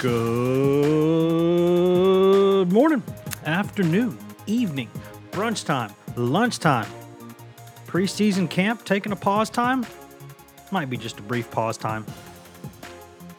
Good 0.00 0.16
morning, 2.72 3.02
afternoon, 3.44 4.16
evening, 4.46 4.88
brunch 5.30 5.66
time, 5.66 5.92
lunchtime, 6.16 6.86
preseason 7.86 8.48
camp, 8.48 8.86
taking 8.86 9.12
a 9.12 9.16
pause 9.16 9.50
time. 9.50 9.84
Might 10.70 10.88
be 10.88 10.96
just 10.96 11.18
a 11.18 11.22
brief 11.22 11.50
pause 11.50 11.76
time. 11.76 12.06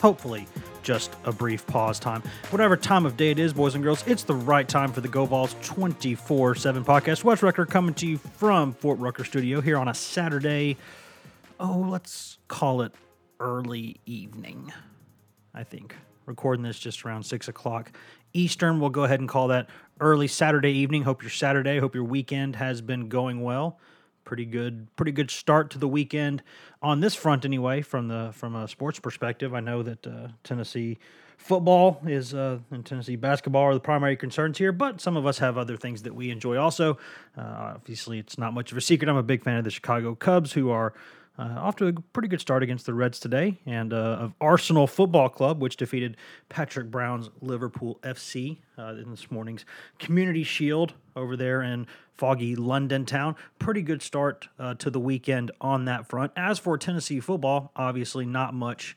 Hopefully, 0.04 0.48
just 0.84 1.16
a 1.24 1.32
brief 1.32 1.66
pause 1.66 1.98
time. 1.98 2.22
Whatever 2.52 2.78
time 2.78 3.08
of 3.08 3.18
day 3.18 3.32
it 3.32 3.40
is, 3.40 3.54
boys 3.54 3.74
and 3.74 3.84
girls, 3.84 4.06
it's 4.06 4.22
the 4.22 4.36
right 4.36 4.70
time 4.70 4.92
for 4.92 5.02
the 5.02 5.10
GoVols 5.10 5.60
24 5.64 6.54
7 6.54 6.86
podcast. 6.86 7.24
Wes 7.24 7.42
Rucker 7.42 7.66
coming 7.66 7.96
to 7.96 8.06
you 8.06 8.20
from 8.20 8.74
Fort 8.74 9.00
Rucker 9.00 9.24
Studio 9.24 9.62
here 9.62 9.80
on 9.80 9.88
a 9.88 9.96
Saturday. 9.96 10.78
Oh, 11.60 11.88
let's 11.90 12.38
call 12.48 12.84
it 12.84 12.94
early 13.40 14.00
evening, 14.06 14.72
I 15.56 15.64
think 15.64 15.96
recording 16.32 16.64
this 16.64 16.80
just 16.80 17.04
around 17.06 17.24
six 17.24 17.50
o'clock 17.50 17.92
Eastern. 18.34 18.80
We'll 18.80 18.90
go 18.90 19.04
ahead 19.04 19.20
and 19.20 19.28
call 19.28 19.50
that 19.50 19.70
early 20.00 20.28
Saturday 20.28 20.72
evening. 20.72 21.04
Hope 21.04 21.22
your 21.22 21.30
Saturday, 21.30 21.78
hope 21.78 21.94
your 21.94 22.06
weekend 22.06 22.56
has 22.56 22.82
been 22.82 23.10
going 23.10 23.42
well. 23.42 23.78
Pretty 24.24 24.46
good, 24.46 24.88
pretty 24.96 25.12
good 25.12 25.30
start 25.30 25.72
to 25.72 25.78
the 25.78 25.90
weekend 25.90 26.42
on 26.82 27.02
this 27.02 27.16
front, 27.16 27.44
anyway. 27.44 27.82
From 27.82 28.08
the 28.08 28.32
from 28.34 28.56
a 28.56 28.66
sports 28.68 28.98
perspective, 28.98 29.54
I 29.54 29.60
know 29.60 29.84
that 29.84 30.08
uh, 30.08 30.28
Tennessee 30.44 31.00
football 31.38 32.00
is 32.06 32.34
uh, 32.34 32.60
and 32.72 32.86
Tennessee 32.86 33.18
basketball 33.18 33.64
are 33.64 33.74
the 33.74 33.82
primary 33.82 34.16
concerns 34.16 34.58
here, 34.58 34.72
but 34.72 35.02
some 35.02 35.18
of 35.18 35.26
us 35.26 35.40
have 35.40 35.58
other 35.58 35.76
things 35.76 36.04
that 36.04 36.16
we 36.16 36.30
enjoy 36.30 36.56
also. 36.56 36.98
Uh, 37.38 37.74
obviously, 37.76 38.20
it's 38.20 38.38
not 38.38 38.54
much 38.54 38.72
of 38.72 38.78
a 38.78 38.82
secret. 38.82 39.10
I'm 39.10 39.18
a 39.18 39.24
big 39.24 39.44
fan 39.44 39.58
of 39.58 39.66
the 39.66 39.72
Chicago 39.72 40.16
Cubs, 40.16 40.54
who 40.54 40.70
are 40.70 40.94
uh, 41.38 41.44
off 41.58 41.76
to 41.78 41.88
a 41.88 41.94
pretty 41.94 42.28
good 42.28 42.42
start 42.42 42.62
against 42.62 42.86
the 42.86 42.94
Reds 42.94 43.20
today, 43.20 43.60
and 43.66 43.94
uh, 43.94 43.96
of 43.96 44.34
Arsenal 44.42 44.86
Football 44.86 45.30
Club, 45.30 45.62
which 45.62 45.78
defeated 45.78 46.18
Patrick 46.50 46.92
Brown's 46.92 47.30
Liverpool 47.42 48.00
FC 48.04 48.58
uh, 48.78 48.96
in 48.96 49.12
this 49.12 49.32
morning's 49.32 49.66
Community 49.98 50.44
Shield 50.44 50.94
over 51.16 51.38
there 51.38 51.62
in 51.62 51.88
foggy 52.14 52.56
London 52.56 53.06
town. 53.06 53.36
Pretty 53.60 53.82
good 53.82 54.02
start 54.02 54.50
uh, 54.60 54.74
to 54.76 54.90
the 54.90 55.00
weekend 55.00 55.52
on 55.62 55.86
that 55.86 56.06
front. 56.06 56.32
As 56.36 56.60
for 56.60 56.78
Tennessee 56.78 57.20
football, 57.20 57.72
obviously 57.76 58.26
not 58.26 58.54
much. 58.54 58.96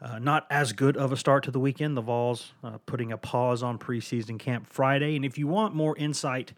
Uh, 0.00 0.18
not 0.18 0.48
as 0.50 0.72
good 0.72 0.96
of 0.96 1.12
a 1.12 1.16
start 1.16 1.44
to 1.44 1.52
the 1.52 1.60
weekend. 1.60 1.96
The 1.96 2.00
Vols 2.00 2.54
uh, 2.64 2.78
putting 2.86 3.12
a 3.12 3.18
pause 3.18 3.62
on 3.62 3.78
preseason 3.78 4.36
camp 4.36 4.66
Friday. 4.66 5.14
And 5.14 5.24
if 5.24 5.38
you 5.38 5.46
want 5.46 5.76
more 5.76 5.96
insight 5.96 6.52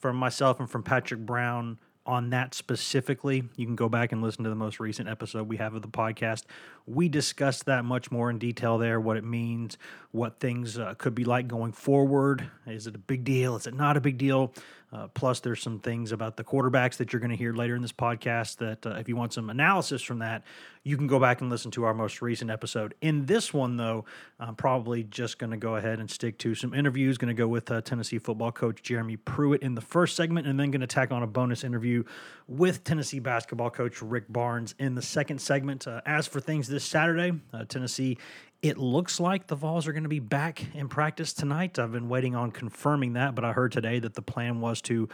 from 0.00 0.16
myself 0.16 0.58
and 0.58 0.68
from 0.68 0.82
Patrick 0.82 1.20
Brown 1.20 1.78
on 2.08 2.30
that 2.30 2.54
specifically, 2.54 3.44
you 3.54 3.66
can 3.66 3.76
go 3.76 3.90
back 3.90 4.12
and 4.12 4.22
listen 4.22 4.42
to 4.42 4.48
the 4.48 4.56
most 4.56 4.80
recent 4.80 5.10
episode 5.10 5.46
we 5.46 5.58
have 5.58 5.74
of 5.74 5.82
the 5.82 5.88
podcast. 5.88 6.44
We 6.86 7.10
discussed 7.10 7.66
that 7.66 7.84
much 7.84 8.10
more 8.10 8.30
in 8.30 8.38
detail 8.38 8.78
there, 8.78 8.98
what 8.98 9.18
it 9.18 9.24
means, 9.24 9.76
what 10.10 10.40
things 10.40 10.78
uh, 10.78 10.94
could 10.96 11.14
be 11.14 11.24
like 11.24 11.48
going 11.48 11.72
forward. 11.72 12.50
Is 12.66 12.86
it 12.86 12.94
a 12.94 12.98
big 12.98 13.24
deal? 13.24 13.56
Is 13.56 13.66
it 13.66 13.74
not 13.74 13.98
a 13.98 14.00
big 14.00 14.16
deal? 14.16 14.54
Uh, 14.90 15.06
plus, 15.08 15.40
there's 15.40 15.62
some 15.62 15.80
things 15.80 16.12
about 16.12 16.36
the 16.36 16.44
quarterbacks 16.44 16.96
that 16.96 17.12
you're 17.12 17.20
going 17.20 17.30
to 17.30 17.36
hear 17.36 17.52
later 17.52 17.76
in 17.76 17.82
this 17.82 17.92
podcast 17.92 18.56
that 18.56 18.86
uh, 18.86 18.90
if 18.90 19.08
you 19.08 19.16
want 19.16 19.32
some 19.34 19.50
analysis 19.50 20.02
from 20.02 20.20
that, 20.20 20.44
you 20.82 20.96
can 20.96 21.06
go 21.06 21.18
back 21.18 21.42
and 21.42 21.50
listen 21.50 21.70
to 21.70 21.84
our 21.84 21.92
most 21.92 22.22
recent 22.22 22.50
episode. 22.50 22.94
In 23.02 23.26
this 23.26 23.52
one, 23.52 23.76
though, 23.76 24.06
I'm 24.40 24.54
probably 24.54 25.02
just 25.02 25.38
going 25.38 25.50
to 25.50 25.58
go 25.58 25.76
ahead 25.76 26.00
and 26.00 26.10
stick 26.10 26.38
to 26.38 26.54
some 26.54 26.72
interviews. 26.72 27.18
Going 27.18 27.28
to 27.28 27.34
go 27.34 27.48
with 27.48 27.70
uh, 27.70 27.82
Tennessee 27.82 28.18
football 28.18 28.50
coach 28.50 28.82
Jeremy 28.82 29.16
Pruitt 29.16 29.62
in 29.62 29.74
the 29.74 29.82
first 29.82 30.16
segment, 30.16 30.46
and 30.46 30.58
then 30.58 30.70
going 30.70 30.80
to 30.80 30.86
tack 30.86 31.12
on 31.12 31.22
a 31.22 31.26
bonus 31.26 31.64
interview 31.64 32.04
with 32.46 32.82
Tennessee 32.84 33.18
basketball 33.18 33.68
coach 33.68 34.00
Rick 34.00 34.24
Barnes 34.30 34.74
in 34.78 34.94
the 34.94 35.02
second 35.02 35.40
segment. 35.40 35.86
Uh, 35.86 36.00
as 36.06 36.26
for 36.26 36.40
things 36.40 36.68
this 36.68 36.84
Saturday, 36.84 37.32
uh, 37.52 37.64
Tennessee 37.66 38.16
it 38.62 38.76
looks 38.76 39.20
like 39.20 39.46
the 39.46 39.54
Vols 39.54 39.86
are 39.86 39.92
going 39.92 40.02
to 40.02 40.08
be 40.08 40.18
back 40.18 40.64
in 40.74 40.88
practice 40.88 41.32
tonight. 41.32 41.78
I've 41.78 41.92
been 41.92 42.08
waiting 42.08 42.34
on 42.34 42.50
confirming 42.50 43.12
that, 43.12 43.34
but 43.34 43.44
I 43.44 43.52
heard 43.52 43.72
today 43.72 44.00
that 44.00 44.14
the 44.14 44.22
plan 44.22 44.60
was 44.60 44.80
to 44.82 45.08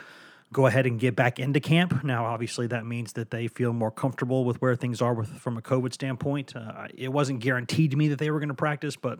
go 0.53 0.67
ahead 0.67 0.87
and 0.87 0.99
get 0.99 1.15
back 1.15 1.39
into 1.39 1.61
camp. 1.61 2.05
Now, 2.05 2.25
obviously, 2.27 2.67
that 2.69 2.87
means 2.87 3.15
that 3.15 3.31
they 3.31 3.49
feel 3.49 3.73
more 3.73 3.91
comfortable 3.91 4.45
with 4.45 4.63
where 4.63 4.77
things 4.77 5.03
are 5.03 5.13
with, 5.13 5.29
from 5.29 5.59
a 5.59 5.63
COVID 5.63 5.93
standpoint. 5.93 6.57
Uh, 6.57 6.87
it 6.95 7.13
wasn't 7.13 7.41
guaranteed 7.41 7.91
to 7.91 7.97
me 7.97 8.09
that 8.09 8.19
they 8.19 8.31
were 8.31 8.39
going 8.39 8.49
to 8.49 8.55
practice, 8.55 8.97
but 8.97 9.19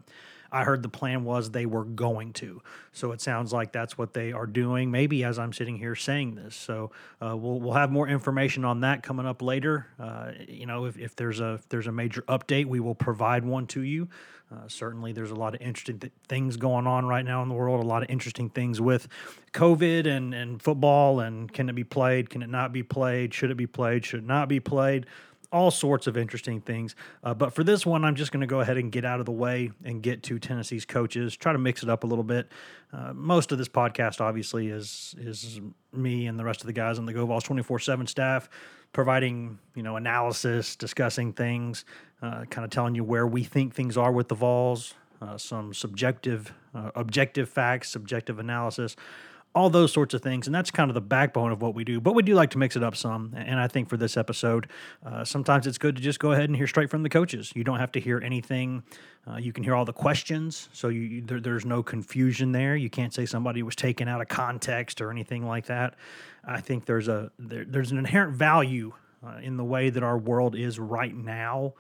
I 0.55 0.63
heard 0.63 0.83
the 0.85 0.89
plan 0.89 1.25
was 1.25 1.51
they 1.51 1.67
were 1.67 1.85
going 1.85 2.33
to. 2.35 2.63
So 2.93 3.11
it 3.11 3.21
sounds 3.21 3.53
like 3.53 3.73
that's 3.73 3.99
what 3.99 4.15
they 4.15 4.33
are 4.33 4.47
doing. 4.47 4.89
Maybe 4.91 5.25
as 5.25 5.37
I'm 5.37 5.53
sitting 5.53 5.77
here 5.77 5.97
saying 5.97 6.37
this. 6.37 6.55
So 6.55 6.93
uh, 7.21 7.37
we'll 7.37 7.59
we'll 7.59 7.73
have 7.73 7.91
more 7.91 8.07
information 8.07 8.65
on 8.65 8.81
that 8.81 9.03
coming 9.03 9.27
up 9.27 9.43
later. 9.43 9.89
Uh, 9.99 10.31
you 10.49 10.67
know, 10.67 10.85
if, 10.85 10.97
if 10.97 11.17
there's 11.17 11.41
a 11.41 11.55
if 11.55 11.69
there's 11.69 11.89
a 11.89 11.93
major 11.93 12.23
update, 12.23 12.67
we 12.67 12.79
will 12.79 12.95
provide 12.95 13.45
one 13.45 13.67
to 13.69 13.83
you. 13.83 14.09
Uh, 14.53 14.69
certainly, 14.69 15.13
there's 15.13 15.33
a 15.33 15.35
lot 15.35 15.55
of 15.55 15.61
interesting 15.61 15.99
th- 15.99 16.13
things 16.29 16.57
going 16.57 16.87
on 16.87 17.05
right 17.07 17.25
now 17.25 17.43
in 17.43 17.49
the 17.49 17.55
world. 17.55 17.83
A 17.83 17.87
lot 17.87 18.05
of 18.05 18.11
interesting 18.11 18.49
things 18.49 18.81
with 18.81 19.09
COVID 19.53 20.07
and 20.07 20.33
and 20.33 20.63
football 20.63 21.19
and 21.19 21.53
can 21.53 21.69
it 21.69 21.75
be 21.75 21.85
played? 21.85 22.31
Can 22.31 22.43
it 22.43 22.51
not 22.51 22.73
be 22.73 22.85
played? 22.85 23.35
Should 23.35 23.51
it 23.51 23.57
be 23.57 23.67
played? 23.67 24.05
Should 24.07 24.21
it 24.21 24.27
not 24.27 24.49
be 24.49 24.61
played? 24.61 25.07
All 25.55 25.71
sorts 25.71 26.09
of 26.09 26.17
interesting 26.17 26.61
things. 26.61 26.97
Uh, 27.23 27.33
but 27.33 27.55
for 27.55 27.63
this 27.63 27.87
one, 27.87 28.05
I'm 28.05 28.17
just 28.17 28.33
going 28.33 28.41
to 28.41 28.47
go 28.47 28.61
ahead 28.61 28.77
and 28.77 28.91
get 28.91 29.05
out 29.05 29.21
of 29.21 29.27
the 29.27 29.33
way 29.33 29.71
and 29.85 30.03
get 30.03 30.25
to 30.25 30.39
Tennessee's 30.41 30.85
coaches. 30.85 31.37
Try 31.37 31.53
to 31.53 31.59
mix 31.59 31.85
it 31.85 31.89
up 31.89 32.03
a 32.03 32.07
little 32.09 32.25
bit. 32.25 32.49
Uh, 32.93 33.13
most 33.15 33.53
of 33.53 33.59
this 33.59 33.69
podcast, 33.69 34.21
obviously, 34.21 34.69
is 34.69 35.15
is 35.17 35.61
me 35.93 36.27
and 36.27 36.39
the 36.39 36.45
rest 36.45 36.61
of 36.61 36.67
the 36.67 36.73
guys 36.73 36.99
on 36.99 37.07
the 37.07 37.15
GoVols 37.15 37.45
24 37.45 37.79
seven 37.79 38.07
staff 38.07 38.49
providing 38.93 39.59
you 39.75 39.83
know 39.83 39.97
analysis, 39.97 40.75
discussing 40.77 41.33
things, 41.33 41.85
uh, 42.21 42.45
kind 42.51 42.65
of 42.65 42.71
telling 42.71 42.95
you 42.95 43.05
where 43.05 43.27
we 43.27 43.45
think 43.45 43.75
things 43.75 43.97
are 43.97 44.13
with 44.13 44.29
the 44.29 44.35
Vols, 44.35 44.95
uh, 45.23 45.39
some 45.39 45.73
subjective, 45.73 46.53
uh, 46.75 46.91
objective 46.97 47.49
facts, 47.49 47.91
subjective 47.91 48.39
analysis 48.39 48.97
all 49.55 49.71
those 49.71 49.93
sorts 49.93 50.15
of 50.15 50.23
things. 50.23 50.47
And 50.47 50.55
that's 50.55 50.71
kind 50.71 50.91
of 50.91 50.95
the 50.95 51.01
backbone 51.01 51.53
of 51.53 51.63
what 51.63 51.75
we 51.75 51.85
do. 51.85 52.01
But 52.01 52.15
we 52.15 52.23
do 52.23 52.35
like 52.35 52.51
to 52.51 52.59
mix 52.59 52.77
it 52.77 52.83
up 52.83 52.97
some. 52.97 53.33
And 53.37 53.61
I 53.61 53.69
think 53.69 53.89
for 53.89 53.97
this 53.97 54.17
episode, 54.17 54.69
uh, 55.05 55.25
sometimes 55.25 55.67
it's 55.67 55.79
good 55.79 55.97
to 55.97 56.03
just 56.03 56.19
go 56.19 56.33
ahead 56.33 56.45
and 56.45 56.57
hear 56.57 56.67
straight 56.67 56.91
from 56.91 57.03
the 57.03 57.09
coaches. 57.09 57.53
You 57.55 57.63
don't 57.63 57.79
have 57.79 57.93
to 57.93 58.01
hear 58.01 58.21
anything. 58.21 58.83
Uh, 59.31 59.37
you 59.37 59.53
can 59.53 59.63
hear 59.63 59.75
all 59.75 59.85
the 59.85 59.93
questions, 59.93 60.69
so 60.75 60.89
you, 60.89 61.23
there, 61.23 61.41
there's 61.41 61.65
no 61.65 61.83
confusion 61.83 62.53
there. 62.53 62.77
You 62.77 62.91
can't 62.91 63.15
say 63.15 63.25
somebody 63.25 63.63
was 63.63 63.75
taken 63.75 64.07
out 64.07 64.21
of 64.21 64.29
context 64.29 65.01
or 65.01 65.11
anything 65.11 65.47
like 65.47 65.67
that. 65.67 65.95
I 66.47 66.61
think 66.61 66.85
there's 66.85 67.09
a 67.09 67.31
there, 67.39 67.65
there's 67.65 67.91
an 67.91 67.97
inherent 67.97 68.35
value 68.35 68.93
uh, 69.27 69.39
in 69.43 69.57
the 69.57 69.65
way 69.65 69.89
that 69.89 70.03
our 70.03 70.19
world 70.19 70.55
is 70.55 70.79
right 70.79 71.15
now 71.15 71.73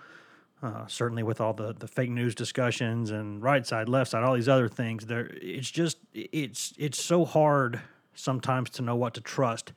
uh, 0.64 0.86
certainly 0.86 1.22
with 1.22 1.42
all 1.42 1.52
the, 1.52 1.74
the 1.74 1.86
fake 1.86 2.08
news 2.08 2.34
discussions 2.34 3.10
and 3.10 3.42
right 3.42 3.66
side, 3.66 3.86
left 3.86 4.10
side, 4.10 4.24
all 4.24 4.34
these 4.34 4.48
other 4.48 4.68
things, 4.68 5.04
there 5.04 5.30
it's 5.34 5.70
just 5.70 5.98
it's 6.14 6.72
it's 6.78 7.02
so 7.02 7.26
hard 7.26 7.80
sometimes 8.14 8.70
to 8.70 8.82
know 8.82 8.96
what 8.96 9.12
to 9.14 9.20
trust. 9.20 9.72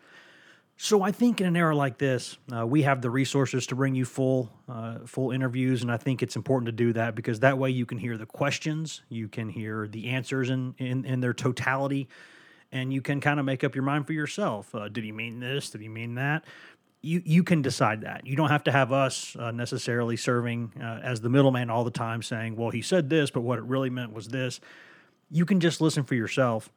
So 0.77 1.01
I 1.01 1.11
think 1.11 1.41
in 1.41 1.47
an 1.47 1.57
era 1.57 1.75
like 1.75 1.97
this, 1.97 2.37
uh, 2.55 2.65
we 2.65 2.83
have 2.83 3.01
the 3.01 3.09
resources 3.09 3.65
to 3.67 3.75
bring 3.75 3.95
you 3.95 4.05
full 4.05 4.49
uh, 4.69 4.99
full 5.05 5.31
interviews, 5.31 5.81
and 5.81 5.91
I 5.91 5.97
think 5.97 6.23
it's 6.23 6.37
important 6.37 6.67
to 6.67 6.71
do 6.71 6.93
that 6.93 7.15
because 7.15 7.41
that 7.41 7.57
way 7.57 7.69
you 7.69 7.85
can 7.85 7.97
hear 7.97 8.17
the 8.17 8.25
questions, 8.25 9.01
you 9.09 9.27
can 9.27 9.49
hear 9.49 9.89
the 9.89 10.07
answers 10.07 10.49
in 10.49 10.73
in, 10.77 11.03
in 11.03 11.19
their 11.19 11.33
totality, 11.33 12.07
and 12.71 12.93
you 12.93 13.01
can 13.01 13.19
kind 13.19 13.41
of 13.41 13.45
make 13.45 13.65
up 13.65 13.75
your 13.75 13.83
mind 13.83 14.07
for 14.07 14.13
yourself. 14.13 14.73
Uh, 14.73 14.87
did 14.87 15.03
he 15.03 15.11
mean 15.11 15.41
this? 15.41 15.69
Did 15.71 15.81
he 15.81 15.89
mean 15.89 16.15
that? 16.15 16.45
You 17.01 17.21
you 17.25 17.43
can 17.43 17.61
decide 17.61 18.01
that. 18.01 18.25
You 18.25 18.35
don't 18.35 18.49
have 18.49 18.63
to 18.65 18.71
have 18.71 18.91
us 18.91 19.35
uh, 19.37 19.51
necessarily 19.51 20.17
serving 20.17 20.73
uh, 20.81 20.99
as 21.03 21.21
the 21.21 21.29
middleman 21.29 21.69
all 21.69 21.83
the 21.83 21.91
time, 21.91 22.21
saying, 22.21 22.55
"Well, 22.55 22.71
he 22.71 22.81
said 22.81 23.09
this, 23.09 23.29
but 23.29 23.41
what 23.41 23.59
it 23.59 23.65
really 23.65 23.89
meant 23.89 24.13
was 24.13 24.27
this." 24.29 24.59
You 25.29 25.45
can 25.45 25.59
just 25.59 25.81
listen 25.81 26.03
for 26.03 26.15
yourself 26.15 26.71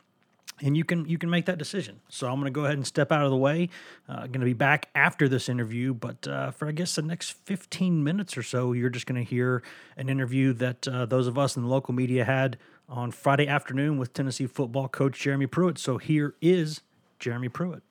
and 0.63 0.77
you 0.77 0.85
can 0.85 1.07
you 1.07 1.19
can 1.19 1.31
make 1.31 1.47
that 1.47 1.59
decision. 1.59 2.01
So 2.09 2.29
I'm 2.29 2.35
going 2.35 2.45
to 2.45 2.51
go 2.51 2.65
ahead 2.65 2.77
and 2.77 2.87
step 2.87 3.13
out 3.13 3.25
of 3.25 3.31
the 3.31 3.37
way. 3.37 3.69
Uh, 4.09 4.27
going 4.27 4.41
to 4.41 4.47
be 4.47 4.53
back 4.53 4.89
after 4.95 5.29
this 5.29 5.49
interview, 5.49 5.95
but 5.95 6.27
uh, 6.27 6.51
for 6.51 6.69
I 6.69 6.73
guess 6.73 6.95
the 6.95 7.03
next 7.03 7.33
15 7.45 8.03
minutes 8.03 8.37
or 8.37 8.43
so, 8.43 8.73
you're 8.73 8.91
just 8.91 9.07
going 9.07 9.23
to 9.23 9.29
hear 9.29 9.63
an 9.97 10.09
interview 10.09 10.53
that 10.55 10.87
uh, 10.87 11.07
those 11.07 11.27
of 11.27 11.39
us 11.39 11.57
in 11.57 11.63
the 11.63 11.69
local 11.69 11.95
media 11.95 12.25
had 12.25 12.59
on 12.89 13.11
Friday 13.11 13.47
afternoon 13.47 13.99
with 13.99 14.13
Tennessee 14.13 14.47
football 14.47 14.89
coach 14.89 15.21
Jeremy 15.21 15.47
Pruitt. 15.47 15.79
So 15.79 15.99
here 15.99 16.35
is 16.41 16.83
Jeremy 17.19 17.49
Pruitt. 17.49 17.83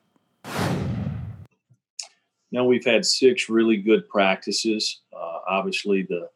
Now 2.51 2.66
we've 2.66 2.86
had 2.86 3.06
six 3.06 3.50
really 3.50 3.78
good 3.78 4.07
practices. 4.10 5.01
Uh, 5.13 5.40
obviously, 5.48 6.04
the 6.04 6.30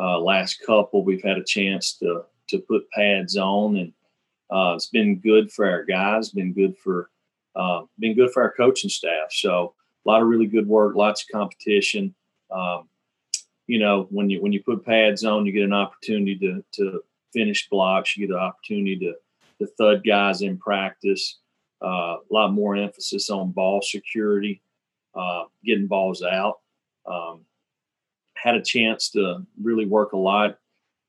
uh, 0.00 0.18
last 0.18 0.60
couple 0.64 1.04
we've 1.04 1.22
had 1.22 1.38
a 1.38 1.44
chance 1.44 1.96
to 1.98 2.24
to 2.48 2.58
put 2.58 2.90
pads 2.90 3.36
on 3.36 3.76
and 3.76 3.92
uh, 4.50 4.74
it's 4.74 4.88
been 4.88 5.18
good 5.18 5.50
for 5.50 5.68
our 5.68 5.84
guys, 5.84 6.30
been 6.30 6.52
good 6.52 6.76
for 6.78 7.10
uh, 7.56 7.82
been 7.98 8.14
good 8.14 8.30
for 8.30 8.42
our 8.42 8.52
coaching 8.52 8.90
staff. 8.90 9.30
So 9.30 9.74
a 10.04 10.08
lot 10.08 10.22
of 10.22 10.28
really 10.28 10.46
good 10.46 10.66
work, 10.66 10.96
lots 10.96 11.22
of 11.22 11.28
competition. 11.32 12.14
Um, 12.50 12.88
you 13.66 13.78
know, 13.78 14.06
when 14.10 14.28
you 14.28 14.42
when 14.42 14.52
you 14.52 14.62
put 14.62 14.84
pads 14.84 15.24
on, 15.24 15.46
you 15.46 15.52
get 15.52 15.64
an 15.64 15.72
opportunity 15.72 16.36
to 16.36 16.64
to 16.72 17.00
finish 17.32 17.68
blocks. 17.68 18.16
You 18.16 18.26
get 18.26 18.34
an 18.34 18.42
opportunity 18.42 18.96
to 18.98 19.14
to 19.60 19.72
thud 19.78 20.02
guys 20.06 20.42
in 20.42 20.58
practice. 20.58 21.38
Uh, 21.82 22.16
a 22.18 22.30
lot 22.30 22.52
more 22.52 22.76
emphasis 22.76 23.30
on 23.30 23.52
ball 23.52 23.82
security, 23.82 24.62
uh, 25.14 25.44
getting 25.64 25.86
balls 25.86 26.22
out. 26.22 26.60
Um, 27.06 27.40
had 28.34 28.56
a 28.56 28.62
chance 28.62 29.10
to 29.10 29.46
really 29.62 29.86
work 29.86 30.12
a 30.12 30.18
lot 30.18 30.58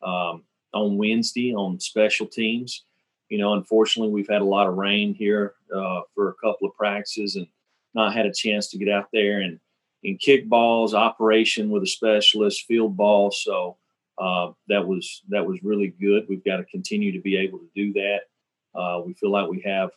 um, 0.02 0.44
on 0.74 0.98
Wednesday 0.98 1.54
on 1.54 1.80
special 1.80 2.28
teams 2.28 2.86
you 3.30 3.38
know, 3.38 3.54
unfortunately, 3.54 4.14
we've 4.14 4.30
had 4.30 4.42
a 4.42 4.46
lot 4.46 4.68
of 4.68 4.76
rain 4.76 5.14
here 5.14 5.56
uh, 5.76 6.02
for 6.14 6.30
a 6.30 6.34
couple 6.36 6.68
of 6.68 6.76
practices 6.76 7.36
and 7.36 7.48
not 7.94 8.14
had 8.14 8.26
a 8.26 8.34
chance 8.34 8.70
to 8.70 8.78
get 8.78 8.90
out 8.90 9.08
there 9.12 9.42
and 9.42 9.60
in 10.04 10.18
kick 10.18 10.48
balls, 10.48 10.94
operation 10.94 11.70
with 11.70 11.82
a 11.82 11.88
specialist, 11.88 12.66
field 12.68 12.96
ball. 12.96 13.32
So 13.32 13.78
uh, 14.20 14.52
that 14.68 14.86
was 14.86 15.24
that 15.30 15.46
was 15.46 15.64
really 15.64 15.88
good. 16.00 16.26
We've 16.30 16.46
got 16.46 16.58
to 16.58 16.66
continue 16.66 17.12
to 17.12 17.20
be 17.20 17.36
able 17.38 17.60
to 17.60 17.70
do 17.76 17.94
that. 17.94 18.80
Uh, 18.80 19.02
we 19.04 19.14
feel 19.14 19.32
like 19.32 19.50
we 19.50 19.62
have 19.62 19.90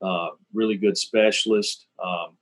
uh, 0.00 0.28
really 0.54 0.76
good 0.76 0.96
specialists, 0.96 1.86
um, 2.02 2.38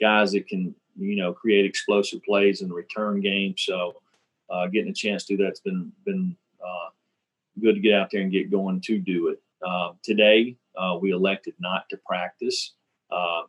guys 0.00 0.32
that 0.32 0.46
can 0.48 0.74
you 0.96 1.16
know 1.16 1.32
create 1.32 1.64
explosive 1.64 2.22
plays 2.24 2.62
in 2.62 2.68
the 2.68 2.74
return 2.74 3.20
game. 3.20 3.54
So 3.56 4.00
uh, 4.50 4.66
getting 4.66 4.90
a 4.90 4.94
chance 4.94 5.24
to 5.26 5.36
do 5.36 5.44
that's 5.44 5.60
been 5.60 5.92
been 6.04 6.36
uh, 6.60 6.90
good 7.60 7.74
to 7.74 7.80
get 7.80 7.94
out 7.94 8.10
there 8.10 8.22
and 8.22 8.32
get 8.32 8.50
going 8.50 8.80
to 8.82 8.98
do 8.98 9.28
it. 9.28 9.40
Uh, 9.66 9.92
today, 10.02 10.56
uh, 10.76 10.96
we 11.00 11.10
elected 11.10 11.54
not 11.58 11.88
to 11.90 11.98
practice. 12.06 12.74
Uh, 13.10 13.42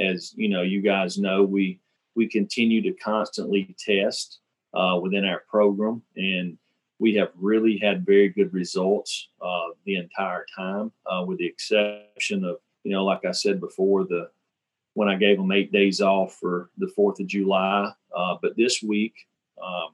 as 0.00 0.32
you 0.36 0.48
know, 0.48 0.62
you 0.62 0.80
guys 0.80 1.18
know, 1.18 1.42
we 1.42 1.80
we 2.14 2.28
continue 2.28 2.82
to 2.82 2.92
constantly 2.92 3.74
test 3.78 4.40
uh, 4.74 4.98
within 5.00 5.24
our 5.24 5.44
program, 5.48 6.02
and 6.16 6.58
we 6.98 7.14
have 7.14 7.30
really 7.36 7.78
had 7.78 8.04
very 8.04 8.28
good 8.28 8.52
results 8.52 9.28
the 9.84 9.96
entire 9.96 10.44
time, 10.54 10.92
with 11.26 11.38
the 11.38 11.46
exception 11.46 12.44
of 12.44 12.56
you 12.84 12.92
know, 12.92 13.04
like 13.04 13.24
I 13.24 13.32
said 13.32 13.60
before, 13.60 14.04
the 14.04 14.30
when 14.98 15.08
I 15.08 15.14
gave 15.14 15.36
them 15.36 15.52
eight 15.52 15.70
days 15.70 16.00
off 16.00 16.34
for 16.34 16.70
the 16.76 16.88
Fourth 16.88 17.20
of 17.20 17.28
July. 17.28 17.92
but 18.42 18.56
this 18.56 18.82
week, 18.82 19.14
um, 19.62 19.90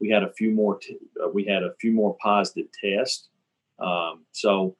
we 0.00 0.10
had 0.10 0.22
a 0.22 0.32
few 0.32 0.50
more. 0.50 0.78
T- 0.78 0.98
we 1.32 1.44
had 1.44 1.62
a 1.62 1.74
few 1.80 1.92
more 1.92 2.14
positive 2.20 2.66
tests. 2.78 3.28
Um, 3.78 4.26
so 4.32 4.76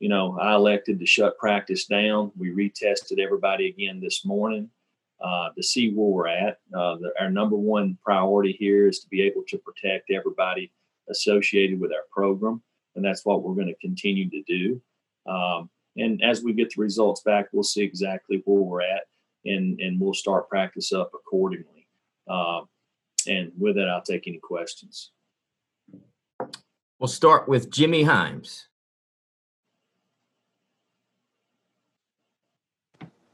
you 0.00 0.10
know, 0.10 0.38
I 0.38 0.54
elected 0.54 0.98
to 1.00 1.06
shut 1.06 1.38
practice 1.38 1.86
down. 1.86 2.30
We 2.36 2.50
retested 2.50 3.18
everybody 3.18 3.68
again 3.68 4.00
this 4.00 4.22
morning 4.26 4.68
uh, 5.18 5.48
to 5.56 5.62
see 5.62 5.94
where 5.94 6.08
we're 6.08 6.28
at. 6.28 6.58
Uh, 6.74 6.96
the, 6.96 7.12
our 7.18 7.30
number 7.30 7.56
one 7.56 7.96
priority 8.04 8.52
here 8.52 8.86
is 8.86 9.00
to 9.00 9.08
be 9.08 9.22
able 9.22 9.44
to 9.48 9.56
protect 9.56 10.10
everybody 10.10 10.70
associated 11.08 11.80
with 11.80 11.90
our 11.90 12.04
program, 12.12 12.62
and 12.94 13.02
that's 13.02 13.24
what 13.24 13.42
we're 13.42 13.54
going 13.54 13.68
to 13.68 13.86
continue 13.86 14.28
to 14.28 14.42
do. 14.42 14.82
Um, 15.26 15.70
and 15.96 16.22
as 16.22 16.42
we 16.42 16.52
get 16.52 16.74
the 16.74 16.82
results 16.82 17.22
back, 17.22 17.48
we'll 17.52 17.62
see 17.62 17.82
exactly 17.82 18.42
where 18.44 18.62
we're 18.62 18.82
at, 18.82 19.04
and 19.44 19.80
and 19.80 20.00
we'll 20.00 20.14
start 20.14 20.48
practice 20.48 20.92
up 20.92 21.12
accordingly. 21.14 21.86
Uh, 22.28 22.62
and 23.28 23.52
with 23.58 23.76
that, 23.76 23.88
I'll 23.88 24.02
take 24.02 24.26
any 24.26 24.38
questions. 24.38 25.10
We'll 26.98 27.08
start 27.08 27.48
with 27.48 27.70
Jimmy 27.70 28.04
Hyams. 28.04 28.68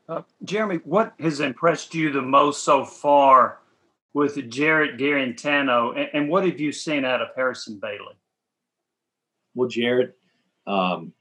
Uh, 0.09 0.23
Jeremy, 0.43 0.77
what 0.85 1.15
has 1.21 1.41
impressed 1.41 1.95
you 1.95 2.11
the 2.13 2.21
most 2.21 2.65
so 2.65 2.85
far 2.85 3.61
with 4.15 4.51
Jarrett 4.51 4.99
Guarantano, 4.99 5.97
and, 5.97 6.11
and 6.13 6.29
what 6.29 6.45
have 6.45 6.61
you 6.61 6.73
seen 6.73 7.05
out 7.05 7.23
of 7.23 7.29
Harrison 7.35 7.79
Bailey? 7.81 8.17
Well, 9.55 9.69
Jarrett 9.69 10.17
um, 10.67 11.13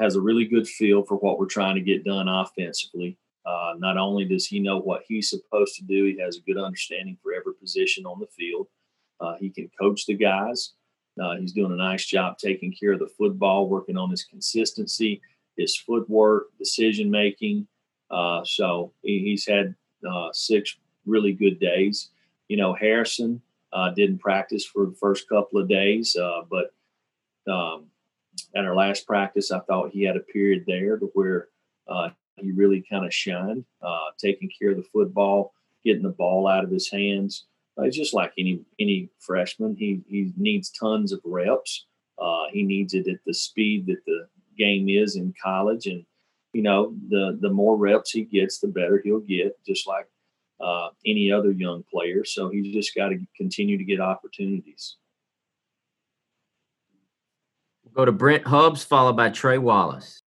has 0.00 0.16
a 0.16 0.20
really 0.20 0.46
good 0.46 0.66
feel 0.66 1.04
for 1.04 1.16
what 1.16 1.38
we're 1.38 1.46
trying 1.46 1.74
to 1.74 1.80
get 1.80 2.04
done 2.04 2.28
offensively. 2.28 3.16
Uh, 3.44 3.74
not 3.78 3.96
only 3.96 4.24
does 4.24 4.46
he 4.46 4.60
know 4.60 4.78
what 4.78 5.02
he's 5.06 5.30
supposed 5.30 5.74
to 5.76 5.84
do, 5.84 6.04
he 6.04 6.18
has 6.18 6.36
a 6.36 6.40
good 6.42 6.58
understanding 6.58 7.16
for 7.22 7.32
every 7.32 7.54
position 7.54 8.06
on 8.06 8.18
the 8.18 8.26
field. 8.26 8.66
Uh, 9.20 9.34
he 9.38 9.50
can 9.50 9.70
coach 9.78 10.06
the 10.06 10.14
guys. 10.14 10.72
Uh, 11.20 11.36
he's 11.36 11.52
doing 11.52 11.72
a 11.72 11.76
nice 11.76 12.06
job 12.06 12.38
taking 12.38 12.72
care 12.72 12.92
of 12.92 12.98
the 12.98 13.10
football, 13.18 13.68
working 13.68 13.96
on 13.96 14.10
his 14.10 14.24
consistency, 14.24 15.20
his 15.56 15.76
footwork, 15.76 16.46
decision 16.58 17.10
making. 17.10 17.66
Uh, 18.10 18.42
so 18.44 18.92
he, 19.02 19.18
he's 19.20 19.46
had 19.46 19.74
uh, 20.10 20.28
six 20.32 20.76
really 21.06 21.32
good 21.32 21.60
days. 21.60 22.10
You 22.48 22.56
know, 22.56 22.74
Harrison 22.74 23.42
uh, 23.72 23.90
didn't 23.90 24.18
practice 24.18 24.64
for 24.64 24.86
the 24.86 24.96
first 24.96 25.28
couple 25.28 25.60
of 25.60 25.68
days, 25.68 26.16
but 26.50 26.72
um, 27.50 27.86
at 28.54 28.64
our 28.64 28.74
last 28.74 29.06
practice, 29.06 29.50
I 29.50 29.60
thought 29.60 29.90
he 29.90 30.02
had 30.02 30.16
a 30.16 30.20
period 30.20 30.64
there 30.66 30.96
to 30.98 31.10
where 31.14 31.48
uh, 31.88 32.10
he 32.36 32.52
really 32.52 32.84
kind 32.88 33.04
of 33.04 33.14
shined, 33.14 33.64
uh, 33.82 34.10
taking 34.18 34.50
care 34.58 34.70
of 34.70 34.76
the 34.76 34.88
football, 34.92 35.52
getting 35.84 36.02
the 36.02 36.10
ball 36.10 36.46
out 36.46 36.64
of 36.64 36.70
his 36.70 36.90
hands. 36.90 37.46
It's 37.78 37.96
just 37.96 38.14
like 38.14 38.32
any 38.36 38.60
any 38.78 39.08
freshman. 39.20 39.74
He 39.76 40.02
he 40.06 40.32
needs 40.36 40.70
tons 40.70 41.12
of 41.12 41.20
reps. 41.24 41.86
he 42.52 42.62
needs 42.62 42.94
it 42.94 43.08
at 43.08 43.20
the 43.24 43.34
speed 43.34 43.86
that 43.86 44.04
the 44.06 44.26
game 44.58 44.88
is 44.88 45.16
in 45.16 45.32
college, 45.42 45.86
and 45.86 46.04
you 46.52 46.62
know, 46.62 46.94
the 47.08 47.38
the 47.40 47.50
more 47.50 47.76
reps 47.76 48.10
he 48.10 48.24
gets, 48.24 48.58
the 48.58 48.68
better 48.68 49.00
he'll 49.02 49.20
get, 49.20 49.56
just 49.64 49.86
like 49.86 50.06
uh, 50.60 50.88
any 51.06 51.32
other 51.32 51.52
young 51.52 51.84
player. 51.90 52.24
So 52.24 52.48
he's 52.48 52.72
just 52.74 52.94
got 52.94 53.08
to 53.08 53.18
continue 53.36 53.78
to 53.78 53.84
get 53.84 54.00
opportunities. 54.00 54.96
We'll 57.94 58.02
go 58.02 58.04
to 58.06 58.12
Brent 58.12 58.46
Hubbs, 58.46 58.84
followed 58.84 59.16
by 59.16 59.30
Trey 59.30 59.58
Wallace. 59.58 60.22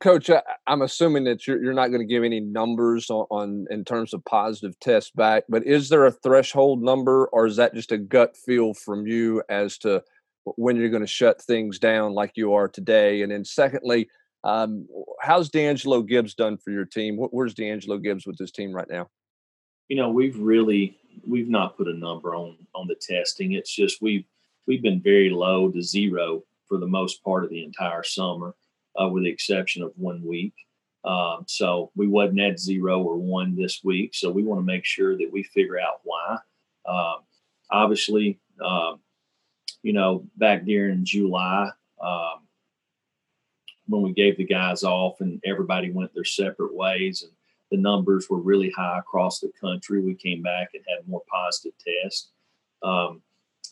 Coach, 0.00 0.30
I, 0.30 0.42
am 0.66 0.82
assuming 0.82 1.24
that 1.24 1.46
you're, 1.46 1.62
you're 1.62 1.72
not 1.72 1.88
going 1.88 2.00
to 2.00 2.12
give 2.12 2.24
any 2.24 2.40
numbers 2.40 3.10
on, 3.10 3.26
on, 3.30 3.66
in 3.70 3.84
terms 3.84 4.14
of 4.14 4.24
positive 4.24 4.78
tests 4.80 5.10
back, 5.10 5.44
but 5.48 5.66
is 5.66 5.88
there 5.88 6.06
a 6.06 6.12
threshold 6.12 6.82
number, 6.82 7.26
or 7.26 7.46
is 7.46 7.56
that 7.56 7.74
just 7.74 7.92
a 7.92 7.98
gut 7.98 8.36
feel 8.36 8.74
from 8.74 9.06
you 9.06 9.42
as 9.48 9.78
to 9.78 10.02
when 10.44 10.76
you're 10.76 10.90
going 10.90 11.02
to 11.02 11.08
shut 11.08 11.40
things 11.42 11.78
down 11.78 12.12
like 12.12 12.32
you 12.34 12.52
are 12.52 12.68
today? 12.68 13.22
And 13.22 13.32
then, 13.32 13.44
secondly, 13.44 14.08
um, 14.44 14.86
how's 15.20 15.48
D'Angelo 15.48 16.02
Gibbs 16.02 16.34
done 16.34 16.56
for 16.56 16.70
your 16.70 16.84
team? 16.84 17.16
Where's 17.16 17.54
D'Angelo 17.54 17.98
Gibbs 17.98 18.26
with 18.26 18.38
this 18.38 18.50
team 18.52 18.72
right 18.72 18.88
now? 18.88 19.08
You 19.88 19.96
know, 19.96 20.10
we've 20.10 20.38
really 20.38 20.98
we've 21.26 21.48
not 21.48 21.76
put 21.76 21.88
a 21.88 21.94
number 21.94 22.34
on 22.34 22.56
on 22.74 22.86
the 22.88 22.96
testing. 22.96 23.52
It's 23.52 23.74
just 23.74 24.02
we've 24.02 24.24
we've 24.66 24.82
been 24.82 25.00
very 25.00 25.30
low 25.30 25.70
to 25.70 25.82
zero 25.82 26.42
for 26.68 26.78
the 26.78 26.86
most 26.86 27.22
part 27.22 27.44
of 27.44 27.50
the 27.50 27.64
entire 27.64 28.02
summer, 28.02 28.54
uh, 29.00 29.08
with 29.08 29.24
the 29.24 29.30
exception 29.30 29.82
of 29.82 29.92
one 29.96 30.24
week. 30.24 30.54
Um, 31.04 31.44
so 31.48 31.90
we 31.96 32.06
wasn't 32.06 32.40
at 32.40 32.60
zero 32.60 33.02
or 33.02 33.16
one 33.16 33.56
this 33.56 33.80
week. 33.82 34.14
So 34.14 34.30
we 34.30 34.44
want 34.44 34.60
to 34.60 34.64
make 34.64 34.84
sure 34.84 35.16
that 35.16 35.30
we 35.32 35.42
figure 35.42 35.80
out 35.80 36.00
why. 36.04 36.38
Um, 36.86 37.16
obviously, 37.70 38.38
um, 38.64 39.00
you 39.82 39.92
know, 39.92 40.24
back 40.36 40.64
during 40.64 41.04
July, 41.04 41.70
um, 42.00 42.42
when 43.86 44.02
we 44.02 44.12
gave 44.12 44.36
the 44.36 44.44
guys 44.44 44.84
off 44.84 45.20
and 45.20 45.40
everybody 45.44 45.90
went 45.90 46.14
their 46.14 46.24
separate 46.24 46.74
ways 46.74 47.22
and 47.22 47.32
the 47.70 47.78
numbers 47.78 48.28
were 48.30 48.40
really 48.40 48.70
high 48.70 48.98
across 48.98 49.40
the 49.40 49.50
country. 49.60 50.00
We 50.00 50.14
came 50.14 50.42
back 50.42 50.70
and 50.74 50.84
had 50.86 51.08
more 51.08 51.22
positive 51.30 51.72
tests. 51.78 52.30
Um, 52.82 53.22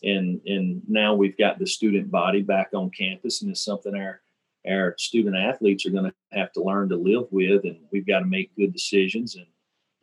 and 0.03 0.41
and 0.45 0.81
now 0.87 1.13
we've 1.13 1.37
got 1.37 1.59
the 1.59 1.67
student 1.67 2.09
body 2.09 2.41
back 2.41 2.69
on 2.73 2.89
campus, 2.89 3.41
and 3.41 3.51
it's 3.51 3.63
something 3.63 3.95
our 3.95 4.21
our 4.69 4.95
student 4.97 5.35
athletes 5.35 5.85
are 5.85 5.91
going 5.91 6.05
to 6.05 6.13
have 6.31 6.51
to 6.53 6.63
learn 6.63 6.89
to 6.89 6.95
live 6.95 7.25
with, 7.31 7.63
and 7.65 7.79
we've 7.91 8.07
got 8.07 8.19
to 8.19 8.25
make 8.25 8.55
good 8.55 8.73
decisions 8.73 9.35
and 9.35 9.45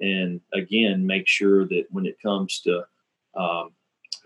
and 0.00 0.40
again 0.55 1.05
make 1.07 1.26
sure 1.26 1.67
that 1.67 1.85
when 1.90 2.07
it 2.07 2.21
comes 2.23 2.61
to 2.61 2.85
um, 3.37 3.71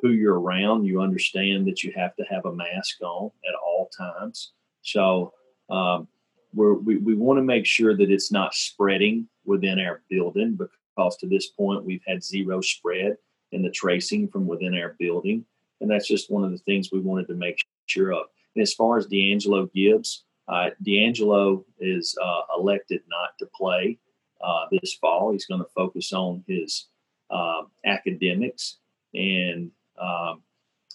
who 0.00 0.11
you're 0.11 0.41
around, 0.41 0.85
you 0.85 1.00
understand 1.00 1.67
that 1.67 1.83
you 1.83 1.93
have 1.97 2.14
to 2.17 2.25
have 2.25 2.45
a 2.45 2.55
mask 2.55 3.00
on 3.02 3.31
at 3.49 3.55
all 3.55 3.88
times. 3.97 4.52
So 4.83 5.33
um, 5.71 6.09
we 6.52 6.97
we 6.99 7.14
want 7.14 7.38
to 7.38 7.43
make 7.43 7.67
sure 7.67 7.97
that 7.97 8.11
it's 8.11 8.33
not 8.33 8.55
spreading 8.55 9.29
within 9.45 9.79
our 9.81 10.02
building 10.11 10.59
because 10.59 11.17
to 11.17 11.26
this 11.26 11.49
point 11.49 11.85
we've 11.85 12.02
had 12.07 12.23
zero 12.23 12.61
spread 12.61 13.17
in 13.52 13.62
the 13.62 13.71
tracing 13.71 14.29
from 14.29 14.47
within 14.47 14.75
our 14.75 14.97
building, 14.99 15.45
and 15.83 15.91
that's 15.91 16.09
just 16.09 16.31
one 16.31 16.45
of 16.45 16.53
the 16.53 16.59
things 16.59 16.91
we 16.91 17.01
wanted 17.01 17.27
to 17.27 17.35
make 17.35 17.59
sure 17.87 18.12
of. 18.12 18.27
And 18.55 18.62
as 18.62 18.73
far 18.73 18.97
as 18.97 19.07
D'Angelo 19.07 19.69
Gibbs, 19.75 20.25
uh, 20.49 20.71
D'Angelo 20.83 21.65
is 21.79 22.17
uh, 22.23 22.43
elected 22.57 23.03
not 23.09 23.31
to 23.41 23.47
play 23.55 23.99
uh, 24.41 24.67
this 24.71 24.95
fall. 24.95 25.33
He's 25.33 25.47
going 25.47 25.61
to 25.61 25.69
focus 25.75 26.12
on 26.12 26.45
his 26.47 26.87
uh, 27.31 27.62
academics, 27.85 28.79
and 29.15 29.71
um, 30.01 30.43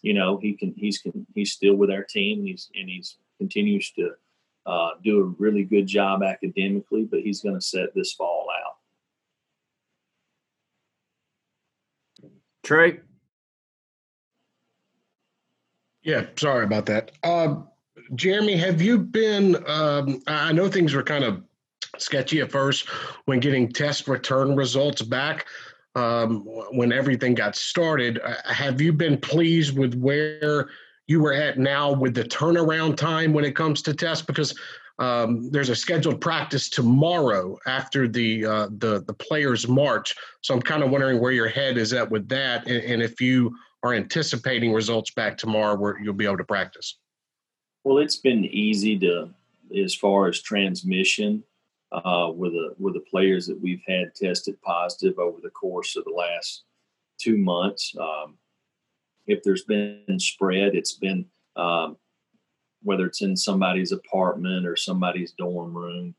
you 0.01 0.13
know 0.13 0.37
he 0.37 0.53
can 0.53 0.73
he's 0.75 0.99
can, 0.99 1.25
he's 1.35 1.51
still 1.51 1.75
with 1.75 1.91
our 1.91 2.03
team. 2.03 2.45
He's 2.45 2.69
and 2.75 2.89
he's 2.89 3.17
continues 3.39 3.91
to 3.91 4.11
uh, 4.65 4.89
do 5.03 5.19
a 5.19 5.35
really 5.41 5.63
good 5.63 5.87
job 5.87 6.23
academically, 6.23 7.05
but 7.05 7.21
he's 7.21 7.41
going 7.41 7.55
to 7.55 7.61
set 7.61 7.93
this 7.95 8.13
fall 8.13 8.47
out. 8.65 8.73
Trey. 12.63 12.99
Yeah, 16.07 16.25
sorry 16.37 16.63
about 16.63 16.85
that. 16.85 17.11
Uh, 17.21 17.55
Jeremy, 18.15 18.55
have 18.55 18.81
you 18.81 18.97
been? 18.97 19.57
Um, 19.67 20.23
I 20.25 20.53
know 20.53 20.69
things 20.69 20.93
were 20.93 21.03
kind 21.03 21.25
of 21.25 21.43
sketchy 21.97 22.39
at 22.39 22.49
first 22.49 22.87
when 23.25 23.41
getting 23.41 23.69
test 23.69 24.07
return 24.07 24.55
results 24.55 25.01
back. 25.01 25.47
Um, 25.95 26.45
when 26.71 26.93
everything 26.93 27.33
got 27.33 27.57
started, 27.57 28.21
uh, 28.23 28.35
have 28.45 28.79
you 28.79 28.93
been 28.93 29.17
pleased 29.17 29.77
with 29.77 29.95
where 29.95 30.69
you 31.07 31.19
were 31.19 31.33
at 31.33 31.59
now 31.59 31.91
with 31.91 32.13
the 32.13 32.23
turnaround 32.23 32.95
time 32.95 33.33
when 33.33 33.43
it 33.43 33.53
comes 33.53 33.81
to 33.81 33.93
tests? 33.93 34.25
Because 34.25 34.57
um, 34.99 35.49
there's 35.51 35.69
a 35.69 35.75
scheduled 35.75 36.21
practice 36.21 36.69
tomorrow 36.69 37.57
after 37.67 38.07
the 38.07 38.45
uh, 38.45 38.67
the 38.77 39.03
the 39.05 39.13
players 39.13 39.67
march. 39.67 40.15
So 40.39 40.53
I'm 40.53 40.61
kind 40.61 40.83
of 40.83 40.89
wondering 40.89 41.19
where 41.19 41.33
your 41.33 41.49
head 41.49 41.77
is 41.77 41.91
at 41.91 42.09
with 42.09 42.29
that, 42.29 42.65
and, 42.65 42.81
and 42.81 43.01
if 43.01 43.19
you 43.19 43.53
are 43.83 43.93
anticipating 43.93 44.73
results 44.73 45.11
back 45.11 45.37
tomorrow 45.37 45.75
where 45.75 45.99
you'll 45.99 46.13
be 46.13 46.25
able 46.25 46.37
to 46.37 46.43
practice. 46.43 46.97
Well, 47.83 47.99
it's 47.99 48.17
been 48.17 48.45
easy 48.45 48.97
to 48.99 49.29
as 49.75 49.95
far 49.95 50.27
as 50.27 50.41
transmission 50.41 51.43
uh, 51.91 52.31
with 52.35 52.53
the 52.53 52.75
with 52.77 52.93
the 52.93 53.03
players 53.11 53.47
that 53.47 53.59
we've 53.61 53.81
had 53.87 54.13
tested 54.15 54.61
positive 54.61 55.19
over 55.19 55.39
the 55.41 55.49
course 55.49 55.95
of 55.95 56.03
the 56.05 56.11
last 56.11 56.63
two 57.17 57.37
months. 57.37 57.95
Um, 57.99 58.37
if 59.25 59.43
there's 59.43 59.63
been 59.63 60.19
spread, 60.19 60.75
it's 60.75 60.93
been 60.93 61.25
um, 61.55 61.97
whether 62.83 63.05
it's 63.05 63.21
in 63.21 63.35
somebody's 63.35 63.91
apartment 63.91 64.65
or 64.65 64.75
somebody's 64.75 65.33
dorm 65.33 65.73
room. 65.75 66.15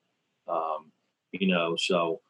Um, 0.49 0.93
you 1.33 1.49
know, 1.49 1.77
so 1.77 2.21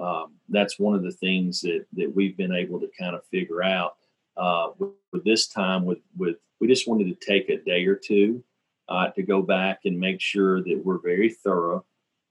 um, 0.00 0.34
that's 0.48 0.78
one 0.78 0.94
of 0.94 1.02
the 1.02 1.12
things 1.12 1.60
that 1.62 1.86
that 1.94 2.14
we've 2.14 2.36
been 2.36 2.52
able 2.52 2.80
to 2.80 2.90
kind 2.98 3.14
of 3.14 3.24
figure 3.26 3.62
out. 3.62 3.96
Uh, 4.36 4.70
with, 4.78 5.24
this 5.24 5.46
time, 5.46 5.84
with 5.84 5.98
with 6.16 6.36
we 6.60 6.66
just 6.66 6.88
wanted 6.88 7.04
to 7.04 7.26
take 7.26 7.50
a 7.50 7.58
day 7.58 7.84
or 7.84 7.96
two 7.96 8.42
uh, 8.88 9.08
to 9.08 9.22
go 9.22 9.42
back 9.42 9.80
and 9.84 9.98
make 9.98 10.20
sure 10.20 10.62
that 10.62 10.80
we're 10.82 11.00
very 11.00 11.28
thorough 11.28 11.84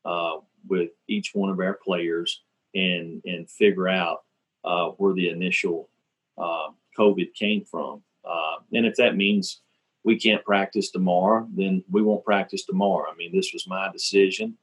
uh, 0.05 0.37
with 0.67 0.89
each 1.07 1.31
one 1.33 1.49
of 1.49 1.59
our 1.59 1.77
players 1.83 2.41
and 2.73 3.21
and 3.25 3.49
figure 3.49 3.87
out 3.87 4.23
uh, 4.63 4.87
where 4.97 5.13
the 5.13 5.29
initial 5.29 5.89
uh, 6.37 6.69
COVID 6.97 7.33
came 7.33 7.63
from. 7.65 8.01
Uh, 8.25 8.57
and 8.73 8.85
if 8.85 8.95
that 8.95 9.15
means 9.15 9.61
we 10.03 10.19
can't 10.19 10.43
practice 10.43 10.89
tomorrow, 10.89 11.47
then 11.53 11.83
we 11.91 12.01
won't 12.01 12.25
practice 12.25 12.65
tomorrow. 12.65 13.11
I 13.11 13.15
mean, 13.15 13.35
this 13.35 13.51
was 13.53 13.67
my 13.67 13.91
decision 13.91 14.57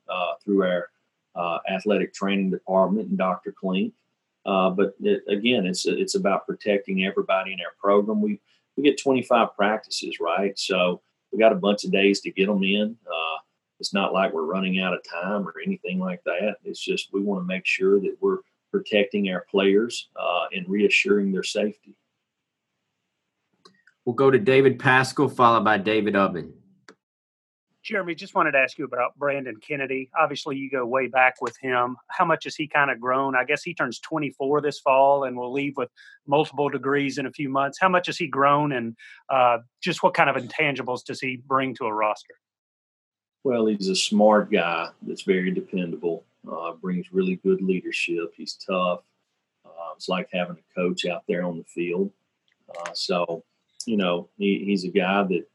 through 0.44 0.64
our 0.64 0.88
athletic 1.70 2.12
training 2.12 2.50
department 2.50 3.08
and 3.08 3.18
Dr. 3.18 3.52
Klink. 3.52 3.94
Uh, 4.48 4.70
but 4.70 4.94
it, 5.00 5.22
again, 5.28 5.66
it's 5.66 5.84
it's 5.84 6.14
about 6.14 6.46
protecting 6.46 7.04
everybody 7.04 7.52
in 7.52 7.60
our 7.60 7.74
program. 7.78 8.22
We 8.22 8.40
we 8.76 8.82
get 8.82 8.98
25 8.98 9.54
practices, 9.54 10.20
right? 10.20 10.58
So 10.58 11.02
we 11.30 11.38
got 11.38 11.52
a 11.52 11.56
bunch 11.56 11.84
of 11.84 11.92
days 11.92 12.22
to 12.22 12.30
get 12.30 12.46
them 12.46 12.62
in. 12.64 12.96
Uh, 13.06 13.38
it's 13.78 13.92
not 13.92 14.14
like 14.14 14.32
we're 14.32 14.44
running 14.44 14.80
out 14.80 14.94
of 14.94 15.00
time 15.04 15.46
or 15.46 15.54
anything 15.62 15.98
like 15.98 16.22
that. 16.24 16.56
It's 16.64 16.82
just 16.82 17.12
we 17.12 17.20
want 17.20 17.42
to 17.42 17.46
make 17.46 17.66
sure 17.66 18.00
that 18.00 18.16
we're 18.20 18.38
protecting 18.70 19.28
our 19.30 19.44
players 19.50 20.08
uh, 20.16 20.46
and 20.52 20.66
reassuring 20.66 21.30
their 21.30 21.42
safety. 21.42 21.94
We'll 24.06 24.14
go 24.14 24.30
to 24.30 24.38
David 24.38 24.78
Paschall, 24.78 25.30
followed 25.30 25.64
by 25.64 25.76
David 25.76 26.14
Ubben. 26.14 26.52
Jeremy, 27.88 28.14
just 28.14 28.34
wanted 28.34 28.52
to 28.52 28.58
ask 28.58 28.76
you 28.76 28.84
about 28.84 29.18
Brandon 29.18 29.56
Kennedy. 29.56 30.10
Obviously, 30.18 30.58
you 30.58 30.70
go 30.70 30.84
way 30.84 31.06
back 31.06 31.36
with 31.40 31.56
him. 31.58 31.96
How 32.08 32.26
much 32.26 32.44
has 32.44 32.54
he 32.54 32.68
kind 32.68 32.90
of 32.90 33.00
grown? 33.00 33.34
I 33.34 33.44
guess 33.44 33.62
he 33.62 33.72
turns 33.72 33.98
24 34.00 34.60
this 34.60 34.78
fall 34.78 35.24
and 35.24 35.38
will 35.38 35.50
leave 35.50 35.72
with 35.78 35.88
multiple 36.26 36.68
degrees 36.68 37.16
in 37.16 37.24
a 37.24 37.32
few 37.32 37.48
months. 37.48 37.78
How 37.80 37.88
much 37.88 38.04
has 38.08 38.18
he 38.18 38.26
grown, 38.26 38.72
and 38.72 38.94
uh, 39.30 39.58
just 39.82 40.02
what 40.02 40.12
kind 40.12 40.28
of 40.28 40.36
intangibles 40.36 41.02
does 41.02 41.18
he 41.18 41.36
bring 41.46 41.74
to 41.76 41.86
a 41.86 41.92
roster? 41.92 42.34
Well, 43.42 43.64
he's 43.64 43.88
a 43.88 43.96
smart 43.96 44.52
guy 44.52 44.90
that's 45.00 45.22
very 45.22 45.50
dependable. 45.50 46.24
Uh, 46.46 46.72
brings 46.72 47.10
really 47.10 47.36
good 47.36 47.62
leadership. 47.62 48.34
He's 48.36 48.52
tough. 48.52 49.00
Uh, 49.64 49.92
it's 49.96 50.10
like 50.10 50.28
having 50.30 50.58
a 50.58 50.74
coach 50.78 51.06
out 51.06 51.22
there 51.26 51.42
on 51.42 51.56
the 51.56 51.64
field. 51.64 52.10
Uh, 52.68 52.90
so, 52.92 53.44
you 53.86 53.96
know, 53.96 54.28
he, 54.36 54.62
he's 54.66 54.84
a 54.84 54.88
guy 54.88 55.22
that, 55.22 55.46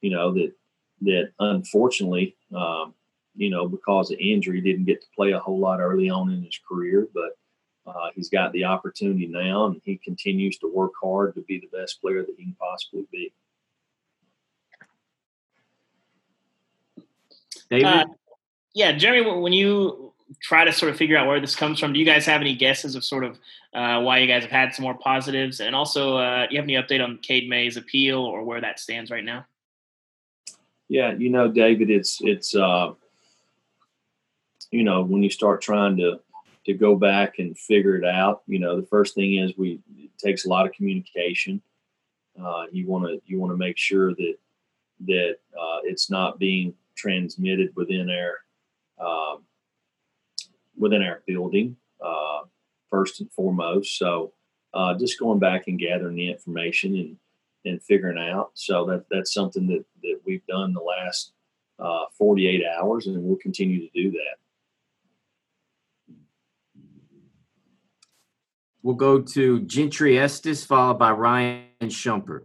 you 0.00 0.10
know, 0.10 0.34
that 0.34 0.52
that 1.02 1.30
unfortunately, 1.38 2.36
um, 2.54 2.94
you 3.34 3.50
know, 3.50 3.68
because 3.68 4.10
of 4.10 4.18
injury, 4.18 4.60
didn't 4.60 4.86
get 4.86 5.00
to 5.02 5.06
play 5.14 5.32
a 5.32 5.38
whole 5.38 5.58
lot 5.58 5.80
early 5.80 6.08
on 6.08 6.30
in 6.30 6.42
his 6.42 6.58
career, 6.66 7.06
but 7.14 7.36
uh, 7.86 8.08
he's 8.14 8.28
got 8.28 8.52
the 8.52 8.64
opportunity 8.64 9.26
now, 9.26 9.66
and 9.66 9.80
he 9.84 9.96
continues 9.98 10.58
to 10.58 10.72
work 10.72 10.92
hard 11.00 11.34
to 11.34 11.42
be 11.42 11.60
the 11.60 11.78
best 11.78 12.00
player 12.00 12.22
that 12.22 12.34
he 12.36 12.44
can 12.44 12.56
possibly 12.58 13.06
be. 13.12 13.32
David? 17.70 17.84
Uh, 17.84 18.04
yeah, 18.74 18.92
Jeremy, 18.92 19.40
when 19.40 19.52
you 19.52 20.12
try 20.42 20.64
to 20.64 20.72
sort 20.72 20.90
of 20.90 20.96
figure 20.96 21.16
out 21.16 21.26
where 21.26 21.40
this 21.40 21.54
comes 21.54 21.78
from, 21.78 21.92
do 21.92 21.98
you 21.98 22.06
guys 22.06 22.26
have 22.26 22.40
any 22.40 22.54
guesses 22.54 22.94
of 22.94 23.04
sort 23.04 23.24
of 23.24 23.38
uh, 23.74 24.00
why 24.00 24.18
you 24.18 24.26
guys 24.26 24.42
have 24.42 24.50
had 24.50 24.74
some 24.74 24.82
more 24.82 24.98
positives? 24.98 25.60
And 25.60 25.74
also, 25.74 26.16
uh, 26.16 26.46
do 26.46 26.54
you 26.54 26.60
have 26.60 26.64
any 26.64 26.74
update 26.74 27.02
on 27.02 27.18
Cade 27.18 27.48
Mays 27.48 27.76
appeal 27.76 28.18
or 28.18 28.44
where 28.44 28.60
that 28.60 28.80
stands 28.80 29.10
right 29.10 29.24
now? 29.24 29.46
Yeah, 30.88 31.14
you 31.14 31.30
know, 31.30 31.48
David, 31.48 31.90
it's 31.90 32.18
it's 32.20 32.54
uh, 32.54 32.92
you 34.70 34.84
know 34.84 35.02
when 35.02 35.22
you 35.22 35.30
start 35.30 35.60
trying 35.60 35.96
to 35.98 36.20
to 36.66 36.74
go 36.74 36.96
back 36.96 37.38
and 37.38 37.58
figure 37.58 37.96
it 37.96 38.04
out. 38.04 38.42
You 38.46 38.58
know, 38.58 38.80
the 38.80 38.86
first 38.86 39.14
thing 39.14 39.36
is 39.36 39.56
we 39.56 39.80
it 39.96 40.10
takes 40.18 40.46
a 40.46 40.48
lot 40.48 40.66
of 40.66 40.72
communication. 40.72 41.60
Uh, 42.40 42.66
you 42.70 42.86
want 42.86 43.06
to 43.06 43.20
you 43.26 43.38
want 43.40 43.52
to 43.52 43.56
make 43.56 43.78
sure 43.78 44.14
that 44.14 44.34
that 45.06 45.36
uh, 45.58 45.78
it's 45.84 46.10
not 46.10 46.38
being 46.38 46.74
transmitted 46.94 47.72
within 47.74 48.08
our 48.10 48.38
uh, 48.98 49.36
within 50.76 51.02
our 51.02 51.22
building 51.26 51.76
uh, 52.04 52.42
first 52.90 53.20
and 53.20 53.30
foremost. 53.32 53.98
So 53.98 54.32
uh, 54.72 54.94
just 54.94 55.18
going 55.18 55.38
back 55.38 55.68
and 55.68 55.78
gathering 55.78 56.16
the 56.16 56.30
information 56.30 56.96
and 56.96 57.16
and 57.66 57.82
figuring 57.82 58.18
out. 58.18 58.52
So 58.54 58.86
that 58.86 59.04
that's 59.10 59.34
something 59.34 59.66
that 59.68 59.84
that 60.02 60.20
we've 60.24 60.46
done 60.46 60.72
the 60.72 60.80
last 60.80 61.32
uh, 61.78 62.04
48 62.16 62.62
hours, 62.78 63.06
and 63.06 63.22
we'll 63.22 63.36
continue 63.36 63.80
to 63.80 63.90
do 63.94 64.10
that. 64.12 64.36
We'll 68.82 68.94
go 68.94 69.20
to 69.20 69.60
Gentry 69.62 70.18
Estes, 70.18 70.64
followed 70.64 70.98
by 70.98 71.10
Ryan 71.10 71.66
Shumpert. 71.82 72.42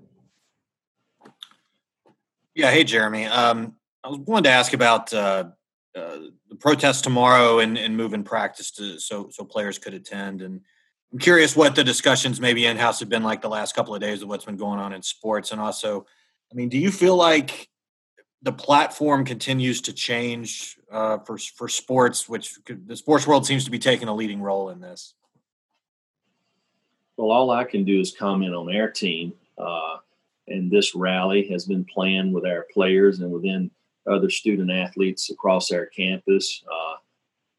Yeah, 2.55 2.71
hey 2.71 2.83
Jeremy. 2.83 3.25
Um, 3.25 3.75
I 4.03 4.09
was 4.09 4.19
wanted 4.19 4.45
to 4.45 4.55
ask 4.55 4.73
about 4.73 5.13
uh, 5.13 5.45
uh, 5.95 6.17
the 6.49 6.55
protest 6.59 7.03
tomorrow 7.03 7.59
and, 7.59 7.77
and 7.77 7.95
moving 7.95 8.23
practice 8.23 8.71
to 8.71 8.99
so 8.99 9.29
so 9.31 9.45
players 9.45 9.77
could 9.77 9.93
attend. 9.93 10.41
And 10.41 10.61
I'm 11.11 11.19
curious 11.19 11.55
what 11.55 11.75
the 11.75 11.83
discussions 11.83 12.39
maybe 12.39 12.65
in 12.65 12.77
house 12.77 12.99
have 13.01 13.09
been 13.09 13.23
like 13.23 13.41
the 13.41 13.49
last 13.49 13.75
couple 13.75 13.93
of 13.93 14.01
days 14.01 14.21
of 14.21 14.29
what's 14.29 14.45
been 14.45 14.55
going 14.55 14.79
on 14.79 14.93
in 14.93 15.01
sports. 15.01 15.51
And 15.51 15.59
also, 15.59 16.05
I 16.51 16.55
mean, 16.55 16.69
do 16.69 16.77
you 16.77 16.89
feel 16.89 17.15
like 17.15 17.69
the 18.41 18.53
platform 18.53 19.25
continues 19.25 19.81
to 19.81 19.93
change 19.93 20.77
uh, 20.91 21.19
for 21.19 21.37
for 21.37 21.67
sports, 21.67 22.29
which 22.29 22.55
the 22.65 22.95
sports 22.95 23.27
world 23.27 23.45
seems 23.45 23.65
to 23.65 23.71
be 23.71 23.79
taking 23.79 24.07
a 24.07 24.15
leading 24.15 24.41
role 24.41 24.69
in 24.69 24.79
this? 24.79 25.13
Well, 27.17 27.31
all 27.31 27.51
I 27.51 27.65
can 27.65 27.83
do 27.83 27.99
is 27.99 28.15
comment 28.17 28.55
on 28.55 28.73
our 28.75 28.89
team. 28.89 29.33
Uh, 29.57 29.97
and 30.47 30.71
this 30.71 30.95
rally 30.95 31.47
has 31.49 31.65
been 31.65 31.85
planned 31.85 32.33
with 32.33 32.45
our 32.45 32.65
players 32.73 33.19
and 33.19 33.31
within 33.31 33.69
other 34.09 34.29
student 34.29 34.71
athletes 34.71 35.29
across 35.29 35.71
our 35.71 35.85
campus, 35.85 36.63
uh, 36.71 36.95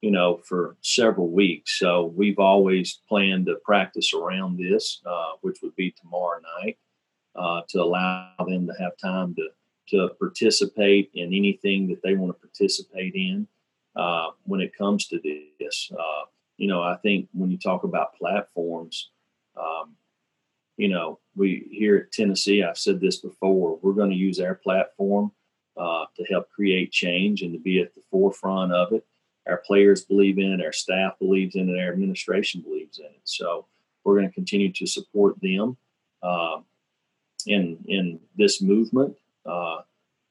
you 0.03 0.11
know, 0.11 0.41
for 0.45 0.77
several 0.83 1.31
weeks. 1.31 1.79
So 1.79 2.13
we've 2.15 2.41
always 2.41 3.01
planned 3.09 3.47
to 3.47 3.55
practice 3.65 4.13
around 4.13 4.59
this, 4.59 5.01
uh, 5.07 5.33
which 5.41 5.63
would 5.63 5.77
be 5.77 5.93
tomorrow 5.93 6.41
night, 6.61 6.77
uh, 7.37 7.63
to 7.71 7.81
allow 7.81 8.35
them 8.47 8.67
to 8.67 8.75
have 8.79 8.97
time 8.99 9.35
to 9.37 9.49
to 9.89 10.09
participate 10.19 11.11
in 11.15 11.35
anything 11.35 11.89
that 11.89 12.03
they 12.03 12.15
want 12.15 12.35
to 12.35 12.41
participate 12.41 13.15
in 13.15 13.47
uh, 13.97 14.29
when 14.45 14.61
it 14.61 14.77
comes 14.77 15.07
to 15.09 15.21
this. 15.59 15.91
Uh, 15.93 16.25
you 16.57 16.69
know, 16.69 16.83
I 16.83 16.97
think 16.97 17.29
when 17.33 17.51
you 17.51 17.59
talk 17.59 17.85
about 17.85 18.15
platforms, 18.15 19.11
um, 19.57 19.97
you 20.77 20.89
know, 20.89 21.19
we 21.37 21.69
here 21.71 21.97
at 21.97 22.13
Tennessee, 22.13 22.63
I've 22.63 22.79
said 22.79 23.01
this 23.01 23.17
before, 23.17 23.79
we're 23.83 23.93
going 23.93 24.11
to 24.11 24.17
use 24.17 24.41
our 24.41 24.55
platform 24.55 25.33
uh, 25.77 26.05
to 26.17 26.25
help 26.31 26.49
create 26.51 26.93
change 26.93 27.43
and 27.43 27.53
to 27.53 27.59
be 27.59 27.81
at 27.81 27.95
the 27.95 28.03
forefront 28.11 28.73
of 28.73 28.93
it. 28.93 29.05
Our 29.47 29.59
players 29.59 30.05
believe 30.05 30.39
in 30.39 30.53
it, 30.53 30.65
our 30.65 30.73
staff 30.73 31.19
believes 31.19 31.57
in 31.57 31.69
it, 31.69 31.81
our 31.81 31.93
administration 31.93 32.61
believes 32.61 32.99
in 32.99 33.07
it. 33.07 33.21
So 33.25 33.67
we're 34.05 34.17
going 34.17 34.29
to 34.29 34.35
continue 34.35 34.73
to 34.73 34.87
support 34.87 35.41
them 35.41 35.77
uh, 36.23 36.61
in 37.47 37.79
in 37.87 38.21
this 38.37 38.63
movement 38.63 39.17
uh, 39.45 39.79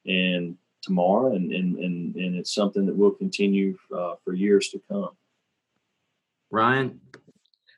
and 0.05 0.57
tomorrow, 0.81 1.35
and, 1.35 1.51
and 1.51 1.77
and 1.77 2.15
and 2.15 2.35
it's 2.35 2.53
something 2.53 2.85
that 2.85 2.95
will 2.95 3.11
continue 3.11 3.77
uh, 3.95 4.15
for 4.23 4.33
years 4.33 4.69
to 4.69 4.81
come. 4.89 5.11
Ryan, 6.49 6.99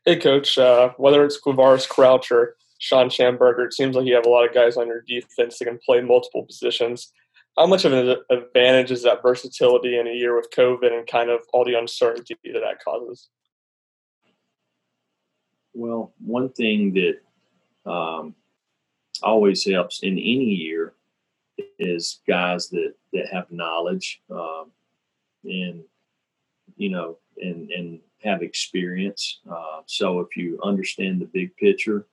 hey 0.06 0.18
coach, 0.18 0.58
uh, 0.58 0.90
whether 0.98 1.24
it's 1.24 1.40
Quavaris 1.40 1.88
Crouch 1.88 2.32
or 2.32 2.56
Shawn 2.80 3.10
Shamburger, 3.10 3.66
it 3.66 3.74
seems 3.74 3.96
like 3.96 4.06
you 4.06 4.16
have 4.16 4.26
a 4.26 4.30
lot 4.30 4.48
of 4.48 4.54
guys 4.54 4.78
on 4.78 4.88
your 4.88 5.02
defense 5.02 5.60
that 5.60 5.66
can 5.66 5.80
play 5.80 6.02
multiple 6.02 6.44
positions. 6.44 7.12
How 7.58 7.68
much 7.68 7.86
of 7.86 7.94
an 7.94 8.16
advantage 8.32 8.92
is 8.92 9.04
that 9.04 9.22
versatility 9.22 9.98
in 9.98 10.08
a 10.08 10.12
year 10.12 10.36
with 10.36 10.50
COVID 10.52 10.92
and 10.92 11.06
kind 11.06 11.30
of 11.30 11.42
all 11.54 11.64
the 11.64 11.78
uncertainty 11.78 12.36
that 12.46 12.60
that 12.60 12.84
causes? 12.84 13.30
Well, 15.74 16.14
one 16.20 16.50
thing 16.50 16.94
that 16.94 17.92
um, 17.92 18.36
always 19.22 19.66
helps 19.66 20.02
in 20.02 20.14
any 20.14 20.46
year 20.46 20.94
is 21.78 22.22
guys 22.28 22.70
that 22.70 22.94
that 23.12 23.28
have 23.32 23.52
knowledge 23.52 24.22
um, 24.32 24.72
and 25.44 25.84
you 26.78 26.90
know 26.90 27.18
and 27.38 27.70
and 27.72 28.00
have 28.24 28.42
experience. 28.42 29.42
Uh, 29.50 29.82
so 29.86 30.20
if 30.20 30.36
you 30.36 30.60
understand 30.64 31.22
the 31.22 31.26
big 31.26 31.56
picture, 31.58 32.08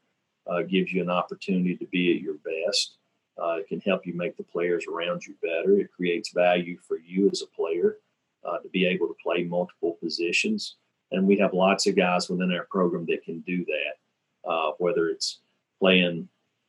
uh, 0.46 0.62
gives 0.62 0.92
you 0.92 1.02
an 1.02 1.10
opportunity 1.10 1.76
to 1.76 1.86
be 1.86 2.14
at 2.14 2.20
your 2.20 2.34
best. 2.34 2.96
Uh, 3.38 3.56
it 3.56 3.68
can 3.68 3.80
help 3.80 4.06
you 4.06 4.14
make 4.14 4.36
the 4.36 4.42
players 4.42 4.86
around 4.86 5.26
you 5.26 5.34
better. 5.42 5.78
It 5.78 5.92
creates 5.92 6.32
value 6.32 6.78
for 6.86 6.98
you 6.98 7.30
as 7.30 7.42
a 7.42 7.46
player 7.46 7.98
uh, 8.44 8.58
to 8.58 8.68
be 8.68 8.86
able 8.86 9.08
to 9.08 9.16
play 9.22 9.44
multiple 9.44 9.96
positions. 10.02 10.76
And 11.12 11.26
we 11.26 11.36
have 11.38 11.54
lots 11.54 11.86
of 11.86 11.96
guys 11.96 12.28
within 12.28 12.52
our 12.52 12.66
program 12.70 13.06
that 13.06 13.24
can 13.24 13.40
do 13.40 13.64
that, 13.64 14.48
uh, 14.50 14.72
whether 14.78 15.08
it's 15.08 15.40
playing, 15.78 16.28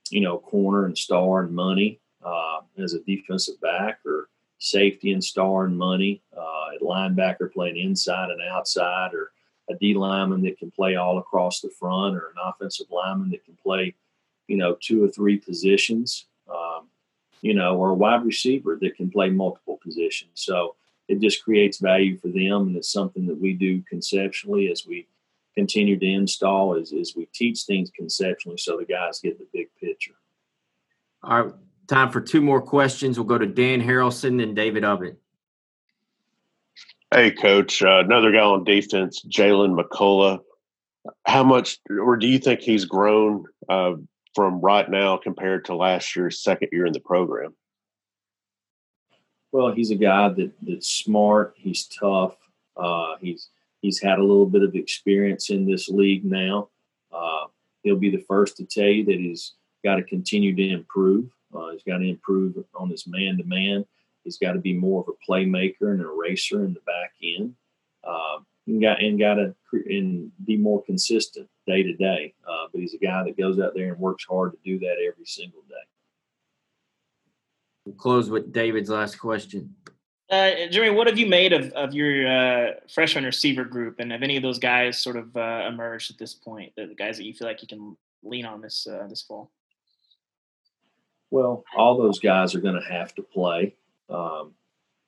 you 0.09 0.21
know, 0.21 0.37
corner 0.37 0.85
and 0.85 0.97
star 0.97 1.41
and 1.41 1.53
money 1.53 1.99
uh, 2.25 2.61
as 2.77 2.93
a 2.93 3.01
defensive 3.01 3.59
back 3.61 3.99
or 4.05 4.29
safety 4.57 5.11
and 5.11 5.23
star 5.23 5.65
and 5.65 5.77
money, 5.77 6.21
uh, 6.37 6.75
at 6.75 6.81
linebacker 6.81 7.51
playing 7.51 7.77
inside 7.77 8.29
and 8.29 8.41
outside, 8.49 9.13
or 9.13 9.31
a 9.69 9.75
D 9.75 9.93
lineman 9.93 10.41
that 10.43 10.57
can 10.57 10.71
play 10.71 10.95
all 10.95 11.17
across 11.17 11.61
the 11.61 11.69
front, 11.69 12.15
or 12.15 12.29
an 12.29 12.35
offensive 12.43 12.87
lineman 12.91 13.29
that 13.31 13.43
can 13.43 13.57
play, 13.61 13.95
you 14.47 14.57
know, 14.57 14.77
two 14.79 15.03
or 15.03 15.07
three 15.07 15.37
positions 15.37 16.27
um, 16.53 16.87
you 17.41 17.53
know, 17.53 17.77
or 17.77 17.89
a 17.89 17.95
wide 17.95 18.23
receiver 18.23 18.77
that 18.81 18.95
can 18.95 19.09
play 19.09 19.29
multiple 19.29 19.79
positions. 19.83 20.31
So 20.35 20.75
it 21.07 21.19
just 21.19 21.43
creates 21.43 21.79
value 21.79 22.17
for 22.17 22.27
them, 22.27 22.67
and 22.67 22.75
it's 22.77 22.91
something 22.91 23.25
that 23.27 23.39
we 23.39 23.53
do 23.53 23.81
conceptually 23.89 24.71
as 24.71 24.85
we 24.85 25.07
continue 25.55 25.97
to 25.97 26.05
install. 26.05 26.75
As, 26.75 26.93
as 26.93 27.13
we 27.15 27.25
teach 27.33 27.63
things 27.63 27.91
conceptually, 27.95 28.57
so 28.57 28.77
the 28.77 28.85
guys 28.85 29.19
get 29.19 29.39
the 29.39 29.47
big 29.53 29.67
picture. 29.79 30.15
All 31.23 31.43
right, 31.43 31.53
time 31.87 32.11
for 32.11 32.21
two 32.21 32.41
more 32.41 32.61
questions. 32.61 33.17
We'll 33.17 33.27
go 33.27 33.37
to 33.37 33.45
Dan 33.45 33.81
Harrelson 33.81 34.41
and 34.41 34.55
David 34.55 34.83
Ubben. 34.83 35.15
Hey, 37.13 37.31
coach. 37.31 37.83
Uh, 37.83 37.99
another 37.99 38.31
guy 38.31 38.39
on 38.39 38.63
defense, 38.63 39.21
Jaylen 39.27 39.77
McCollough. 39.77 40.39
How 41.25 41.43
much, 41.43 41.79
or 41.89 42.15
do 42.15 42.27
you 42.27 42.39
think 42.39 42.61
he's 42.61 42.85
grown 42.85 43.45
uh, 43.67 43.95
from 44.33 44.61
right 44.61 44.89
now 44.89 45.17
compared 45.17 45.65
to 45.65 45.75
last 45.75 46.15
year's 46.15 46.41
second 46.41 46.69
year 46.71 46.85
in 46.85 46.93
the 46.93 46.99
program? 46.99 47.53
Well, 49.51 49.73
he's 49.73 49.91
a 49.91 49.95
guy 49.95 50.29
that 50.29 50.51
that's 50.61 50.89
smart. 50.89 51.53
He's 51.57 51.85
tough. 51.85 52.37
Uh, 52.77 53.15
he's 53.19 53.49
he's 53.81 54.01
had 54.01 54.19
a 54.19 54.23
little 54.23 54.45
bit 54.45 54.63
of 54.63 54.75
experience 54.75 55.49
in 55.49 55.65
this 55.65 55.89
league 55.89 56.23
now. 56.23 56.69
Uh, 57.11 57.47
he'll 57.83 57.97
be 57.97 58.11
the 58.11 58.23
first 58.27 58.57
to 58.57 58.65
tell 58.65 58.87
you 58.87 59.03
that 59.05 59.17
he's 59.17 59.53
got 59.83 59.95
to 59.95 60.03
continue 60.03 60.55
to 60.55 60.69
improve. 60.69 61.29
Uh, 61.53 61.71
he's 61.71 61.83
got 61.83 61.97
to 61.97 62.07
improve 62.07 62.63
on 62.75 62.89
his 62.89 63.05
man 63.07 63.37
to 63.37 63.43
man. 63.43 63.85
He's 64.23 64.37
got 64.37 64.53
to 64.53 64.59
be 64.59 64.73
more 64.73 65.01
of 65.01 65.09
a 65.09 65.31
playmaker 65.31 65.91
and 65.91 66.01
a 66.01 66.07
racer 66.07 66.63
in 66.63 66.73
the 66.73 66.79
back 66.81 67.13
end. 67.21 67.55
Uh, 68.03 68.39
and 68.67 68.81
got 68.81 69.01
and 69.01 69.19
got 69.19 69.35
to 69.35 69.55
and 69.71 70.31
be 70.45 70.57
more 70.57 70.83
consistent 70.83 71.47
day 71.67 71.83
to 71.83 71.93
day. 71.93 72.33
Uh, 72.47 72.67
but 72.71 72.81
he's 72.81 72.93
a 72.93 72.97
guy 72.97 73.23
that 73.23 73.37
goes 73.37 73.59
out 73.59 73.73
there 73.73 73.91
and 73.91 73.99
works 73.99 74.25
hard 74.29 74.51
to 74.51 74.57
do 74.63 74.79
that 74.79 74.95
every 75.07 75.25
single 75.25 75.61
day. 75.69 75.75
We'll 77.85 77.95
close 77.95 78.29
with 78.29 78.51
David's 78.51 78.89
last 78.89 79.15
question. 79.15 79.75
Uh, 80.29 80.67
Jeremy, 80.69 80.95
what 80.95 81.07
have 81.07 81.17
you 81.17 81.25
made 81.25 81.51
of, 81.51 81.73
of 81.73 81.93
your 81.93 82.25
uh, 82.25 82.71
freshman 82.93 83.25
receiver 83.25 83.65
group, 83.65 83.99
and 83.99 84.13
have 84.13 84.23
any 84.23 84.37
of 84.37 84.43
those 84.43 84.59
guys 84.59 84.97
sort 84.97 85.17
of 85.17 85.35
uh, 85.35 85.65
emerged 85.67 86.09
at 86.09 86.17
this 86.17 86.33
point? 86.33 86.71
The, 86.77 86.85
the, 86.85 86.95
guys 86.95 87.17
that 87.17 87.25
you 87.25 87.33
feel 87.33 87.47
like 87.47 87.61
you 87.61 87.67
can 87.67 87.97
lean 88.23 88.45
on 88.45 88.61
this 88.61 88.87
uh, 88.87 89.07
this 89.09 89.21
fall. 89.21 89.51
Well, 91.31 91.65
all 91.75 91.97
those 91.97 92.19
guys 92.19 92.55
are 92.55 92.61
going 92.61 92.81
to 92.81 92.93
have 92.93 93.13
to 93.15 93.21
play. 93.21 93.75
Um, 94.09 94.53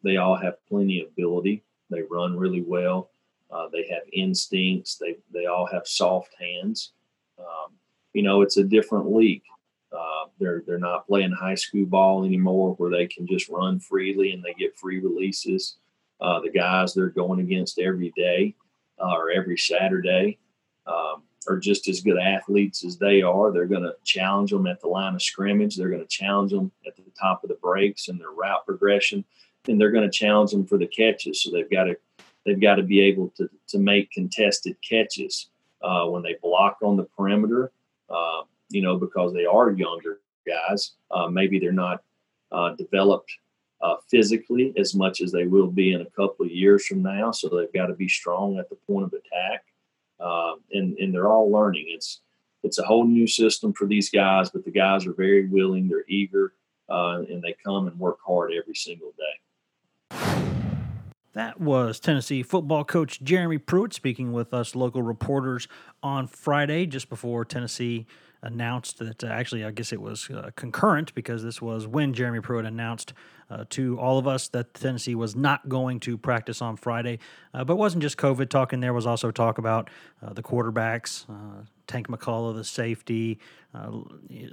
they 0.04 0.18
all 0.18 0.36
have 0.36 0.56
plenty 0.68 1.02
of 1.02 1.08
ability. 1.08 1.64
They 1.90 2.02
run 2.02 2.38
really 2.38 2.62
well. 2.62 3.10
Uh, 3.54 3.68
they 3.72 3.88
have 3.90 4.02
instincts. 4.12 4.96
They 4.96 5.18
they 5.32 5.46
all 5.46 5.68
have 5.68 5.88
soft 5.88 6.34
hands. 6.40 6.94
Um, 7.38 7.74
you 8.14 8.24
know, 8.24 8.42
it's 8.42 8.58
a 8.58 8.64
different 8.64 9.14
league. 9.14 9.44
Uh, 9.92 10.26
they're 10.40 10.64
they're 10.66 10.80
not 10.80 11.06
playing 11.06 11.32
high 11.32 11.56
school 11.56 11.86
ball 11.86 12.26
anymore, 12.26 12.74
where 12.76 12.90
they 12.90 13.06
can 13.06 13.28
just 13.28 13.50
run 13.50 13.80
freely 13.80 14.32
and 14.32 14.44
they 14.44 14.54
get 14.54 14.78
free 14.78 15.00
releases. 15.00 15.78
Uh, 16.20 16.40
the 16.40 16.50
guys 16.50 16.94
they're 16.94 17.10
going 17.10 17.40
against 17.40 17.80
every 17.80 18.12
day 18.16 18.56
uh, 19.00 19.14
or 19.14 19.30
every 19.30 19.58
Saturday 19.58 20.40
um, 20.88 21.24
are 21.48 21.58
just 21.58 21.88
as 21.88 22.02
good 22.02 22.18
athletes 22.18 22.86
as 22.86 22.98
they 22.98 23.22
are. 23.22 23.52
They're 23.52 23.66
going 23.66 23.84
to 23.84 23.96
challenge 24.04 24.52
them 24.52 24.66
at 24.66 24.80
the 24.80 24.88
line 24.88 25.16
of 25.16 25.22
scrimmage. 25.22 25.76
They're 25.76 25.90
going 25.90 26.02
to 26.02 26.08
challenge 26.08 26.52
them 26.52 26.72
at 26.88 26.96
the 26.96 27.04
top 27.20 27.44
of 27.44 27.50
the 27.50 27.56
breaks 27.56 28.08
and 28.08 28.20
their 28.20 28.32
route 28.32 28.66
progression, 28.66 29.26
and 29.68 29.80
they're 29.80 29.92
going 29.92 30.10
to 30.10 30.18
challenge 30.18 30.52
them 30.52 30.66
for 30.66 30.78
the 30.78 30.88
catches. 30.88 31.44
So 31.44 31.52
they've 31.52 31.70
got 31.70 31.86
to 31.86 31.98
they've 32.46 32.62
got 32.62 32.76
to 32.76 32.84
be 32.84 33.02
able 33.02 33.34
to, 33.38 33.50
to 33.68 33.80
make 33.80 34.12
contested 34.12 34.76
catches 34.88 35.50
uh, 35.82 36.06
when 36.06 36.24
they 36.24 36.36
block 36.42 36.78
on 36.82 36.98
the 36.98 37.04
perimeter, 37.04 37.72
uh, 38.10 38.42
you 38.70 38.82
know, 38.82 38.98
because 38.98 39.34
they 39.34 39.46
are 39.46 39.72
younger 39.72 40.20
guys. 40.46 40.92
Uh, 41.12 41.28
maybe 41.28 41.60
they're 41.60 41.72
not 41.72 42.04
uh, 42.52 42.74
developed 42.76 43.32
uh, 43.82 43.96
physically 44.10 44.74
as 44.78 44.96
much 44.96 45.22
as 45.22 45.32
they 45.32 45.46
will 45.46 45.68
be 45.68 45.94
in 45.94 46.02
a 46.02 46.10
couple 46.12 46.46
of 46.46 46.52
years 46.52 46.86
from 46.86 47.02
now. 47.02 47.32
So 47.32 47.50
they've 47.50 47.74
got 47.74 47.88
to 47.88 47.94
be 47.94 48.08
strong 48.08 48.58
at 48.58 48.70
the 48.70 48.78
point 48.88 49.06
of 49.06 49.14
attack. 49.14 49.66
Uh, 50.20 50.56
and, 50.72 50.98
and 51.00 51.14
they're 51.14 51.28
all 51.28 51.52
learning. 51.52 51.86
It's, 51.90 52.22
it's 52.64 52.80
a 52.80 52.84
whole 52.84 53.06
new 53.06 53.28
system 53.28 53.74
for 53.74 53.88
these 53.88 54.10
guys, 54.10 54.50
but 54.50 54.64
the 54.64 54.72
guys 54.72 55.06
are 55.06 55.14
very 55.14 55.48
willing, 55.48 55.90
they're 55.90 56.06
eager, 56.08 56.54
and 56.88 57.42
they 57.42 57.56
come 57.66 57.88
and 57.88 58.00
work 58.00 58.20
hard 58.26 58.54
every 58.54 58.76
single 58.76 59.12
day. 59.18 60.63
That 61.34 61.60
was 61.60 62.00
Tennessee 62.00 62.44
football 62.44 62.84
coach 62.84 63.20
Jeremy 63.24 63.58
Pruitt 63.58 63.92
speaking 63.92 64.34
with 64.34 64.54
us 64.54 64.76
local 64.76 65.02
reporters 65.02 65.68
on 66.04 66.28
Friday, 66.28 66.86
just 66.86 67.10
before 67.10 67.44
Tennessee 67.44 68.06
announced 68.44 69.00
that 69.00 69.24
uh, 69.24 69.28
actually, 69.28 69.66
I 69.66 69.72
guess 69.72 69.92
it 69.92 70.00
was 70.00 70.30
uh, 70.30 70.52
concurrent 70.56 71.16
because 71.16 71.44
this 71.44 71.60
was 71.60 71.88
when 71.88 72.14
Jeremy 72.14 72.40
Pruitt 72.40 72.66
announced 72.66 73.14
uh, 73.54 73.66
to 73.70 74.00
all 74.00 74.18
of 74.18 74.28
us 74.28 74.48
that 74.50 74.74
Tennessee 74.74 75.16
was 75.16 75.36
not 75.36 75.70
going 75.70 76.00
to 76.02 76.18
practice 76.18 76.62
on 76.62 76.76
Friday. 76.76 77.20
Uh, 77.54 77.64
but 77.64 77.76
wasn't 77.76 78.02
just 78.02 78.18
COVID 78.18 78.50
talking, 78.50 78.80
there 78.80 78.94
was 78.94 79.06
also 79.06 79.30
talk 79.32 79.58
about 79.58 79.90
uh, 80.22 80.34
the 80.34 80.42
quarterbacks. 80.42 81.30
Uh, 81.30 81.66
Tank 81.86 82.08
McCollough, 82.08 82.56
the 82.56 82.64
safety, 82.64 83.40
uh, 83.74 83.92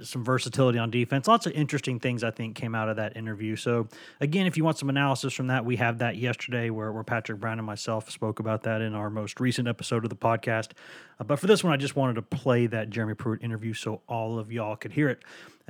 some 0.03 0.23
versatility 0.23 0.77
on 0.77 0.91
defense. 0.91 1.27
Lots 1.27 1.45
of 1.45 1.53
interesting 1.53 1.99
things 1.99 2.23
I 2.23 2.31
think 2.31 2.55
came 2.55 2.75
out 2.75 2.89
of 2.89 2.97
that 2.97 3.15
interview. 3.15 3.55
So 3.55 3.87
again, 4.19 4.47
if 4.47 4.57
you 4.57 4.65
want 4.65 4.77
some 4.77 4.89
analysis 4.89 5.33
from 5.33 5.47
that, 5.47 5.63
we 5.63 5.77
have 5.77 5.99
that 5.99 6.17
yesterday 6.17 6.69
where, 6.69 6.91
where 6.91 7.03
Patrick 7.03 7.39
Brown 7.39 7.57
and 7.57 7.65
myself 7.65 8.11
spoke 8.11 8.39
about 8.39 8.63
that 8.63 8.81
in 8.81 8.93
our 8.93 9.09
most 9.09 9.39
recent 9.39 9.67
episode 9.67 10.03
of 10.03 10.09
the 10.09 10.15
podcast. 10.15 10.71
Uh, 11.19 11.23
but 11.23 11.39
for 11.39 11.47
this 11.47 11.63
one, 11.63 11.71
I 11.71 11.77
just 11.77 11.95
wanted 11.95 12.15
to 12.15 12.21
play 12.21 12.67
that 12.67 12.89
Jeremy 12.89 13.13
Pruitt 13.13 13.41
interview 13.41 13.73
so 13.73 14.01
all 14.09 14.37
of 14.37 14.51
y'all 14.51 14.75
could 14.75 14.91
hear 14.91 15.07
it. 15.07 15.23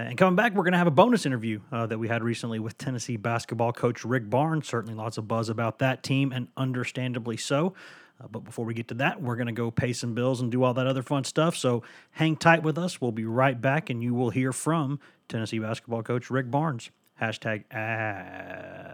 And 0.08 0.18
coming 0.18 0.36
back, 0.36 0.54
we're 0.54 0.64
going 0.64 0.74
to 0.74 0.78
have 0.78 0.88
a 0.88 0.92
bonus 0.92 1.26
interview 1.26 1.60
uh, 1.72 1.86
that 1.88 1.98
we 1.98 2.08
had 2.08 2.24
recently 2.24 2.60
with 2.60 2.78
Tennessee 2.78 3.18
basketball 3.18 3.74
coach 3.74 4.04
Rick 4.04 4.30
Barnes. 4.30 4.68
Certainly 4.68 4.96
lots 4.96 5.18
of 5.18 5.28
buzz 5.28 5.50
about 5.50 5.80
that 5.80 6.04
team, 6.04 6.32
and 6.32 6.48
understandably 6.58 7.38
so. 7.38 7.74
Uh, 8.20 8.28
but 8.30 8.44
before 8.44 8.66
we 8.66 8.74
get 8.74 8.88
to 8.90 8.94
that, 8.96 9.22
we're 9.22 9.36
going 9.36 9.48
to 9.48 9.54
go 9.54 9.72
pay 9.72 9.94
some 9.94 10.14
bills 10.14 10.42
and 10.42 10.52
do 10.52 10.64
all 10.64 10.74
that 10.74 10.88
other 10.88 11.02
fun 11.02 11.24
stuff. 11.24 11.56
So 11.56 11.84
hang 12.12 12.36
tight 12.36 12.64
with 12.64 12.78
us. 12.78 13.02
We'll 13.02 13.12
be 13.12 13.26
right 13.26 13.60
back, 13.60 13.90
and 13.90 14.04
you 14.04 14.14
will 14.14 14.30
hear 14.30 14.52
from 14.52 15.00
Tennessee 15.28 15.60
basketball 15.60 16.04
coach 16.04 16.30
Rick 16.30 16.52
Barnes. 16.52 16.92
Hashtag 17.22 17.64
ad. 17.72 18.92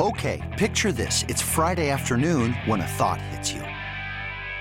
Okay, 0.00 0.54
picture 0.58 0.90
this. 0.92 1.24
It's 1.28 1.40
Friday 1.40 1.88
afternoon 1.90 2.52
when 2.66 2.80
a 2.80 2.86
thought 2.86 3.20
hits 3.20 3.52
you. 3.52 3.62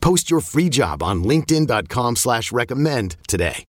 Post 0.00 0.30
your 0.30 0.40
free 0.40 0.68
job 0.68 1.02
on 1.02 1.24
LinkedIn.com 1.24 2.16
slash 2.16 2.52
recommend 2.52 3.16
today. 3.28 3.64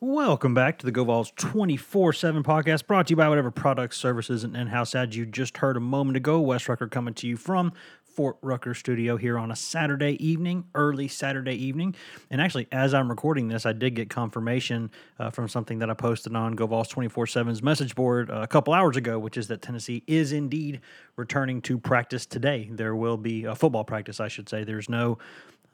Welcome 0.00 0.54
back 0.54 0.78
to 0.78 0.86
the 0.86 0.92
GoVols 0.92 1.34
24-7 1.34 2.42
podcast 2.42 2.86
brought 2.86 3.08
to 3.08 3.12
you 3.12 3.16
by 3.16 3.28
whatever 3.28 3.50
products, 3.50 3.96
services, 3.96 4.42
and 4.42 4.56
in-house 4.56 4.94
ads 4.94 5.16
you 5.16 5.26
just 5.26 5.58
heard 5.58 5.76
a 5.76 5.80
moment 5.80 6.16
ago. 6.16 6.40
Wes 6.40 6.68
Rucker 6.68 6.88
coming 6.88 7.14
to 7.14 7.26
you 7.26 7.36
from 7.36 7.72
Fort 8.18 8.36
Rucker 8.42 8.74
studio 8.74 9.16
here 9.16 9.38
on 9.38 9.52
a 9.52 9.54
Saturday 9.54 10.16
evening, 10.18 10.64
early 10.74 11.06
Saturday 11.06 11.54
evening. 11.54 11.94
And 12.32 12.40
actually, 12.40 12.66
as 12.72 12.92
I'm 12.92 13.08
recording 13.08 13.46
this, 13.46 13.64
I 13.64 13.72
did 13.72 13.94
get 13.94 14.10
confirmation 14.10 14.90
uh, 15.20 15.30
from 15.30 15.46
something 15.46 15.78
that 15.78 15.88
I 15.88 15.94
posted 15.94 16.34
on 16.34 16.56
GoVols 16.56 16.92
24-7's 16.92 17.62
message 17.62 17.94
board 17.94 18.28
uh, 18.28 18.40
a 18.40 18.48
couple 18.48 18.74
hours 18.74 18.96
ago, 18.96 19.20
which 19.20 19.36
is 19.36 19.46
that 19.46 19.62
Tennessee 19.62 20.02
is 20.08 20.32
indeed 20.32 20.80
returning 21.14 21.62
to 21.62 21.78
practice 21.78 22.26
today. 22.26 22.68
There 22.72 22.96
will 22.96 23.18
be 23.18 23.44
a 23.44 23.54
football 23.54 23.84
practice, 23.84 24.18
I 24.18 24.26
should 24.26 24.48
say. 24.48 24.64
There's 24.64 24.88
no 24.88 25.18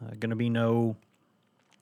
uh, 0.04 0.10
going 0.10 0.28
to 0.28 0.36
be 0.36 0.50
no 0.50 0.96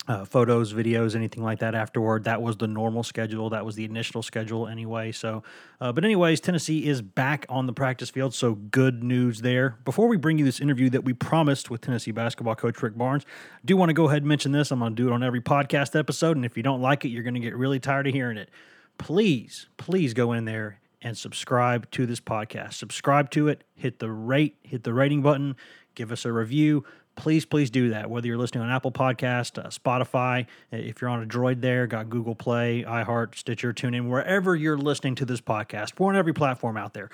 uh, 0.08 0.24
photos, 0.24 0.72
videos, 0.72 1.14
anything 1.14 1.44
like 1.44 1.60
that 1.60 1.74
afterward. 1.74 2.24
That 2.24 2.42
was 2.42 2.56
the 2.56 2.66
normal 2.66 3.02
schedule. 3.02 3.50
That 3.50 3.64
was 3.64 3.76
the 3.76 3.84
initial 3.84 4.22
schedule 4.22 4.66
anyway. 4.66 5.12
So, 5.12 5.42
uh, 5.80 5.92
but 5.92 6.04
anyways, 6.04 6.40
Tennessee 6.40 6.86
is 6.86 7.00
back 7.02 7.46
on 7.48 7.66
the 7.66 7.72
practice 7.72 8.10
field. 8.10 8.34
So 8.34 8.54
good 8.54 9.04
news 9.04 9.42
there. 9.42 9.78
Before 9.84 10.08
we 10.08 10.16
bring 10.16 10.38
you 10.38 10.44
this 10.44 10.60
interview 10.60 10.90
that 10.90 11.04
we 11.04 11.12
promised 11.12 11.70
with 11.70 11.82
Tennessee 11.82 12.10
basketball 12.10 12.56
coach 12.56 12.82
Rick 12.82 12.98
Barnes, 12.98 13.24
I 13.54 13.60
do 13.64 13.76
want 13.76 13.90
to 13.90 13.94
go 13.94 14.08
ahead 14.08 14.22
and 14.22 14.28
mention 14.28 14.50
this. 14.52 14.72
I'm 14.72 14.80
going 14.80 14.96
to 14.96 15.02
do 15.02 15.08
it 15.08 15.12
on 15.12 15.22
every 15.22 15.40
podcast 15.40 15.98
episode. 15.98 16.36
And 16.36 16.44
if 16.44 16.56
you 16.56 16.62
don't 16.62 16.80
like 16.80 17.04
it, 17.04 17.08
you're 17.08 17.22
going 17.22 17.34
to 17.34 17.40
get 17.40 17.56
really 17.56 17.78
tired 17.78 18.06
of 18.08 18.12
hearing 18.12 18.38
it. 18.38 18.50
Please, 18.98 19.68
please 19.76 20.14
go 20.14 20.32
in 20.32 20.44
there 20.44 20.80
and 21.00 21.16
subscribe 21.16 21.90
to 21.92 22.06
this 22.06 22.20
podcast. 22.20 22.74
Subscribe 22.74 23.30
to 23.30 23.48
it, 23.48 23.64
hit 23.74 23.98
the 23.98 24.10
rate, 24.10 24.56
hit 24.62 24.84
the 24.84 24.92
rating 24.92 25.22
button, 25.22 25.56
give 25.94 26.12
us 26.12 26.24
a 26.24 26.32
review 26.32 26.84
please, 27.16 27.44
please 27.44 27.70
do 27.70 27.90
that. 27.90 28.11
Whether 28.11 28.27
you're 28.27 28.38
listening 28.38 28.64
on 28.64 28.70
Apple 28.70 28.92
Podcast, 28.92 29.62
uh, 29.62 29.68
Spotify, 29.68 30.46
if 30.70 31.01
you're 31.01 31.11
on 31.11 31.22
a 31.22 31.27
Droid 31.27 31.61
there, 31.61 31.87
got 31.87 32.11
Google 32.11 32.35
Play, 32.35 32.85
iHeart, 32.87 33.37
Stitcher, 33.37 33.72
TuneIn, 33.72 34.09
wherever 34.09 34.57
you're 34.57 34.79
listening 34.79 35.14
to 35.16 35.25
this 35.25 35.40
podcast, 35.40 35.98
we're 35.98 36.09
on 36.09 36.16
every 36.16 36.33
platform 36.33 36.77
out 36.77 36.94
there. 36.94 37.11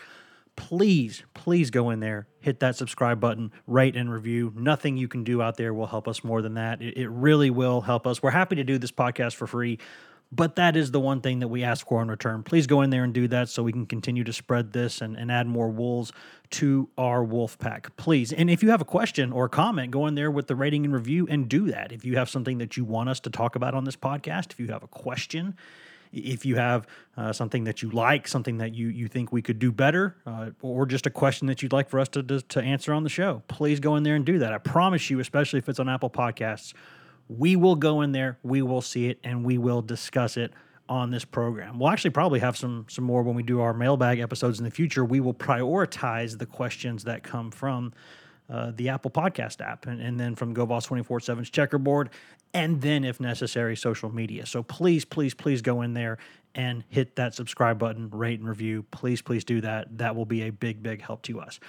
Please, 0.56 1.22
please 1.34 1.70
go 1.70 1.90
in 1.90 2.00
there, 2.00 2.26
hit 2.40 2.58
that 2.60 2.74
subscribe 2.74 3.20
button, 3.20 3.52
rate 3.68 3.94
and 3.94 4.12
review. 4.12 4.52
Nothing 4.56 4.96
you 4.96 5.06
can 5.06 5.22
do 5.22 5.40
out 5.40 5.56
there 5.56 5.72
will 5.72 5.86
help 5.86 6.08
us 6.08 6.24
more 6.24 6.42
than 6.42 6.54
that. 6.54 6.82
It, 6.82 6.96
it 6.96 7.08
really 7.08 7.50
will 7.50 7.82
help 7.82 8.08
us. 8.08 8.22
We're 8.22 8.30
happy 8.30 8.56
to 8.56 8.64
do 8.64 8.76
this 8.76 8.90
podcast 8.90 9.34
for 9.36 9.46
free. 9.46 9.78
But 10.30 10.56
that 10.56 10.76
is 10.76 10.90
the 10.90 11.00
one 11.00 11.22
thing 11.22 11.38
that 11.38 11.48
we 11.48 11.64
ask 11.64 11.88
for 11.88 12.02
in 12.02 12.08
return. 12.08 12.42
Please 12.42 12.66
go 12.66 12.82
in 12.82 12.90
there 12.90 13.02
and 13.02 13.14
do 13.14 13.28
that 13.28 13.48
so 13.48 13.62
we 13.62 13.72
can 13.72 13.86
continue 13.86 14.24
to 14.24 14.32
spread 14.32 14.72
this 14.74 15.00
and, 15.00 15.16
and 15.16 15.32
add 15.32 15.46
more 15.46 15.70
wolves 15.70 16.12
to 16.50 16.90
our 16.98 17.24
wolf 17.24 17.58
pack. 17.58 17.96
Please. 17.96 18.30
And 18.32 18.50
if 18.50 18.62
you 18.62 18.70
have 18.70 18.82
a 18.82 18.84
question 18.84 19.32
or 19.32 19.46
a 19.46 19.48
comment, 19.48 19.90
go 19.90 20.06
in 20.06 20.16
there 20.16 20.30
with 20.30 20.46
the 20.46 20.54
rating 20.54 20.84
and 20.84 20.92
review 20.92 21.26
and 21.30 21.48
do 21.48 21.70
that. 21.70 21.92
If 21.92 22.04
you 22.04 22.16
have 22.16 22.28
something 22.28 22.58
that 22.58 22.76
you 22.76 22.84
want 22.84 23.08
us 23.08 23.20
to 23.20 23.30
talk 23.30 23.56
about 23.56 23.74
on 23.74 23.84
this 23.84 23.96
podcast, 23.96 24.52
if 24.52 24.60
you 24.60 24.66
have 24.68 24.82
a 24.82 24.88
question, 24.88 25.56
if 26.12 26.44
you 26.44 26.56
have 26.56 26.86
uh, 27.16 27.32
something 27.32 27.64
that 27.64 27.82
you 27.82 27.90
like, 27.90 28.28
something 28.28 28.58
that 28.58 28.74
you 28.74 28.88
you 28.88 29.08
think 29.08 29.32
we 29.32 29.42
could 29.42 29.58
do 29.58 29.72
better, 29.72 30.16
uh, 30.26 30.50
or 30.62 30.86
just 30.86 31.06
a 31.06 31.10
question 31.10 31.46
that 31.48 31.62
you'd 31.62 31.72
like 31.72 31.88
for 31.88 32.00
us 32.00 32.08
to, 32.08 32.22
to, 32.22 32.40
to 32.40 32.62
answer 32.62 32.92
on 32.92 33.02
the 33.02 33.10
show, 33.10 33.42
please 33.48 33.80
go 33.80 33.96
in 33.96 34.02
there 34.02 34.14
and 34.14 34.24
do 34.24 34.38
that. 34.38 34.52
I 34.52 34.58
promise 34.58 35.10
you, 35.10 35.20
especially 35.20 35.58
if 35.58 35.68
it's 35.68 35.80
on 35.80 35.88
Apple 35.88 36.10
Podcasts, 36.10 36.72
we 37.28 37.56
will 37.56 37.76
go 37.76 38.00
in 38.00 38.12
there, 38.12 38.38
we 38.42 38.62
will 38.62 38.82
see 38.82 39.06
it, 39.06 39.18
and 39.22 39.44
we 39.44 39.58
will 39.58 39.82
discuss 39.82 40.36
it 40.36 40.52
on 40.88 41.10
this 41.10 41.24
program. 41.24 41.78
We'll 41.78 41.90
actually 41.90 42.10
probably 42.10 42.40
have 42.40 42.56
some 42.56 42.86
some 42.88 43.04
more 43.04 43.22
when 43.22 43.34
we 43.34 43.42
do 43.42 43.60
our 43.60 43.74
mailbag 43.74 44.20
episodes 44.20 44.58
in 44.58 44.64
the 44.64 44.70
future. 44.70 45.04
We 45.04 45.20
will 45.20 45.34
prioritize 45.34 46.38
the 46.38 46.46
questions 46.46 47.04
that 47.04 47.22
come 47.22 47.50
from 47.50 47.92
uh, 48.48 48.72
the 48.74 48.88
Apple 48.88 49.10
Podcast 49.10 49.60
app, 49.60 49.86
and, 49.86 50.00
and 50.00 50.18
then 50.18 50.34
from 50.34 50.54
GoVols 50.54 50.88
24/7's 50.88 51.50
checkerboard, 51.50 52.08
and 52.54 52.80
then 52.80 53.04
if 53.04 53.20
necessary, 53.20 53.76
social 53.76 54.10
media. 54.10 54.46
So 54.46 54.62
please, 54.62 55.04
please, 55.04 55.34
please 55.34 55.60
go 55.60 55.82
in 55.82 55.92
there 55.92 56.18
and 56.54 56.82
hit 56.88 57.16
that 57.16 57.34
subscribe 57.34 57.78
button, 57.78 58.08
rate 58.10 58.40
and 58.40 58.48
review. 58.48 58.84
Please, 58.90 59.20
please 59.20 59.44
do 59.44 59.60
that. 59.60 59.98
That 59.98 60.16
will 60.16 60.24
be 60.24 60.42
a 60.42 60.50
big, 60.50 60.82
big 60.82 61.02
help 61.02 61.22
to 61.22 61.40
us. 61.40 61.60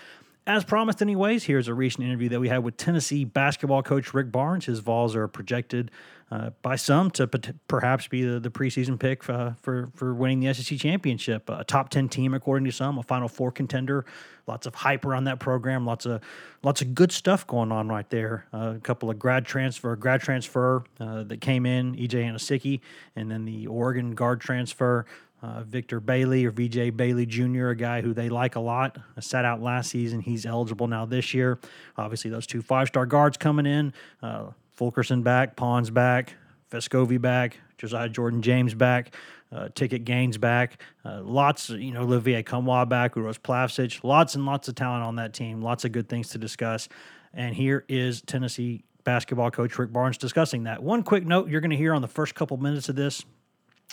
As 0.49 0.63
promised, 0.63 0.99
anyways, 1.03 1.43
here's 1.43 1.67
a 1.67 1.75
recent 1.75 2.03
interview 2.05 2.27
that 2.29 2.39
we 2.39 2.49
had 2.49 2.63
with 2.63 2.75
Tennessee 2.75 3.23
basketball 3.23 3.83
coach 3.83 4.15
Rick 4.15 4.31
Barnes. 4.31 4.65
His 4.65 4.79
Vols 4.79 5.15
are 5.15 5.27
projected 5.27 5.91
uh, 6.31 6.49
by 6.63 6.75
some 6.75 7.11
to 7.11 7.27
perhaps 7.67 8.07
be 8.07 8.23
the, 8.23 8.39
the 8.39 8.49
preseason 8.49 8.99
pick 8.99 9.29
uh, 9.29 9.51
for, 9.61 9.91
for 9.93 10.11
winning 10.11 10.39
the 10.39 10.51
SEC 10.51 10.79
championship. 10.79 11.47
A 11.51 11.63
top 11.63 11.89
10 11.89 12.09
team, 12.09 12.33
according 12.33 12.65
to 12.65 12.71
some, 12.71 12.97
a 12.97 13.03
Final 13.03 13.27
Four 13.27 13.51
contender. 13.51 14.05
Lots 14.47 14.65
of 14.65 14.73
hype 14.73 15.05
around 15.05 15.25
that 15.25 15.39
program. 15.39 15.85
Lots 15.85 16.07
of 16.07 16.23
lots 16.63 16.81
of 16.81 16.95
good 16.95 17.11
stuff 17.11 17.45
going 17.45 17.71
on 17.71 17.87
right 17.87 18.09
there. 18.09 18.47
Uh, 18.51 18.73
a 18.75 18.79
couple 18.79 19.11
of 19.11 19.19
grad 19.19 19.45
transfer, 19.45 19.95
grad 19.95 20.21
transfer 20.21 20.83
uh, 20.99 21.21
that 21.25 21.41
came 21.41 21.67
in, 21.67 21.95
EJ 21.95 22.25
Anosike, 22.25 22.79
and 23.15 23.29
then 23.29 23.45
the 23.45 23.67
Oregon 23.67 24.15
guard 24.15 24.41
transfer. 24.41 25.05
Uh, 25.41 25.63
Victor 25.63 26.01
Bailey 26.01 26.45
or 26.45 26.51
VJ 26.51 26.95
Bailey 26.95 27.25
Jr., 27.25 27.69
a 27.69 27.75
guy 27.75 28.01
who 28.01 28.13
they 28.13 28.27
like 28.27 28.55
a 28.55 28.59
lot, 28.59 28.97
sat 29.19 29.45
out 29.45 29.61
last 29.61 29.89
season. 29.89 30.19
He's 30.19 30.45
eligible 30.45 30.87
now 30.87 31.05
this 31.05 31.33
year. 31.33 31.59
Obviously, 31.97 32.29
those 32.29 32.45
two 32.45 32.61
five 32.61 32.87
star 32.87 33.05
guards 33.05 33.37
coming 33.37 33.65
in. 33.65 33.93
Uh, 34.21 34.51
Fulkerson 34.71 35.23
back, 35.23 35.55
Pons 35.55 35.89
back, 35.89 36.35
Vescovi 36.71 37.19
back, 37.19 37.59
Josiah 37.77 38.09
Jordan 38.09 38.41
James 38.41 38.73
back, 38.73 39.15
uh, 39.51 39.69
Ticket 39.75 40.05
Gaines 40.05 40.37
back. 40.37 40.81
Uh, 41.03 41.21
lots, 41.21 41.69
you 41.69 41.91
know, 41.91 42.01
Olivier 42.01 42.43
Nkamhoua 42.43 42.87
back, 42.87 43.15
Uros 43.15 43.37
Plavsic. 43.37 44.03
Lots 44.03 44.35
and 44.35 44.45
lots 44.45 44.67
of 44.67 44.75
talent 44.75 45.03
on 45.03 45.15
that 45.15 45.33
team. 45.33 45.61
Lots 45.61 45.85
of 45.85 45.91
good 45.91 46.07
things 46.07 46.29
to 46.29 46.37
discuss. 46.37 46.87
And 47.33 47.55
here 47.55 47.85
is 47.87 48.21
Tennessee 48.21 48.83
basketball 49.03 49.51
coach 49.51 49.77
Rick 49.77 49.91
Barnes 49.91 50.17
discussing 50.17 50.63
that. 50.63 50.83
One 50.83 51.03
quick 51.03 51.25
note 51.25 51.49
you're 51.49 51.61
going 51.61 51.71
to 51.71 51.77
hear 51.77 51.93
on 51.93 52.01
the 52.01 52.07
first 52.07 52.35
couple 52.35 52.57
minutes 52.57 52.89
of 52.89 52.95
this, 52.95 53.25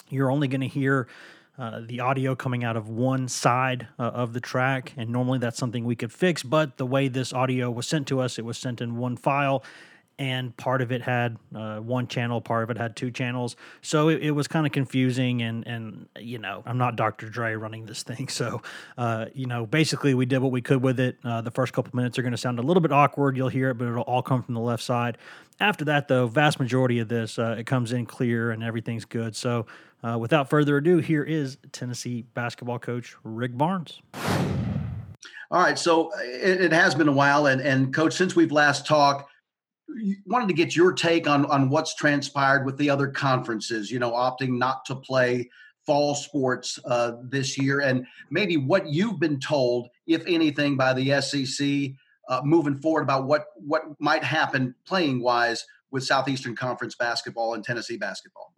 you're 0.08 0.30
only 0.30 0.48
going 0.48 0.60
to 0.60 0.68
hear 0.68 1.08
uh, 1.58 1.80
the 1.84 2.00
audio 2.00 2.34
coming 2.34 2.64
out 2.64 2.76
of 2.76 2.88
one 2.88 3.28
side 3.28 3.88
uh, 3.98 4.02
of 4.02 4.32
the 4.32 4.40
track. 4.40 4.92
And 4.96 5.10
normally 5.10 5.38
that's 5.38 5.58
something 5.58 5.84
we 5.84 5.96
could 5.96 6.12
fix, 6.12 6.42
but 6.42 6.76
the 6.76 6.86
way 6.86 7.08
this 7.08 7.32
audio 7.32 7.70
was 7.70 7.86
sent 7.86 8.06
to 8.08 8.20
us, 8.20 8.38
it 8.38 8.44
was 8.44 8.58
sent 8.58 8.80
in 8.80 8.96
one 8.96 9.16
file. 9.16 9.62
And 10.18 10.56
part 10.56 10.80
of 10.80 10.92
it 10.92 11.02
had 11.02 11.36
uh, 11.54 11.76
one 11.78 12.06
channel, 12.06 12.40
part 12.40 12.64
of 12.64 12.70
it 12.70 12.78
had 12.78 12.96
two 12.96 13.10
channels. 13.10 13.56
So 13.82 14.08
it, 14.08 14.22
it 14.22 14.30
was 14.30 14.48
kind 14.48 14.64
of 14.64 14.72
confusing. 14.72 15.42
And, 15.42 15.66
and, 15.66 16.08
you 16.18 16.38
know, 16.38 16.62
I'm 16.64 16.78
not 16.78 16.96
Dr. 16.96 17.28
Dre 17.28 17.54
running 17.54 17.86
this 17.86 18.02
thing. 18.02 18.28
So, 18.36 18.60
uh, 18.98 19.26
you 19.32 19.46
know, 19.46 19.64
basically 19.64 20.12
we 20.12 20.26
did 20.26 20.40
what 20.40 20.52
we 20.52 20.60
could 20.60 20.82
with 20.82 21.00
it. 21.00 21.16
Uh, 21.24 21.40
the 21.40 21.50
first 21.50 21.72
couple 21.72 21.96
minutes 21.96 22.18
are 22.18 22.22
going 22.22 22.32
to 22.32 22.38
sound 22.38 22.58
a 22.58 22.62
little 22.62 22.82
bit 22.82 22.92
awkward. 22.92 23.34
You'll 23.34 23.48
hear 23.48 23.70
it, 23.70 23.78
but 23.78 23.88
it'll 23.88 24.02
all 24.02 24.20
come 24.20 24.42
from 24.42 24.52
the 24.52 24.60
left 24.60 24.82
side. 24.82 25.16
After 25.58 25.86
that, 25.86 26.06
though, 26.06 26.26
vast 26.26 26.60
majority 26.60 26.98
of 26.98 27.08
this, 27.08 27.38
uh, 27.38 27.56
it 27.58 27.64
comes 27.64 27.92
in 27.92 28.04
clear 28.04 28.50
and 28.50 28.62
everything's 28.62 29.06
good. 29.06 29.34
So, 29.34 29.64
uh, 30.02 30.18
without 30.18 30.50
further 30.50 30.76
ado, 30.76 30.98
here 30.98 31.22
is 31.22 31.56
Tennessee 31.72 32.26
basketball 32.34 32.78
coach 32.78 33.16
Rick 33.24 33.56
Barnes. 33.56 34.02
All 35.50 35.62
right, 35.62 35.78
so 35.78 36.10
it, 36.18 36.60
it, 36.60 36.72
has 36.72 36.94
been 36.94 37.08
a 37.08 37.12
while, 37.12 37.46
and 37.46 37.60
and 37.60 37.94
coach, 37.94 38.14
since 38.14 38.34
we've 38.34 38.52
last 38.52 38.86
talked, 38.86 39.30
wanted 40.26 40.48
to 40.48 40.54
get 40.54 40.74
your 40.74 40.92
take 40.92 41.28
on 41.28 41.46
on 41.46 41.70
what's 41.70 41.94
transpired 41.94 42.64
with 42.64 42.76
the 42.76 42.90
other 42.90 43.08
conferences. 43.08 43.90
You 43.90 43.98
know, 43.98 44.12
opting 44.12 44.58
not 44.58 44.84
to 44.86 44.96
play 44.96 45.50
fall 45.86 46.14
sports 46.14 46.78
uh, 46.84 47.12
this 47.22 47.56
year, 47.56 47.80
and 47.80 48.06
maybe 48.30 48.56
what 48.56 48.88
you've 48.88 49.20
been 49.20 49.38
told, 49.38 49.88
if 50.06 50.24
anything, 50.26 50.76
by 50.76 50.92
the 50.92 51.20
SEC 51.20 51.92
uh, 52.28 52.40
moving 52.44 52.76
forward 52.76 53.02
about 53.02 53.26
what 53.26 53.46
what 53.56 53.82
might 53.98 54.24
happen 54.24 54.74
playing 54.86 55.22
wise 55.22 55.64
with 55.90 56.04
Southeastern 56.04 56.56
Conference 56.56 56.94
basketball 56.94 57.54
and 57.54 57.64
Tennessee 57.64 57.96
basketball. 57.96 58.52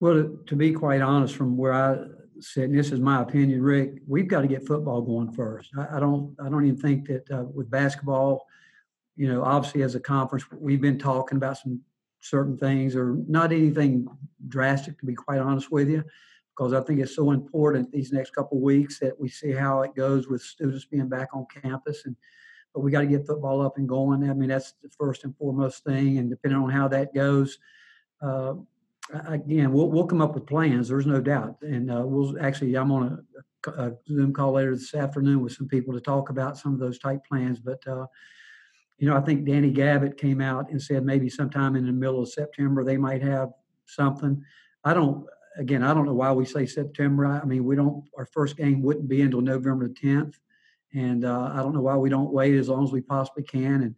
Well, 0.00 0.36
to 0.46 0.56
be 0.56 0.72
quite 0.72 1.00
honest, 1.00 1.34
from 1.34 1.56
where 1.56 1.72
I 1.72 1.96
sit, 2.40 2.64
and 2.64 2.78
this 2.78 2.92
is 2.92 3.00
my 3.00 3.22
opinion, 3.22 3.62
Rick, 3.62 4.02
we've 4.06 4.28
got 4.28 4.42
to 4.42 4.48
get 4.48 4.66
football 4.66 5.02
going 5.02 5.32
first. 5.32 5.70
I, 5.78 5.96
I 5.96 6.00
don't, 6.00 6.36
I 6.38 6.48
don't 6.48 6.64
even 6.66 6.78
think 6.78 7.06
that 7.08 7.30
uh, 7.30 7.44
with 7.44 7.70
basketball, 7.70 8.46
you 9.16 9.28
know, 9.28 9.42
obviously 9.42 9.82
as 9.82 9.94
a 9.94 10.00
conference, 10.00 10.44
we've 10.50 10.80
been 10.80 10.98
talking 10.98 11.36
about 11.36 11.58
some 11.58 11.80
certain 12.20 12.56
things, 12.56 12.96
or 12.96 13.16
not 13.28 13.52
anything 13.52 14.06
drastic, 14.48 14.98
to 14.98 15.06
be 15.06 15.14
quite 15.14 15.40
honest 15.40 15.70
with 15.70 15.88
you, 15.88 16.02
because 16.56 16.72
I 16.72 16.80
think 16.80 17.00
it's 17.00 17.14
so 17.14 17.30
important 17.30 17.92
these 17.92 18.12
next 18.12 18.30
couple 18.34 18.60
weeks 18.60 18.98
that 19.00 19.18
we 19.18 19.28
see 19.28 19.52
how 19.52 19.82
it 19.82 19.94
goes 19.94 20.26
with 20.26 20.42
students 20.42 20.86
being 20.86 21.08
back 21.08 21.28
on 21.34 21.46
campus, 21.62 22.06
and 22.06 22.16
but 22.72 22.80
we 22.80 22.90
got 22.90 23.02
to 23.02 23.06
get 23.06 23.26
football 23.26 23.62
up 23.62 23.78
and 23.78 23.88
going. 23.88 24.28
I 24.28 24.34
mean, 24.34 24.48
that's 24.48 24.74
the 24.82 24.88
first 24.88 25.22
and 25.24 25.36
foremost 25.36 25.84
thing, 25.84 26.18
and 26.18 26.28
depending 26.28 26.60
on 26.60 26.70
how 26.70 26.88
that 26.88 27.14
goes. 27.14 27.58
Uh, 28.20 28.54
again, 29.28 29.72
we'll 29.72 29.90
we'll 29.90 30.06
come 30.06 30.20
up 30.20 30.34
with 30.34 30.46
plans. 30.46 30.88
There's 30.88 31.06
no 31.06 31.20
doubt, 31.20 31.58
and 31.62 31.90
uh, 31.90 32.02
we'll 32.04 32.40
actually. 32.40 32.74
I'm 32.74 32.90
on 32.90 33.24
a, 33.66 33.70
a, 33.70 33.92
Zoom 34.08 34.32
call 34.32 34.52
later 34.52 34.74
this 34.74 34.94
afternoon 34.94 35.40
with 35.40 35.52
some 35.52 35.68
people 35.68 35.92
to 35.94 36.00
talk 36.00 36.30
about 36.30 36.58
some 36.58 36.72
of 36.72 36.80
those 36.80 36.98
type 36.98 37.20
plans. 37.28 37.60
But 37.60 37.86
uh, 37.86 38.06
you 38.98 39.08
know, 39.08 39.16
I 39.16 39.20
think 39.20 39.44
Danny 39.44 39.70
Gavitt 39.70 40.16
came 40.16 40.40
out 40.40 40.70
and 40.70 40.80
said 40.80 41.04
maybe 41.04 41.28
sometime 41.28 41.76
in 41.76 41.86
the 41.86 41.92
middle 41.92 42.22
of 42.22 42.28
September 42.28 42.84
they 42.84 42.96
might 42.96 43.22
have 43.22 43.50
something. 43.86 44.42
I 44.84 44.94
don't. 44.94 45.26
Again, 45.56 45.84
I 45.84 45.94
don't 45.94 46.06
know 46.06 46.14
why 46.14 46.32
we 46.32 46.44
say 46.44 46.66
September. 46.66 47.26
I 47.26 47.44
mean, 47.44 47.64
we 47.64 47.76
don't. 47.76 48.04
Our 48.16 48.26
first 48.26 48.56
game 48.56 48.82
wouldn't 48.82 49.08
be 49.08 49.22
until 49.22 49.40
November 49.40 49.88
the 49.88 49.94
10th, 49.94 50.34
and 50.92 51.24
uh, 51.24 51.50
I 51.52 51.58
don't 51.58 51.74
know 51.74 51.82
why 51.82 51.96
we 51.96 52.08
don't 52.08 52.32
wait 52.32 52.54
as 52.54 52.68
long 52.68 52.84
as 52.84 52.92
we 52.92 53.00
possibly 53.00 53.44
can. 53.44 53.82
And 53.82 53.94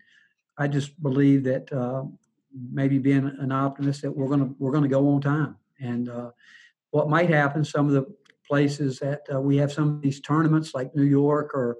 I 0.58 0.68
just 0.68 1.00
believe 1.02 1.44
that 1.44 1.72
uh, 1.72 2.04
maybe 2.72 2.98
being 2.98 3.26
an 3.38 3.52
optimist 3.52 4.02
that 4.02 4.12
we're 4.14 4.28
gonna 4.28 4.50
we're 4.58 4.72
gonna 4.72 4.88
go 4.88 5.08
on 5.10 5.20
time. 5.20 5.56
And 5.80 6.08
uh, 6.08 6.30
what 6.90 7.08
might 7.08 7.30
happen, 7.30 7.64
some 7.64 7.86
of 7.86 7.92
the 7.92 8.06
places 8.46 8.98
that 9.00 9.22
uh, 9.32 9.40
we 9.40 9.56
have 9.56 9.72
some 9.72 9.96
of 9.96 10.02
these 10.02 10.20
tournaments 10.20 10.74
like 10.74 10.94
New 10.94 11.04
York 11.04 11.52
or 11.54 11.76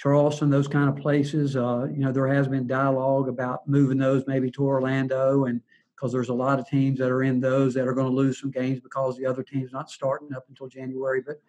Charleston, 0.00 0.48
those 0.48 0.66
kind 0.66 0.88
of 0.88 0.96
places, 0.96 1.56
uh, 1.56 1.86
you 1.92 1.98
know, 1.98 2.10
there 2.10 2.26
has 2.26 2.48
been 2.48 2.66
dialogue 2.66 3.28
about 3.28 3.68
moving 3.68 3.98
those 3.98 4.24
maybe 4.26 4.50
to 4.52 4.64
Orlando, 4.64 5.44
and 5.44 5.60
because 5.94 6.10
there's 6.10 6.30
a 6.30 6.34
lot 6.34 6.58
of 6.58 6.66
teams 6.66 6.98
that 6.98 7.10
are 7.10 7.22
in 7.22 7.38
those 7.38 7.74
that 7.74 7.86
are 7.86 7.92
going 7.92 8.06
to 8.06 8.16
lose 8.16 8.40
some 8.40 8.50
games 8.50 8.80
because 8.80 9.18
the 9.18 9.26
other 9.26 9.42
team's 9.42 9.72
not 9.72 9.90
starting 9.90 10.32
up 10.32 10.46
until 10.48 10.68
January. 10.68 11.20
But 11.20 11.42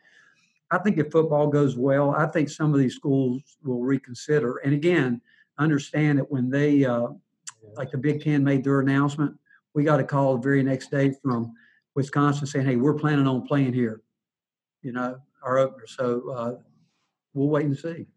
I 0.70 0.80
think 0.80 0.98
if 0.98 1.14
football 1.14 1.48
goes 1.48 1.78
well, 1.78 2.12
I 2.12 2.26
think 2.26 2.50
some 2.50 2.74
of 2.74 2.80
these 2.82 2.94
schools 2.94 3.42
will 3.64 3.84
reconsider. 3.84 4.58
And 4.58 4.74
again, 4.74 5.22
understand 5.58 6.20
that 6.20 6.30
when 6.30 6.50
they 6.50 6.84
uh, 6.84 7.08
like 7.76 7.92
the 7.92 7.98
Big 7.98 8.22
Ten 8.22 8.44
made 8.44 8.66
their 8.66 8.82
announcement, 8.82 9.34
we 9.74 9.86
got 9.86 10.02
a 10.02 10.04
call 10.04 10.36
the 10.36 10.42
very 10.42 10.62
next 10.62 10.92
day 10.92 11.14
from 11.24 11.54
Wisconsin 11.96 12.46
saying, 12.46 12.66
"Hey, 12.66 12.76
we're 12.76 12.96
planning 12.96 13.28
on 13.28 13.48
playing 13.48 13.72
here," 13.72 14.02
you 14.82 14.92
know, 14.92 15.20
our 15.42 15.58
opener. 15.58 15.88
So 15.88 16.30
uh, 16.32 16.56
we'll 17.34 17.48
wait 17.48 17.68
and 17.68 17.78
see. 17.78 18.08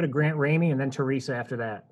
Go 0.00 0.06
to 0.06 0.08
Grant 0.08 0.38
Ramey 0.38 0.72
and 0.72 0.80
then 0.80 0.90
Teresa 0.90 1.36
after 1.36 1.58
that. 1.58 1.84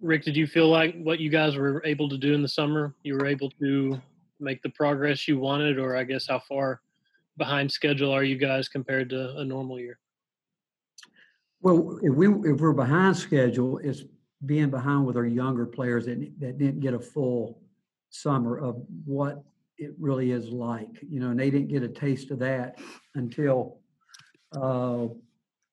Rick, 0.00 0.24
did 0.24 0.36
you 0.36 0.48
feel 0.48 0.68
like 0.68 1.00
what 1.00 1.20
you 1.20 1.30
guys 1.30 1.54
were 1.54 1.80
able 1.84 2.08
to 2.08 2.18
do 2.18 2.34
in 2.34 2.42
the 2.42 2.48
summer, 2.48 2.96
you 3.04 3.14
were 3.14 3.26
able 3.26 3.50
to 3.62 4.00
make 4.40 4.62
the 4.62 4.70
progress 4.70 5.28
you 5.28 5.38
wanted, 5.38 5.78
or 5.78 5.94
I 5.94 6.02
guess 6.02 6.26
how 6.26 6.40
far 6.40 6.80
behind 7.38 7.70
schedule 7.70 8.10
are 8.10 8.24
you 8.24 8.36
guys 8.36 8.68
compared 8.68 9.10
to 9.10 9.36
a 9.36 9.44
normal 9.44 9.78
year? 9.78 10.00
Well, 11.60 12.00
if 12.02 12.12
we 12.16 12.26
if 12.50 12.60
we're 12.60 12.72
behind 12.72 13.16
schedule, 13.16 13.78
it's 13.78 14.02
being 14.46 14.70
behind 14.70 15.06
with 15.06 15.16
our 15.16 15.26
younger 15.26 15.66
players 15.66 16.06
that 16.06 16.18
that 16.40 16.58
didn't 16.58 16.80
get 16.80 16.94
a 16.94 17.00
full 17.00 17.62
summer 18.08 18.58
of 18.58 18.82
what 19.04 19.44
it 19.78 19.92
really 20.00 20.32
is 20.32 20.48
like, 20.48 21.00
you 21.08 21.20
know, 21.20 21.30
and 21.30 21.38
they 21.38 21.48
didn't 21.48 21.68
get 21.68 21.84
a 21.84 21.88
taste 21.88 22.32
of 22.32 22.40
that 22.40 22.80
until, 23.14 23.78
uh, 24.52 25.06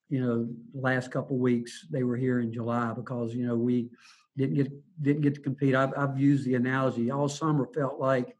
you 0.08 0.20
know, 0.20 0.48
last 0.74 1.10
couple 1.10 1.38
weeks 1.38 1.86
they 1.90 2.02
were 2.02 2.16
here 2.16 2.40
in 2.40 2.52
July 2.52 2.92
because 2.94 3.34
you 3.34 3.46
know 3.46 3.56
we 3.56 3.90
didn't 4.36 4.54
get 4.54 5.02
didn't 5.02 5.22
get 5.22 5.34
to 5.34 5.40
compete. 5.40 5.74
I've, 5.74 5.92
I've 5.96 6.18
used 6.18 6.44
the 6.44 6.54
analogy 6.54 7.10
all 7.10 7.28
summer 7.28 7.66
felt 7.74 7.98
like 7.98 8.36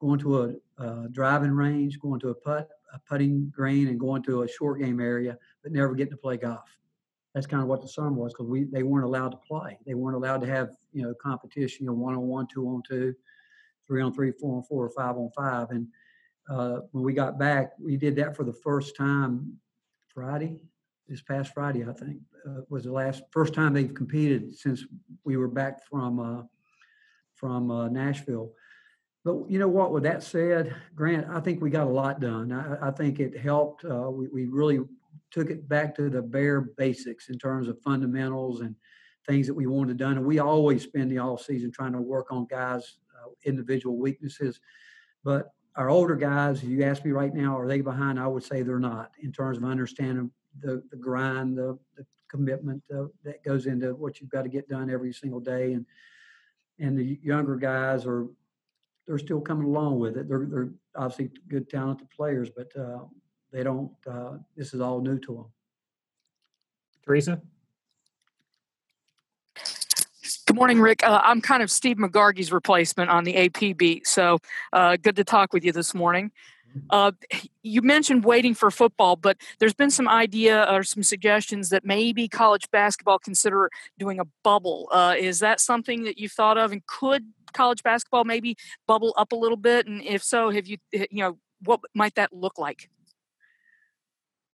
going 0.00 0.18
to 0.20 0.42
a, 0.42 0.82
a 0.82 1.08
driving 1.10 1.52
range, 1.52 2.00
going 2.00 2.20
to 2.20 2.30
a 2.30 2.34
putt 2.34 2.68
a 2.94 2.98
putting 3.08 3.50
green, 3.54 3.88
and 3.88 3.98
going 3.98 4.22
to 4.22 4.42
a 4.42 4.48
short 4.48 4.78
game 4.78 5.00
area, 5.00 5.38
but 5.62 5.72
never 5.72 5.94
getting 5.94 6.10
to 6.10 6.16
play 6.18 6.36
golf 6.36 6.68
that's 7.34 7.46
kind 7.46 7.62
of 7.62 7.68
what 7.68 7.80
the 7.80 7.88
summer 7.88 8.12
was 8.12 8.32
because 8.32 8.46
we 8.46 8.64
they 8.64 8.82
weren't 8.82 9.06
allowed 9.06 9.30
to 9.30 9.38
play. 9.38 9.78
They 9.86 9.94
weren't 9.94 10.16
allowed 10.16 10.40
to 10.42 10.46
have 10.46 10.70
you 10.92 11.02
know 11.02 11.14
competition, 11.14 11.84
you 11.84 11.90
know, 11.90 11.96
one 11.96 12.14
on 12.14 12.22
one, 12.22 12.46
two 12.46 12.66
on 12.66 12.82
two, 12.88 13.14
three 13.86 14.02
on 14.02 14.12
three, 14.12 14.32
four 14.32 14.56
on 14.56 14.62
four, 14.64 14.84
or 14.84 14.90
five 14.90 15.16
on 15.16 15.30
five. 15.34 15.70
And 15.70 15.86
uh, 16.50 16.80
when 16.90 17.04
we 17.04 17.14
got 17.14 17.38
back, 17.38 17.72
we 17.78 17.96
did 17.96 18.16
that 18.16 18.36
for 18.36 18.44
the 18.44 18.52
first 18.52 18.96
time 18.96 19.54
Friday, 20.08 20.60
this 21.12 21.20
past 21.20 21.52
Friday, 21.52 21.86
I 21.86 21.92
think, 21.92 22.22
uh, 22.48 22.62
was 22.70 22.84
the 22.84 22.92
last 22.92 23.22
first 23.30 23.52
time 23.52 23.74
they've 23.74 23.92
competed 23.92 24.56
since 24.56 24.86
we 25.24 25.36
were 25.36 25.46
back 25.46 25.84
from 25.84 26.18
uh, 26.18 26.42
from 27.34 27.70
uh, 27.70 27.88
Nashville. 27.88 28.52
But 29.22 29.50
you 29.50 29.58
know 29.58 29.68
what? 29.68 29.92
With 29.92 30.04
that 30.04 30.22
said, 30.22 30.74
Grant, 30.94 31.26
I 31.28 31.40
think 31.40 31.60
we 31.60 31.68
got 31.68 31.86
a 31.86 31.90
lot 31.90 32.18
done. 32.18 32.50
I, 32.50 32.88
I 32.88 32.90
think 32.90 33.20
it 33.20 33.38
helped. 33.38 33.84
Uh, 33.84 34.10
we, 34.10 34.28
we 34.28 34.46
really 34.46 34.80
took 35.30 35.50
it 35.50 35.68
back 35.68 35.94
to 35.96 36.08
the 36.08 36.22
bare 36.22 36.62
basics 36.62 37.28
in 37.28 37.38
terms 37.38 37.68
of 37.68 37.78
fundamentals 37.82 38.62
and 38.62 38.74
things 39.28 39.46
that 39.46 39.54
we 39.54 39.66
wanted 39.66 39.98
done. 39.98 40.16
And 40.16 40.26
we 40.26 40.38
always 40.38 40.82
spend 40.82 41.10
the 41.10 41.18
off 41.18 41.42
season 41.42 41.70
trying 41.70 41.92
to 41.92 42.00
work 42.00 42.32
on 42.32 42.46
guys' 42.46 42.96
uh, 43.22 43.28
individual 43.44 43.98
weaknesses. 43.98 44.60
But 45.24 45.50
our 45.76 45.90
older 45.90 46.16
guys, 46.16 46.62
if 46.62 46.70
you 46.70 46.82
ask 46.84 47.04
me 47.04 47.10
right 47.10 47.34
now, 47.34 47.58
are 47.58 47.68
they 47.68 47.82
behind? 47.82 48.18
I 48.18 48.26
would 48.26 48.44
say 48.44 48.62
they're 48.62 48.78
not 48.78 49.10
in 49.22 49.30
terms 49.30 49.58
of 49.58 49.64
understanding 49.64 50.30
the, 50.60 50.82
the 50.90 50.96
grind, 50.96 51.56
the, 51.56 51.78
the 51.96 52.04
commitment 52.30 52.82
uh, 52.94 53.04
that 53.24 53.42
goes 53.44 53.66
into 53.66 53.94
what 53.94 54.20
you've 54.20 54.30
got 54.30 54.42
to 54.42 54.48
get 54.48 54.68
done 54.68 54.90
every 54.90 55.12
single 55.12 55.40
day. 55.40 55.72
And 55.74 55.86
and 56.78 56.98
the 56.98 57.18
younger 57.22 57.56
guys 57.56 58.06
are 58.06 58.26
they're 59.06 59.18
still 59.18 59.40
coming 59.40 59.66
along 59.66 59.98
with 59.98 60.16
it. 60.16 60.28
They're 60.28 60.46
they're 60.48 60.70
obviously 60.96 61.30
good, 61.48 61.68
talented 61.68 62.08
players, 62.10 62.50
but 62.50 62.74
uh, 62.76 63.00
they 63.52 63.62
don't. 63.62 63.92
Uh, 64.08 64.38
this 64.56 64.74
is 64.74 64.80
all 64.80 65.00
new 65.00 65.18
to 65.20 65.34
them. 65.34 65.46
Teresa. 67.04 67.40
Good 70.46 70.56
morning, 70.56 70.80
Rick. 70.80 71.02
Uh, 71.02 71.20
I'm 71.24 71.40
kind 71.40 71.62
of 71.62 71.70
Steve 71.70 71.96
Megargee's 71.96 72.52
replacement 72.52 73.10
on 73.10 73.24
the 73.24 73.36
AP 73.36 73.76
beat, 73.76 74.06
so 74.06 74.38
uh, 74.72 74.96
good 74.96 75.16
to 75.16 75.24
talk 75.24 75.52
with 75.52 75.64
you 75.64 75.72
this 75.72 75.94
morning. 75.94 76.30
Uh, 76.90 77.12
you 77.62 77.82
mentioned 77.82 78.24
waiting 78.24 78.54
for 78.54 78.70
football, 78.70 79.16
but 79.16 79.36
there's 79.58 79.74
been 79.74 79.90
some 79.90 80.08
idea 80.08 80.66
or 80.70 80.82
some 80.82 81.02
suggestions 81.02 81.68
that 81.70 81.84
maybe 81.84 82.28
college 82.28 82.70
basketball 82.70 83.18
consider 83.18 83.70
doing 83.98 84.20
a 84.20 84.24
bubble. 84.42 84.88
Uh, 84.92 85.14
is 85.18 85.38
that 85.40 85.60
something 85.60 86.04
that 86.04 86.18
you've 86.18 86.32
thought 86.32 86.58
of, 86.58 86.72
and 86.72 86.84
could 86.86 87.24
college 87.52 87.82
basketball 87.82 88.24
maybe 88.24 88.56
bubble 88.86 89.14
up 89.16 89.32
a 89.32 89.36
little 89.36 89.56
bit? 89.56 89.86
And 89.86 90.02
if 90.02 90.22
so, 90.22 90.50
have 90.50 90.66
you, 90.66 90.78
you 90.92 91.08
know, 91.12 91.38
what 91.64 91.80
might 91.94 92.14
that 92.16 92.32
look 92.32 92.58
like? 92.58 92.88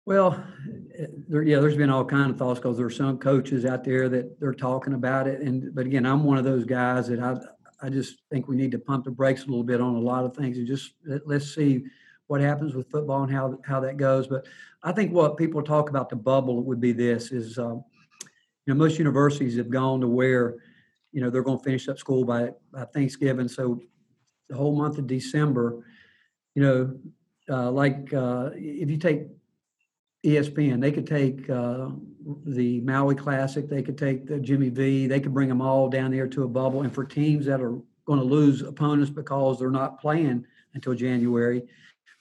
Well, 0.05 0.45
eh, 0.97 1.07
there, 1.29 1.43
yeah, 1.43 1.59
there's 1.59 1.77
been 1.77 1.91
all 1.91 2.05
kind 2.05 2.31
of 2.31 2.39
thoughts 2.39 2.61
because 2.61 2.77
there's 2.77 2.97
some 2.97 3.19
coaches 3.19 3.65
out 3.65 3.83
there 3.83 4.09
that 4.09 4.39
they're 4.39 4.55
talking 4.55 4.95
about 4.95 5.27
it, 5.27 5.41
and 5.41 5.75
but 5.75 5.87
again, 5.87 6.07
I'm 6.07 6.25
one 6.25 6.39
of 6.39 6.45
those 6.45 6.65
guys 6.65 7.09
that 7.09 7.21
I 7.21 7.37
I 7.81 7.91
just 7.91 8.23
think 8.31 8.49
we 8.49 8.57
need 8.57 8.71
to 8.73 8.79
pump 8.79 9.05
the 9.05 9.11
brakes 9.11 9.43
a 9.43 9.47
little 9.47 9.65
bit 9.65 9.81
on 9.81 9.95
a 9.95 10.01
lot 10.01 10.25
of 10.25 10.35
things 10.35 10.59
and 10.59 10.67
just 10.67 10.95
let's 11.25 11.55
see 11.55 11.85
what 12.27 12.41
happens 12.41 12.75
with 12.75 12.91
football 12.91 13.23
and 13.23 13.33
how 13.33 13.59
how 13.65 13.81
that 13.81 13.97
goes. 13.97 14.27
But 14.27 14.47
I 14.83 14.93
think 14.93 15.13
what 15.13 15.37
people 15.37 15.63
talk 15.63 15.91
about 15.91 16.09
the 16.09 16.17
bubble 16.17 16.63
would 16.63 16.81
be 16.81 16.93
this 16.93 17.33
is, 17.33 17.59
um, 17.59 17.85
you 18.67 18.73
know, 18.73 18.75
most 18.75 18.99
universities 18.99 19.57
have 19.57 19.71
gone 19.71 20.01
to 20.01 20.09
where, 20.09 20.57
you 21.13 21.21
know, 21.21 21.31
they're 21.31 21.43
going 21.43 21.59
to 21.59 21.65
finish 21.65 21.89
up 21.89 21.99
school 21.99 22.25
by, 22.25 22.51
by 22.73 22.85
Thanksgiving. 22.85 23.49
So 23.49 23.81
the 24.49 24.57
whole 24.57 24.77
month 24.77 24.99
of 24.99 25.07
December, 25.07 25.85
you 26.55 26.63
know, 26.63 26.97
uh, 27.49 27.71
like 27.71 28.13
uh, 28.13 28.51
if 28.55 28.91
you 28.91 28.97
take 28.97 29.23
ESPN, 30.25 30.81
they 30.81 30.93
could 30.93 31.07
take 31.07 31.49
uh, 31.49 31.91
the 32.45 32.81
Maui 32.81 33.15
Classic, 33.15 33.69
they 33.69 33.83
could 33.83 33.99
take 33.99 34.27
the 34.27 34.39
Jimmy 34.41 34.69
V, 34.69 35.07
they 35.07 35.21
could 35.21 35.35
bring 35.35 35.49
them 35.49 35.63
all 35.63 35.89
down 35.89 36.11
there 36.11 36.27
to 36.27 36.43
a 36.43 36.49
bubble. 36.49 36.83
And 36.83 36.93
for 36.93 37.05
teams 37.05 37.47
that 37.47 37.61
are 37.61 37.79
going 38.07 38.19
to 38.19 38.25
lose 38.25 38.63
opponents 38.63 39.11
because 39.11 39.59
they're 39.59 39.71
not 39.71 40.01
playing 40.01 40.45
until 40.75 40.95
January, 40.95 41.63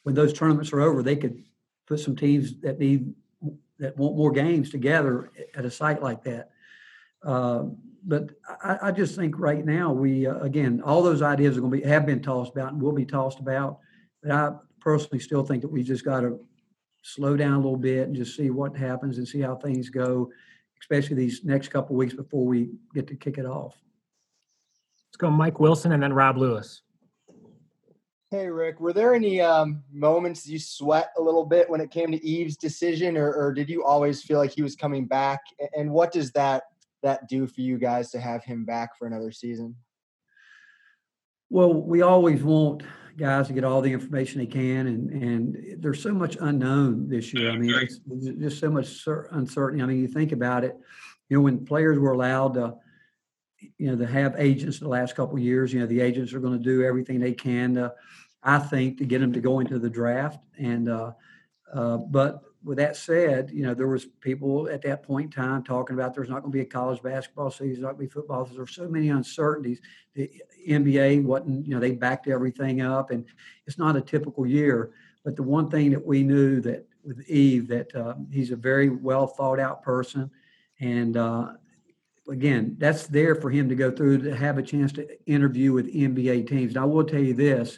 when 0.06 0.14
those 0.14 0.34
tournaments 0.34 0.72
are 0.72 0.82
over, 0.82 1.02
they 1.02 1.16
could 1.16 1.44
put 1.88 2.00
some 2.00 2.16
teams 2.16 2.60
that 2.62 2.80
need 2.80 3.12
that 3.80 3.98
want 3.98 4.16
more 4.16 4.32
games 4.32 4.70
together 4.70 5.32
at 5.56 5.66
a 5.66 5.72
site 5.72 6.02
like 6.02 6.24
that. 6.24 6.52
Uh, 7.24 7.64
but 8.04 8.30
I, 8.64 8.78
I, 8.84 8.92
just 8.92 9.16
think 9.16 9.38
right 9.40 9.66
now 9.66 9.92
we 9.92 10.28
uh, 10.28 10.38
again 10.42 10.80
all 10.86 11.02
those 11.02 11.24
ideas 11.24 11.58
are 11.58 11.62
going 11.62 11.72
to 11.72 11.78
be 11.80 11.90
have 11.90 12.06
been 12.06 12.22
tossed 12.22 12.52
about 12.52 12.74
and 12.74 12.82
will 12.82 12.92
be 12.92 13.04
tossed 13.06 13.40
about. 13.40 13.80
But 14.22 14.32
I 14.32 14.52
personally 14.80 15.20
still 15.20 15.44
think 15.44 15.64
that 15.64 15.72
we 15.72 15.82
just 15.82 16.06
got 16.06 16.22
to 16.22 16.40
slow 17.02 17.36
down 17.36 17.54
a 17.54 17.58
little 17.58 17.76
bit 17.76 18.08
and 18.08 18.16
just 18.16 18.38
see 18.38 18.52
what 18.52 18.78
happens 18.78 19.18
and 19.18 19.28
see 19.28 19.42
how 19.42 19.56
things 19.56 19.90
go, 19.90 20.30
especially 20.80 21.16
these 21.16 21.44
next 21.44 21.70
couple 21.70 21.96
weeks 21.96 22.14
before 22.14 22.46
we 22.46 22.70
get 22.94 23.08
to 23.08 23.16
kick 23.16 23.40
it 23.40 23.46
off. 23.48 23.76
Let's 25.08 25.18
go, 25.18 25.32
Mike 25.32 25.60
Wilson, 25.60 25.94
and 25.94 26.04
then 26.04 26.14
Rob 26.14 26.38
Lewis. 26.38 26.84
Hey, 28.36 28.50
Rick, 28.50 28.82
were 28.82 28.92
there 28.92 29.16
any 29.16 29.40
um, 29.40 29.82
moments 29.94 30.46
you 30.46 30.60
sweat 30.60 31.14
a 31.18 31.22
little 31.22 31.46
bit 31.46 31.70
when 31.70 31.80
it 31.80 31.90
came 31.90 32.12
to 32.12 32.18
Yves's 32.18 32.58
decision, 32.58 33.16
or, 33.16 33.32
or, 33.32 33.54
did 33.54 33.70
you 33.70 33.86
always 33.86 34.22
feel 34.22 34.40
like 34.40 34.52
he 34.52 34.62
was 34.62 34.76
coming 34.76 35.06
back? 35.06 35.40
And 35.74 35.90
what 35.90 36.12
does 36.12 36.34
that 36.34 36.64
that 37.02 37.30
do 37.30 37.48
for 37.48 37.62
you 37.62 37.78
guys 37.78 38.12
to 38.12 38.20
have 38.20 38.44
him 38.44 38.66
back 38.66 38.98
for 38.98 39.08
another 39.08 39.32
season? 39.32 39.74
Well, 41.50 41.74
we 41.74 42.02
always 42.02 42.44
want 42.44 42.84
guys 43.16 43.48
to 43.48 43.54
get 43.54 43.64
all 43.64 43.80
the 43.80 43.94
information 43.94 44.40
they 44.40 44.48
can, 44.48 44.88
and 44.88 45.10
and 45.12 45.82
there's 45.82 46.04
so 46.04 46.14
much 46.14 46.36
unknown 46.42 47.08
this 47.08 47.34
year. 47.34 47.52
I 47.52 47.58
mean, 47.58 47.72
there's 47.72 48.38
just 48.38 48.60
so 48.60 48.70
much 48.70 49.08
uncertainty. 49.32 49.82
I 49.82 49.86
mean, 49.86 50.02
you 50.02 50.10
think 50.10 50.34
about 50.34 50.66
it. 50.66 50.76
You 51.30 51.38
know, 51.38 51.42
when 51.42 51.66
players 51.66 51.98
were 51.98 52.12
allowed 52.12 52.56
to, 52.56 52.74
you 53.78 53.92
know, 53.92 53.96
to 53.96 54.06
have 54.06 54.36
agents 54.38 54.80
the 54.80 54.90
last 54.90 55.16
couple 55.16 55.38
of 55.38 55.42
years, 55.42 55.72
you 55.72 55.80
know, 55.80 55.86
the 55.86 56.02
agents 56.02 56.34
are 56.34 56.42
going 56.42 56.58
to 56.58 56.64
do 56.64 56.84
everything 56.84 57.22
they 57.22 57.32
can 57.32 57.76
to, 57.76 57.94
I 58.46 58.60
think, 58.60 59.00
to 59.00 59.06
get 59.06 59.20
them 59.20 59.34
to 59.34 59.42
go 59.42 59.60
into 59.60 59.80
the 59.80 59.90
draft. 59.90 60.40
And 60.58 60.88
uh, 60.88 61.12
uh, 61.74 61.98
but 61.98 62.44
with 62.64 62.78
that 62.78 62.96
said, 62.96 63.52
you 63.52 63.64
know, 63.64 63.74
there 63.74 63.88
was 63.88 64.06
people 64.06 64.70
at 64.70 64.82
that 64.84 65.04
point 65.04 65.26
in 65.26 65.32
time 65.32 65.64
talking 65.64 65.96
about 65.96 66.16
there's 66.16 66.30
not 66.30 66.42
going 66.42 66.52
to 66.52 66.58
be 66.58 66.62
a 66.62 66.66
college 66.66 67.02
basketball 67.02 67.52
season, 67.52 67.84
not 67.84 67.98
going 67.98 68.08
to 68.08 68.10
be 68.10 68.14
football. 68.14 68.46
There 68.46 68.56
There's 68.56 68.76
so 68.76 68.88
many 68.88 69.10
uncertainties. 69.10 69.82
The 70.16 70.32
NBA 70.68 71.24
wasn't, 71.24 71.66
you 71.68 71.74
know, 71.74 71.80
they 71.80 71.92
backed 71.92 72.28
everything 72.28 72.82
up, 72.82 73.12
and 73.12 73.26
it's 73.68 73.78
not 73.78 73.96
a 73.96 74.02
typical 74.02 74.48
year. 74.48 74.92
But 75.24 75.36
the 75.36 75.44
one 75.44 75.70
thing 75.70 75.92
that 75.92 76.06
we 76.06 76.24
knew 76.24 76.62
that 76.62 76.88
with 77.04 77.24
Yves, 77.30 77.68
that 77.68 77.96
uh, 77.96 78.16
he's 78.32 78.52
a 78.52 78.56
very 78.56 78.90
well 78.90 79.28
thought 79.28 79.60
out 79.60 79.84
person, 79.84 80.32
and 80.80 81.18
uh, 81.18 81.54
again, 82.28 82.76
that's 82.80 83.06
there 83.08 83.36
for 83.36 83.52
him 83.52 83.70
to 83.70 83.76
go 83.76 83.92
through 83.92 84.24
to 84.24 84.36
have 84.36 84.58
a 84.58 84.64
chance 84.64 84.92
to 84.94 85.08
interview 85.26 85.72
with 85.72 85.94
NBA 85.94 86.48
teams. 86.48 86.74
And 86.74 86.82
I 86.82 86.86
will 86.86 87.04
tell 87.04 87.22
you 87.22 87.36
this: 87.36 87.78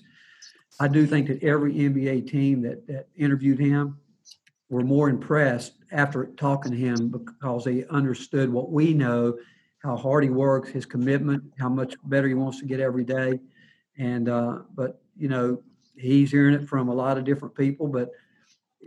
I 0.79 0.87
do 0.87 1.07
think 1.07 1.27
that 1.27 1.43
every 1.43 1.73
NBA 1.73 2.29
team 2.29 2.61
that 2.61 2.87
that 2.87 3.07
interviewed 3.15 3.59
him 3.59 3.97
were 4.69 4.83
more 4.83 5.09
impressed 5.09 5.73
after 5.91 6.25
talking 6.37 6.71
to 6.71 6.77
him 6.77 7.09
because 7.09 7.63
they 7.63 7.85
understood 7.85 8.51
what 8.51 8.71
we 8.71 8.93
know, 8.93 9.37
how 9.79 9.95
hard 9.95 10.23
he 10.23 10.29
works, 10.29 10.69
his 10.69 10.85
commitment, 10.85 11.43
how 11.57 11.69
much 11.69 11.95
better 12.03 12.27
he 12.27 12.33
wants 12.33 12.59
to 12.59 12.65
get 12.65 12.79
every 12.79 13.03
day. 13.03 13.39
And 13.97 14.29
uh, 14.29 14.59
but 14.75 15.01
you 15.17 15.29
know, 15.29 15.63
he's 15.95 16.31
hearing 16.31 16.53
it 16.53 16.67
from 16.67 16.89
a 16.89 16.93
lot 16.93 17.17
of 17.17 17.23
different 17.23 17.55
people. 17.55 17.87
But 17.87 18.11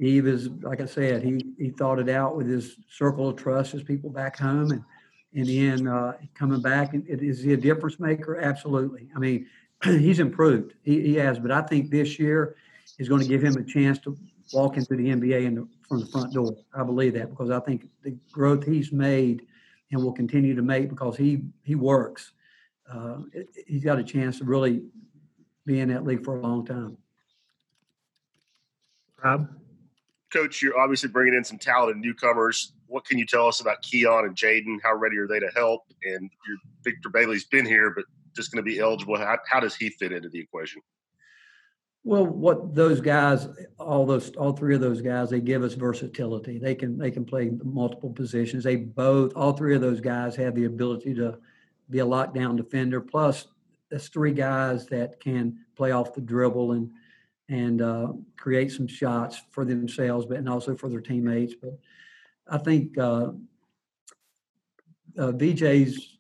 Yves 0.01 0.27
is, 0.27 0.49
like 0.63 0.81
I 0.81 0.87
said, 0.87 1.23
he 1.23 1.45
he 1.59 1.71
thought 1.71 1.99
it 1.99 2.09
out 2.09 2.37
with 2.37 2.47
his 2.47 2.77
circle 2.89 3.29
of 3.29 3.37
trust, 3.37 3.73
his 3.73 3.83
people 3.83 4.11
back 4.11 4.39
home, 4.39 4.71
and 4.71 4.85
in 5.33 5.47
the 5.47 5.69
end, 5.69 5.89
uh, 5.89 6.13
coming 6.35 6.61
back, 6.61 6.91
is 6.93 7.43
he 7.43 7.53
a 7.53 7.57
difference 7.57 8.01
maker? 8.01 8.39
Absolutely. 8.39 9.09
I 9.15 9.19
mean, 9.19 9.47
he's 9.85 10.21
improved. 10.21 10.75
He, 10.83 11.01
he 11.01 11.15
has, 11.17 11.39
but 11.39 11.51
I 11.51 11.63
think 11.63 11.91
this 11.91 12.19
year 12.19 12.57
is 12.99 13.09
going 13.09 13.23
to 13.23 13.29
give 13.29 13.43
him 13.43 13.57
a 13.57 13.65
chance 13.65 13.99
to 14.01 14.17
walk 14.53 14.77
into 14.77 14.97
the 14.97 15.09
NBA 15.09 15.45
in 15.45 15.55
the, 15.55 15.69
from 15.89 16.01
the 16.01 16.07
front 16.07 16.33
door. 16.33 16.55
I 16.75 16.83
believe 16.83 17.15
that 17.15 17.31
because 17.31 17.51
I 17.51 17.61
think 17.61 17.89
the 18.03 18.17
growth 18.33 18.65
he's 18.65 18.93
made 18.93 19.47
and 19.93 20.03
will 20.03 20.13
continue 20.13 20.55
to 20.55 20.63
make 20.63 20.89
because 20.89 21.17
he 21.17 21.43
he 21.63 21.75
works. 21.75 22.33
Uh, 22.91 23.19
he's 23.67 23.85
got 23.85 23.99
a 23.99 24.05
chance 24.05 24.39
to 24.39 24.45
really 24.45 24.83
be 25.65 25.81
in 25.81 25.89
that 25.89 26.05
league 26.05 26.25
for 26.25 26.37
a 26.37 26.41
long 26.41 26.67
time. 26.67 26.97
Rob, 29.23 29.49
coach, 30.33 30.63
you're 30.63 30.79
obviously 30.79 31.09
bringing 31.09 31.35
in 31.35 31.45
some 31.45 31.59
talented 31.59 31.99
newcomers. 31.99 32.73
What 32.87 33.05
can 33.05 33.19
you 33.19 33.27
tell 33.27 33.47
us 33.47 33.61
about 33.61 33.83
Keon 33.83 34.25
and 34.25 34.35
Jaden? 34.35 34.79
How 34.83 34.95
ready 34.95 35.19
are 35.19 35.29
they 35.29 35.39
to 35.39 35.51
help? 35.55 35.83
And 36.05 36.31
your 36.47 36.57
Victor 36.83 37.11
Bailey's 37.11 37.45
been 37.45 37.67
here, 37.67 37.91
but 37.91 38.05
just 38.41 38.53
going 38.53 38.65
to 38.65 38.71
be 38.71 38.79
eligible. 38.79 39.17
How, 39.17 39.39
how 39.49 39.61
does 39.61 39.77
he 39.77 39.91
fit 39.91 40.13
into 40.13 40.29
the 40.29 40.41
equation? 40.41 40.83
Well, 42.03 42.27
what 42.27 42.75
those 42.75 43.01
guys, 43.01 43.47
all 43.79 44.07
those, 44.07 44.31
all 44.37 44.53
three 44.53 44.75
of 44.75 44.81
those 44.81 45.03
guys, 45.03 45.29
they 45.29 45.41
give 45.41 45.63
us 45.63 45.75
versatility. 45.75 46.59
They 46.59 46.75
can 46.75 46.97
they 46.97 47.11
can 47.11 47.27
play 47.27 47.51
multiple 47.63 48.11
positions. 48.11 48.65
They 48.65 48.77
both, 48.77 49.33
all 49.37 49.53
three 49.53 49.75
of 49.75 49.83
those 49.83 50.01
guys 50.01 50.35
have 50.37 50.55
the 50.55 50.65
ability 50.65 51.15
to 51.15 51.39
be 51.91 51.99
a 51.99 52.07
lockdown 52.07 52.57
defender. 52.57 53.03
Plus, 53.03 53.47
there's 53.91 54.09
three 54.09 54.33
guys 54.33 54.87
that 54.87 55.21
can 55.21 55.59
play 55.77 55.91
off 55.91 56.15
the 56.15 56.23
dribble 56.23 56.73
and 56.73 56.91
and 57.51 57.83
uh, 57.83 58.13
create 58.39 58.73
some 58.73 58.87
shots 58.87 59.43
for 59.51 59.67
themselves, 59.67 60.25
but 60.25 60.39
and 60.39 60.49
also 60.49 60.75
for 60.75 60.89
their 60.89 61.01
teammates. 61.03 61.55
But 61.61 61.79
I 62.49 62.57
think 62.59 62.97
uh, 62.97 63.33
uh, 65.19 65.33
VJ's 65.33 66.17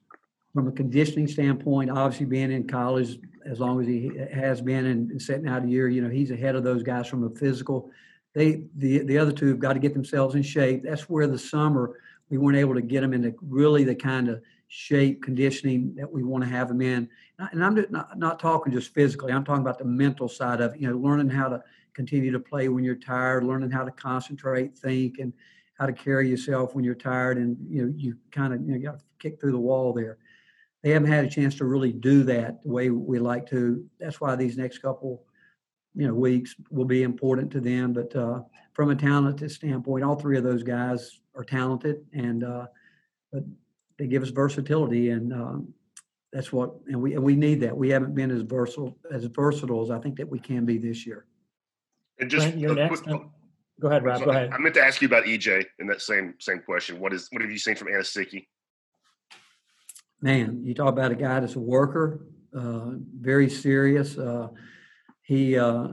from 0.54 0.68
a 0.68 0.72
conditioning 0.72 1.28
standpoint, 1.28 1.90
obviously 1.90 2.26
being 2.26 2.50
in 2.50 2.66
college 2.66 3.18
as 3.46 3.60
long 3.60 3.80
as 3.80 3.86
he 3.86 4.10
has 4.32 4.60
been 4.60 4.86
and 4.86 5.20
setting 5.20 5.48
out 5.48 5.64
a 5.64 5.68
year, 5.68 5.88
you 5.88 6.02
know, 6.02 6.10
he's 6.10 6.30
ahead 6.30 6.56
of 6.56 6.64
those 6.64 6.82
guys 6.82 7.06
from 7.06 7.24
a 7.24 7.30
physical. 7.30 7.90
They 8.34 8.64
the 8.76 8.98
the 9.04 9.18
other 9.18 9.32
two 9.32 9.48
have 9.48 9.58
got 9.58 9.72
to 9.74 9.78
get 9.78 9.94
themselves 9.94 10.34
in 10.34 10.42
shape. 10.42 10.82
That's 10.84 11.08
where 11.08 11.26
the 11.26 11.38
summer 11.38 11.98
we 12.28 12.38
weren't 12.38 12.58
able 12.58 12.74
to 12.74 12.82
get 12.82 13.00
them 13.00 13.12
into 13.12 13.34
really 13.42 13.84
the 13.84 13.94
kind 13.94 14.28
of 14.28 14.40
shape 14.68 15.22
conditioning 15.22 15.94
that 15.96 16.10
we 16.10 16.22
want 16.22 16.44
to 16.44 16.50
have 16.50 16.68
them 16.68 16.80
in. 16.80 17.08
And 17.52 17.64
I'm 17.64 17.84
not, 17.90 18.16
not 18.18 18.38
talking 18.38 18.72
just 18.72 18.94
physically. 18.94 19.32
I'm 19.32 19.44
talking 19.44 19.62
about 19.62 19.78
the 19.78 19.84
mental 19.84 20.28
side 20.28 20.60
of 20.60 20.74
it. 20.74 20.80
You 20.80 20.88
know, 20.88 20.96
learning 20.96 21.30
how 21.30 21.48
to 21.48 21.62
continue 21.94 22.30
to 22.30 22.38
play 22.38 22.68
when 22.68 22.84
you're 22.84 22.94
tired, 22.94 23.42
learning 23.42 23.70
how 23.70 23.84
to 23.84 23.90
concentrate, 23.90 24.78
think, 24.78 25.18
and 25.18 25.32
how 25.74 25.86
to 25.86 25.92
carry 25.92 26.28
yourself 26.28 26.74
when 26.74 26.84
you're 26.84 26.94
tired. 26.94 27.38
And 27.38 27.56
you 27.68 27.82
know, 27.82 27.92
you 27.96 28.16
kind 28.30 28.54
of 28.54 28.60
you, 28.60 28.68
know, 28.68 28.76
you 28.76 28.84
got 28.84 28.98
to 28.98 29.04
kick 29.18 29.40
through 29.40 29.52
the 29.52 29.58
wall 29.58 29.92
there 29.92 30.18
they 30.82 30.90
haven't 30.90 31.10
had 31.10 31.24
a 31.24 31.28
chance 31.28 31.54
to 31.56 31.64
really 31.64 31.92
do 31.92 32.22
that 32.24 32.62
the 32.62 32.70
way 32.70 32.90
we 32.90 33.18
like 33.18 33.46
to. 33.50 33.84
That's 33.98 34.20
why 34.20 34.34
these 34.36 34.56
next 34.56 34.78
couple, 34.78 35.24
you 35.94 36.06
know, 36.06 36.14
weeks 36.14 36.54
will 36.70 36.86
be 36.86 37.02
important 37.02 37.50
to 37.52 37.60
them. 37.60 37.92
But 37.92 38.14
uh, 38.16 38.40
from 38.72 38.90
a 38.90 38.96
talented 38.96 39.50
standpoint, 39.50 40.04
all 40.04 40.16
three 40.16 40.38
of 40.38 40.44
those 40.44 40.62
guys 40.62 41.20
are 41.34 41.44
talented, 41.44 42.04
and 42.12 42.44
uh, 42.44 42.66
but 43.32 43.44
they 43.98 44.06
give 44.06 44.22
us 44.22 44.30
versatility, 44.30 45.10
and 45.10 45.32
um, 45.32 45.74
that's 46.32 46.52
what 46.52 46.72
and 46.86 47.00
we 47.00 47.14
and 47.14 47.22
we 47.22 47.36
need 47.36 47.60
that. 47.60 47.76
We 47.76 47.90
haven't 47.90 48.14
been 48.14 48.30
as 48.30 48.42
versatile 48.42 48.96
as 49.12 49.24
versatile 49.24 49.82
as 49.82 49.90
I 49.90 49.98
think 49.98 50.16
that 50.16 50.28
we 50.28 50.38
can 50.38 50.64
be 50.64 50.78
this 50.78 51.06
year. 51.06 51.26
And 52.18 52.30
just 52.30 52.54
you're 52.56 52.74
next. 52.74 53.02
Quick, 53.02 53.20
go 53.80 53.88
ahead, 53.88 54.04
Rob. 54.04 54.24
Go 54.24 54.30
ahead. 54.30 54.50
I 54.52 54.58
meant 54.58 54.74
to 54.76 54.82
ask 54.82 55.02
you 55.02 55.08
about 55.08 55.24
EJ 55.24 55.64
in 55.78 55.86
that 55.88 56.00
same 56.00 56.34
same 56.38 56.60
question. 56.60 56.98
What 56.98 57.12
is 57.12 57.28
what 57.32 57.42
have 57.42 57.50
you 57.50 57.58
seen 57.58 57.74
from 57.74 57.88
Anosike? 57.88 58.46
Man, 60.20 60.62
you 60.64 60.74
talk 60.74 60.88
about 60.88 61.12
a 61.12 61.16
guy 61.16 61.40
that's 61.40 61.56
a 61.56 61.60
worker, 61.60 62.26
uh, 62.54 62.90
very 63.18 63.48
serious. 63.48 64.18
Uh, 64.18 64.48
he 65.22 65.56
uh, 65.56 65.88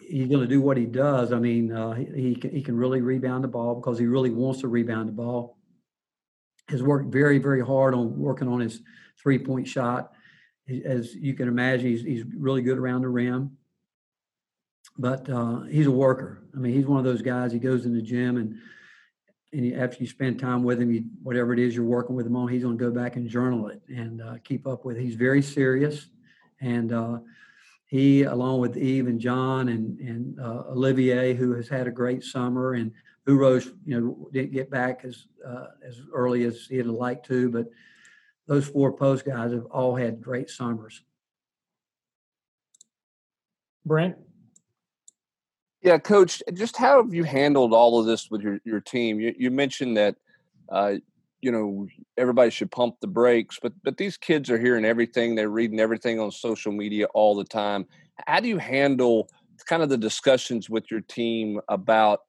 he's 0.00 0.28
going 0.28 0.40
to 0.40 0.46
do 0.46 0.60
what 0.60 0.76
he 0.76 0.86
does. 0.86 1.32
I 1.32 1.38
mean, 1.38 1.72
uh, 1.72 1.92
he 1.92 2.06
he 2.14 2.36
can, 2.36 2.50
he 2.50 2.62
can 2.62 2.76
really 2.76 3.00
rebound 3.00 3.44
the 3.44 3.48
ball 3.48 3.74
because 3.74 3.98
he 3.98 4.06
really 4.06 4.30
wants 4.30 4.60
to 4.60 4.68
rebound 4.68 5.08
the 5.08 5.12
ball. 5.12 5.58
Has 6.68 6.82
worked 6.82 7.12
very 7.12 7.38
very 7.38 7.64
hard 7.64 7.94
on 7.94 8.18
working 8.18 8.48
on 8.48 8.60
his 8.60 8.80
three 9.20 9.38
point 9.38 9.66
shot. 9.68 10.12
As 10.84 11.14
you 11.14 11.34
can 11.34 11.48
imagine, 11.48 11.86
he's 11.86 12.02
he's 12.02 12.24
really 12.36 12.62
good 12.62 12.78
around 12.78 13.02
the 13.02 13.08
rim. 13.08 13.56
But 14.98 15.28
uh, 15.28 15.62
he's 15.62 15.86
a 15.86 15.90
worker. 15.90 16.48
I 16.54 16.58
mean, 16.58 16.72
he's 16.72 16.86
one 16.86 16.98
of 16.98 17.04
those 17.04 17.20
guys. 17.20 17.52
He 17.52 17.58
goes 17.58 17.84
in 17.84 17.94
the 17.94 18.00
gym 18.00 18.38
and 18.38 18.56
and 19.56 19.74
after 19.74 19.96
you 20.00 20.06
spend 20.06 20.38
time 20.38 20.62
with 20.62 20.80
him, 20.80 20.92
you, 20.92 21.04
whatever 21.22 21.52
it 21.54 21.58
is 21.58 21.74
you're 21.74 21.84
working 21.84 22.14
with 22.14 22.26
him 22.26 22.36
on, 22.36 22.48
he's 22.48 22.62
going 22.62 22.76
to 22.76 22.84
go 22.84 22.90
back 22.90 23.16
and 23.16 23.28
journal 23.28 23.68
it 23.68 23.80
and 23.88 24.20
uh, 24.20 24.36
keep 24.44 24.66
up 24.66 24.84
with. 24.84 24.98
It. 24.98 25.02
He's 25.02 25.14
very 25.14 25.40
serious, 25.40 26.08
and 26.60 26.92
uh, 26.92 27.18
he, 27.86 28.24
along 28.24 28.60
with 28.60 28.76
Yves 28.76 29.08
and 29.08 29.18
John 29.18 29.68
and 29.68 29.98
and 29.98 30.38
uh, 30.38 30.64
Olivier, 30.68 31.34
who 31.34 31.54
has 31.54 31.68
had 31.68 31.86
a 31.86 31.90
great 31.90 32.22
summer, 32.22 32.74
and 32.74 32.92
Uros, 33.26 33.72
you 33.86 33.98
know, 33.98 34.28
didn't 34.32 34.52
get 34.52 34.70
back 34.70 35.04
as 35.04 35.26
uh, 35.46 35.68
as 35.86 36.02
early 36.12 36.44
as 36.44 36.66
he'd 36.66 36.82
like 36.82 37.24
to, 37.24 37.50
but 37.50 37.66
those 38.46 38.68
four 38.68 38.92
post 38.92 39.24
guys 39.24 39.52
have 39.52 39.64
all 39.66 39.96
had 39.96 40.20
great 40.20 40.50
summers. 40.50 41.02
Brent? 43.86 44.16
Yeah, 45.86 45.98
coach, 45.98 46.42
just 46.52 46.76
how 46.76 47.00
have 47.00 47.14
you 47.14 47.22
handled 47.22 47.72
all 47.72 48.00
of 48.00 48.06
this 48.06 48.28
with 48.28 48.40
your, 48.40 48.58
your 48.64 48.80
team? 48.80 49.20
You, 49.20 49.32
you 49.38 49.52
mentioned 49.52 49.96
that, 49.96 50.16
uh, 50.68 50.94
you 51.40 51.52
know, 51.52 51.86
everybody 52.16 52.50
should 52.50 52.72
pump 52.72 52.96
the 53.00 53.06
brakes, 53.06 53.60
but 53.62 53.72
but 53.84 53.96
these 53.96 54.16
kids 54.16 54.50
are 54.50 54.58
hearing 54.58 54.84
everything, 54.84 55.36
they're 55.36 55.48
reading 55.48 55.78
everything 55.78 56.18
on 56.18 56.32
social 56.32 56.72
media 56.72 57.06
all 57.14 57.36
the 57.36 57.44
time. 57.44 57.86
How 58.26 58.40
do 58.40 58.48
you 58.48 58.58
handle 58.58 59.30
kind 59.66 59.80
of 59.80 59.88
the 59.88 59.96
discussions 59.96 60.68
with 60.68 60.90
your 60.90 61.02
team 61.02 61.60
about, 61.68 62.22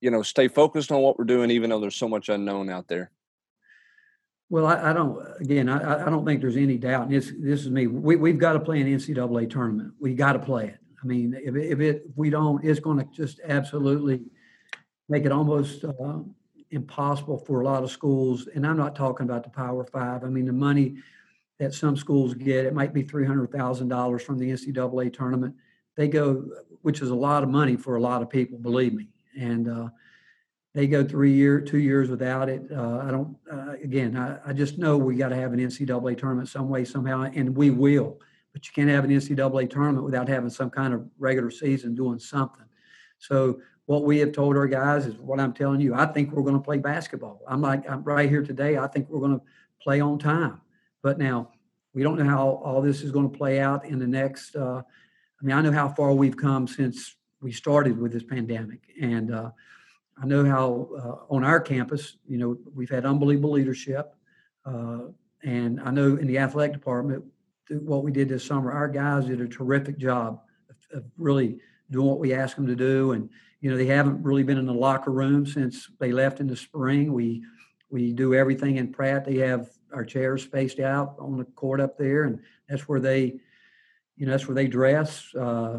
you 0.00 0.10
know, 0.10 0.22
stay 0.22 0.48
focused 0.48 0.90
on 0.90 1.00
what 1.00 1.16
we're 1.16 1.26
doing, 1.26 1.52
even 1.52 1.70
though 1.70 1.78
there's 1.78 1.94
so 1.94 2.08
much 2.08 2.28
unknown 2.28 2.68
out 2.68 2.88
there? 2.88 3.12
Well, 4.50 4.66
I, 4.66 4.90
I 4.90 4.92
don't. 4.92 5.24
Again, 5.40 5.68
I, 5.68 6.08
I 6.08 6.10
don't 6.10 6.24
think 6.26 6.40
there's 6.40 6.56
any 6.56 6.76
doubt. 6.76 7.04
And 7.04 7.12
this 7.12 7.32
this 7.38 7.60
is 7.60 7.70
me. 7.70 7.86
We 7.86 8.16
we've 8.16 8.38
got 8.38 8.54
to 8.54 8.60
play 8.60 8.80
an 8.80 8.88
NCAA 8.88 9.48
tournament. 9.48 9.94
We 10.00 10.14
got 10.14 10.32
to 10.32 10.40
play 10.40 10.70
it. 10.70 10.78
I 11.06 11.08
mean, 11.08 11.38
if, 11.40 11.54
if 11.54 11.78
it 11.78 12.02
if 12.04 12.16
we 12.16 12.30
don't, 12.30 12.64
it's 12.64 12.80
going 12.80 12.98
to 12.98 13.04
just 13.14 13.38
absolutely 13.46 14.22
make 15.08 15.24
it 15.24 15.30
almost 15.30 15.84
uh, 15.84 16.18
impossible 16.72 17.38
for 17.38 17.60
a 17.60 17.64
lot 17.64 17.84
of 17.84 17.92
schools. 17.92 18.48
And 18.52 18.66
I'm 18.66 18.76
not 18.76 18.96
talking 18.96 19.24
about 19.24 19.44
the 19.44 19.50
Power 19.50 19.84
Five. 19.84 20.24
I 20.24 20.28
mean, 20.28 20.46
the 20.46 20.52
money 20.52 20.96
that 21.60 21.74
some 21.74 21.96
schools 21.96 22.34
get, 22.34 22.66
it 22.66 22.74
might 22.74 22.92
be 22.92 23.02
three 23.02 23.24
hundred 23.24 23.52
thousand 23.52 23.86
dollars 23.86 24.24
from 24.24 24.36
the 24.36 24.50
NCAA 24.50 25.12
tournament. 25.12 25.54
They 25.96 26.08
go, 26.08 26.44
which 26.82 27.00
is 27.00 27.10
a 27.10 27.14
lot 27.14 27.44
of 27.44 27.50
money 27.50 27.76
for 27.76 27.94
a 27.94 28.00
lot 28.00 28.20
of 28.20 28.28
people, 28.28 28.58
believe 28.58 28.92
me. 28.92 29.08
And 29.38 29.68
uh, 29.68 29.88
they 30.74 30.88
go 30.88 31.04
three 31.04 31.32
year, 31.32 31.60
two 31.60 31.78
years 31.78 32.10
without 32.10 32.48
it. 32.48 32.62
Uh, 32.72 32.98
I 32.98 33.12
don't. 33.12 33.36
Uh, 33.50 33.76
again, 33.80 34.16
I, 34.16 34.38
I 34.44 34.52
just 34.52 34.76
know 34.76 34.98
we 34.98 35.14
got 35.14 35.28
to 35.28 35.36
have 35.36 35.52
an 35.52 35.60
NCAA 35.60 36.18
tournament 36.18 36.48
some 36.48 36.68
way, 36.68 36.84
somehow, 36.84 37.22
and 37.22 37.56
we 37.56 37.70
will 37.70 38.18
but 38.56 38.66
you 38.66 38.72
can't 38.72 38.88
have 38.88 39.04
an 39.04 39.10
NCAA 39.10 39.68
tournament 39.68 40.02
without 40.02 40.30
having 40.30 40.48
some 40.48 40.70
kind 40.70 40.94
of 40.94 41.06
regular 41.18 41.50
season 41.50 41.94
doing 41.94 42.18
something. 42.18 42.64
So 43.18 43.60
what 43.84 44.04
we 44.04 44.16
have 44.20 44.32
told 44.32 44.56
our 44.56 44.66
guys 44.66 45.04
is 45.04 45.18
what 45.18 45.38
I'm 45.38 45.52
telling 45.52 45.78
you. 45.78 45.94
I 45.94 46.06
think 46.06 46.32
we're 46.32 46.42
going 46.42 46.54
to 46.54 46.62
play 46.62 46.78
basketball. 46.78 47.42
I'm 47.46 47.60
like 47.60 47.86
I'm 47.86 48.02
right 48.02 48.30
here 48.30 48.42
today. 48.42 48.78
I 48.78 48.86
think 48.86 49.10
we're 49.10 49.20
going 49.20 49.38
to 49.38 49.44
play 49.82 50.00
on 50.00 50.18
time. 50.18 50.62
But 51.02 51.18
now 51.18 51.50
we 51.92 52.02
don't 52.02 52.16
know 52.16 52.24
how 52.24 52.62
all 52.64 52.80
this 52.80 53.02
is 53.02 53.10
going 53.10 53.30
to 53.30 53.36
play 53.36 53.60
out 53.60 53.84
in 53.84 53.98
the 53.98 54.06
next. 54.06 54.56
Uh, 54.56 54.80
I 54.80 55.44
mean, 55.44 55.54
I 55.54 55.60
know 55.60 55.72
how 55.72 55.90
far 55.90 56.14
we've 56.14 56.38
come 56.38 56.66
since 56.66 57.14
we 57.42 57.52
started 57.52 57.98
with 57.98 58.10
this 58.10 58.24
pandemic, 58.24 58.80
and 58.98 59.34
uh, 59.34 59.50
I 60.16 60.24
know 60.24 60.46
how 60.46 60.88
uh, 60.96 61.34
on 61.34 61.44
our 61.44 61.60
campus, 61.60 62.16
you 62.26 62.38
know, 62.38 62.56
we've 62.74 62.88
had 62.88 63.04
unbelievable 63.04 63.50
leadership, 63.50 64.14
uh, 64.64 65.00
and 65.42 65.78
I 65.78 65.90
know 65.90 66.16
in 66.16 66.26
the 66.26 66.38
athletic 66.38 66.72
department 66.72 67.22
what 67.70 68.04
we 68.04 68.12
did 68.12 68.28
this 68.28 68.44
summer. 68.44 68.72
Our 68.72 68.88
guys 68.88 69.26
did 69.26 69.40
a 69.40 69.48
terrific 69.48 69.98
job 69.98 70.40
of, 70.92 71.04
really 71.16 71.58
doing 71.90 72.06
what 72.06 72.18
we 72.18 72.34
asked 72.34 72.56
them 72.56 72.66
to 72.66 72.76
do. 72.76 73.12
And, 73.12 73.28
you 73.60 73.70
know, 73.70 73.76
they 73.76 73.86
haven't 73.86 74.22
really 74.22 74.42
been 74.42 74.58
in 74.58 74.66
the 74.66 74.74
locker 74.74 75.10
room 75.10 75.46
since 75.46 75.88
they 75.98 76.12
left 76.12 76.40
in 76.40 76.46
the 76.46 76.56
spring. 76.56 77.12
We, 77.12 77.44
we 77.90 78.12
do 78.12 78.34
everything 78.34 78.76
in 78.76 78.92
Pratt. 78.92 79.24
They 79.24 79.36
have 79.38 79.70
our 79.92 80.04
chairs 80.04 80.42
spaced 80.42 80.80
out 80.80 81.16
on 81.18 81.36
the 81.36 81.44
court 81.44 81.80
up 81.80 81.96
there, 81.96 82.24
and 82.24 82.40
that's 82.68 82.88
where 82.88 83.00
they, 83.00 83.38
you 84.16 84.26
know, 84.26 84.32
that's 84.32 84.48
where 84.48 84.54
they 84.54 84.66
dress. 84.66 85.32
Uh, 85.34 85.78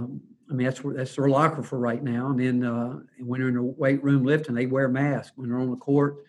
I 0.50 0.54
mean, 0.54 0.66
that's 0.66 0.84
where 0.84 0.96
that's 0.96 1.16
their 1.16 1.28
locker 1.28 1.62
for 1.62 1.78
right 1.78 2.02
now. 2.02 2.28
And 2.28 2.40
then 2.40 2.64
uh, 2.64 3.00
when 3.20 3.42
they're 3.42 3.50
in 3.50 3.56
the 3.56 3.62
weight 3.62 4.02
room 4.04 4.24
lifting, 4.24 4.56
they 4.56 4.66
wear 4.66 4.88
masks. 4.88 5.34
When 5.36 5.50
they're 5.50 5.60
on 5.60 5.72
the 5.72 5.78
court, 5.78 6.24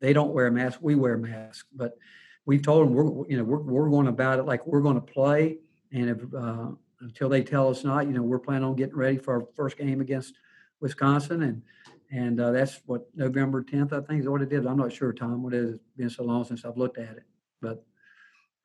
they 0.00 0.12
don't 0.12 0.32
wear 0.32 0.46
a 0.46 0.52
mask. 0.52 0.78
We 0.80 0.94
wear 0.94 1.18
masks. 1.18 1.64
But 1.74 1.98
we've 2.46 2.62
told 2.62 2.86
them 2.86 2.94
we're 2.94 3.28
you 3.28 3.36
know 3.36 3.44
we're, 3.44 3.58
we're 3.58 3.90
going 3.90 4.08
about 4.08 4.38
it 4.38 4.44
like 4.44 4.66
we're 4.66 4.80
going 4.80 5.00
to 5.00 5.12
play. 5.12 5.58
And 5.92 6.10
if 6.10 6.18
uh, 6.34 6.68
until 7.00 7.28
they 7.28 7.42
tell 7.42 7.68
us 7.68 7.84
not 7.84 8.06
you 8.06 8.12
know 8.12 8.22
we're 8.22 8.38
planning 8.38 8.64
on 8.64 8.76
getting 8.76 8.96
ready 8.96 9.18
for 9.18 9.34
our 9.34 9.46
first 9.54 9.76
game 9.76 10.00
against 10.00 10.34
wisconsin. 10.80 11.42
And 11.42 11.62
and 12.10 12.40
uh, 12.40 12.52
that's 12.52 12.80
what 12.86 13.06
november 13.14 13.62
10th 13.62 13.92
i 13.92 14.06
think 14.06 14.20
is 14.20 14.28
what 14.28 14.42
it 14.42 14.52
is. 14.52 14.66
I'm 14.66 14.76
not 14.76 14.92
sure 14.92 15.12
tom 15.12 15.42
what 15.42 15.54
it 15.54 15.60
is. 15.60 15.74
It's 15.74 15.82
been 15.96 16.10
so 16.10 16.24
long 16.24 16.44
since 16.44 16.64
i've 16.64 16.76
looked 16.76 16.98
at 16.98 17.16
it. 17.16 17.24
But 17.60 17.84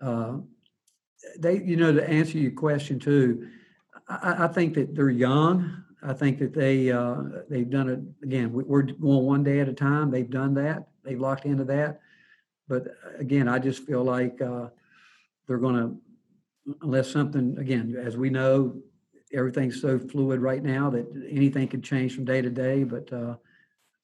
uh, 0.02 0.38
they 1.38 1.62
you 1.62 1.78
know 1.78 1.94
to 1.94 2.10
answer 2.10 2.38
your 2.38 2.52
question 2.52 3.00
too 3.00 3.48
I, 4.08 4.46
I 4.46 4.48
think 4.48 4.74
that 4.76 4.96
they're 4.96 5.10
young. 5.10 5.84
I 6.02 6.14
think 6.14 6.40
that 6.40 6.54
they 6.54 6.92
uh, 6.92 7.18
they've 7.50 7.70
done 7.70 7.90
it 7.90 8.00
again 8.24 8.52
we're 8.52 8.84
going 8.84 9.26
one 9.26 9.44
day 9.44 9.60
at 9.60 9.70
a 9.70 9.74
time. 9.74 10.12
They've 10.12 10.30
done 10.30 10.54
that. 10.56 10.88
They've 11.04 11.20
locked 11.20 11.46
into 11.46 11.66
that 11.66 12.02
but 12.70 12.88
uh, 12.88 13.18
again, 13.18 13.50
I 13.50 13.60
just 13.60 13.84
feel 13.84 14.04
like 14.04 14.42
uh, 14.42 14.68
they're 15.48 15.58
going 15.58 15.76
to, 15.76 16.76
unless 16.84 17.12
something, 17.12 17.58
again, 17.58 17.98
as 18.00 18.16
we 18.16 18.30
know, 18.30 18.80
everything's 19.34 19.82
so 19.82 20.00
fluid 20.00 20.40
right 20.40 20.64
now 20.64 20.90
that 20.92 21.06
anything 21.30 21.68
could 21.68 21.84
change 21.84 22.16
from 22.16 22.26
day 22.26 22.42
to 22.42 22.50
day. 22.50 22.84
But 22.84 23.12
uh, 23.12 23.36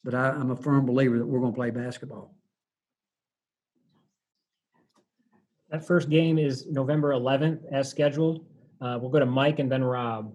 but 0.03 0.13
I, 0.13 0.30
I'm 0.30 0.51
a 0.51 0.55
firm 0.55 0.86
believer 0.86 1.18
that 1.18 1.26
we're 1.26 1.39
going 1.39 1.53
to 1.53 1.55
play 1.55 1.70
basketball. 1.70 2.36
That 5.70 5.86
first 5.86 6.09
game 6.09 6.38
is 6.38 6.68
November 6.68 7.11
11th 7.11 7.66
as 7.72 7.89
scheduled. 7.89 8.45
Uh, 8.80 8.99
we'll 9.01 9.09
go 9.09 9.20
to 9.20 9.26
Mike 9.26 9.57
and 9.57 9.72
then 9.72 9.84
Rob. 9.84 10.32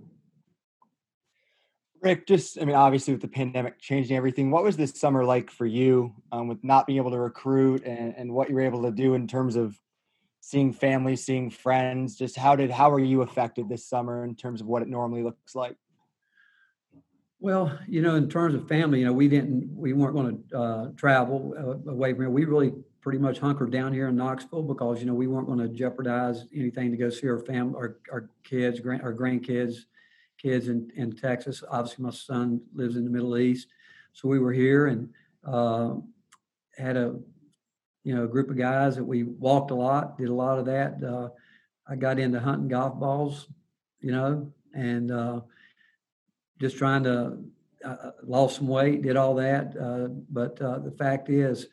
Rick, 2.02 2.26
just 2.26 2.60
I 2.60 2.64
mean, 2.64 2.76
obviously 2.76 3.12
with 3.12 3.20
the 3.20 3.28
pandemic 3.28 3.78
changing 3.78 4.16
everything, 4.16 4.50
what 4.50 4.64
was 4.64 4.76
this 4.76 4.98
summer 4.98 5.24
like 5.24 5.50
for 5.50 5.66
you 5.66 6.14
um, 6.32 6.48
with 6.48 6.64
not 6.64 6.86
being 6.86 6.96
able 6.96 7.10
to 7.10 7.18
recruit 7.18 7.84
and, 7.84 8.14
and 8.16 8.32
what 8.32 8.48
you 8.48 8.54
were 8.54 8.62
able 8.62 8.82
to 8.84 8.90
do 8.90 9.14
in 9.14 9.26
terms 9.26 9.56
of 9.56 9.78
seeing 10.40 10.72
family, 10.72 11.14
seeing 11.14 11.50
friends? 11.50 12.16
Just 12.16 12.36
how 12.36 12.56
did 12.56 12.70
how 12.70 12.90
were 12.90 13.00
you 13.00 13.20
affected 13.20 13.68
this 13.68 13.86
summer 13.86 14.24
in 14.24 14.34
terms 14.34 14.62
of 14.62 14.66
what 14.66 14.80
it 14.80 14.88
normally 14.88 15.22
looks 15.22 15.54
like? 15.54 15.76
Well, 17.38 17.78
you 17.86 18.02
know, 18.02 18.16
in 18.16 18.28
terms 18.28 18.54
of 18.54 18.66
family, 18.68 19.00
you 19.00 19.06
know, 19.06 19.14
we 19.14 19.28
didn't, 19.28 19.70
we 19.74 19.94
weren't 19.94 20.14
going 20.14 20.42
to 20.50 20.58
uh, 20.58 20.90
travel 20.96 21.54
uh, 21.56 21.90
away 21.90 22.12
from 22.12 22.22
here. 22.22 22.30
We 22.30 22.44
really 22.44 22.72
pretty 23.00 23.18
much 23.18 23.38
hunkered 23.38 23.70
down 23.70 23.92
here 23.92 24.08
in 24.08 24.16
Knoxville 24.16 24.62
because 24.62 25.00
you 25.00 25.06
know 25.06 25.14
we 25.14 25.26
weren't 25.26 25.46
going 25.46 25.58
to 25.58 25.68
jeopardize 25.68 26.46
anything 26.54 26.90
to 26.90 26.98
go 26.98 27.10
see 27.10 27.28
our 27.28 27.38
family, 27.38 27.74
our, 27.76 27.96
our 28.12 28.30
kids, 28.44 28.80
grand, 28.80 29.02
our 29.02 29.14
grandkids 29.14 29.84
kids 30.40 30.68
in, 30.68 30.90
in 30.96 31.12
Texas. 31.12 31.62
Obviously, 31.70 32.04
my 32.04 32.10
son 32.10 32.60
lives 32.74 32.96
in 32.96 33.04
the 33.04 33.10
Middle 33.10 33.36
East, 33.36 33.68
so 34.12 34.28
we 34.28 34.38
were 34.38 34.52
here 34.52 34.86
and 34.86 35.08
uh, 35.44 35.94
had 36.76 36.96
a 36.96 37.16
you 38.04 38.14
know 38.14 38.24
a 38.24 38.28
group 38.28 38.50
of 38.50 38.56
guys 38.56 38.96
that 38.96 39.04
we 39.04 39.24
walked 39.24 39.70
a 39.70 39.74
lot, 39.74 40.18
did 40.18 40.28
a 40.28 40.34
lot 40.34 40.58
of 40.58 40.66
that. 40.66 41.02
Uh, 41.02 41.28
I 41.86 41.96
got 41.96 42.18
into 42.18 42.40
hunting 42.40 42.68
golf 42.68 42.98
balls, 42.98 43.48
you 44.00 44.12
know, 44.12 44.52
and 44.74 45.10
uh, 45.10 45.40
just 46.60 46.78
trying 46.78 47.04
to 47.04 47.38
uh, 47.84 48.10
lost 48.22 48.56
some 48.56 48.68
weight, 48.68 49.02
did 49.02 49.16
all 49.16 49.34
that. 49.34 49.76
Uh, 49.76 50.08
but 50.30 50.60
uh, 50.62 50.78
the 50.78 50.92
fact 50.92 51.28
is, 51.28 51.66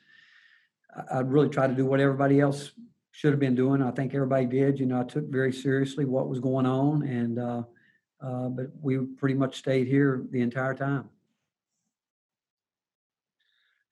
I, 0.95 1.18
I 1.18 1.20
really 1.20 1.49
tried 1.49 1.68
to 1.68 1.76
do 1.76 1.86
what 1.86 1.99
everybody 1.99 2.39
else 2.39 2.72
should 3.11 3.32
have 3.32 3.39
been 3.39 3.55
doing. 3.55 3.82
I 3.82 3.91
think 3.91 4.13
everybody 4.13 4.45
did. 4.45 4.80
You 4.80 4.86
know, 4.86 4.99
I 4.99 5.03
took 5.03 5.28
very 5.30 5.53
seriously 5.53 6.05
what 6.05 6.30
was 6.30 6.39
going 6.39 6.65
on, 6.65 7.03
and 7.03 7.65
uh, 8.22 8.49
but 8.49 8.68
we 8.82 8.97
pretty 8.97 9.36
much 9.36 9.57
stayed 9.57 9.88
here 9.88 10.24
the 10.32 10.41
entire 10.41 10.74
time. 10.74 11.09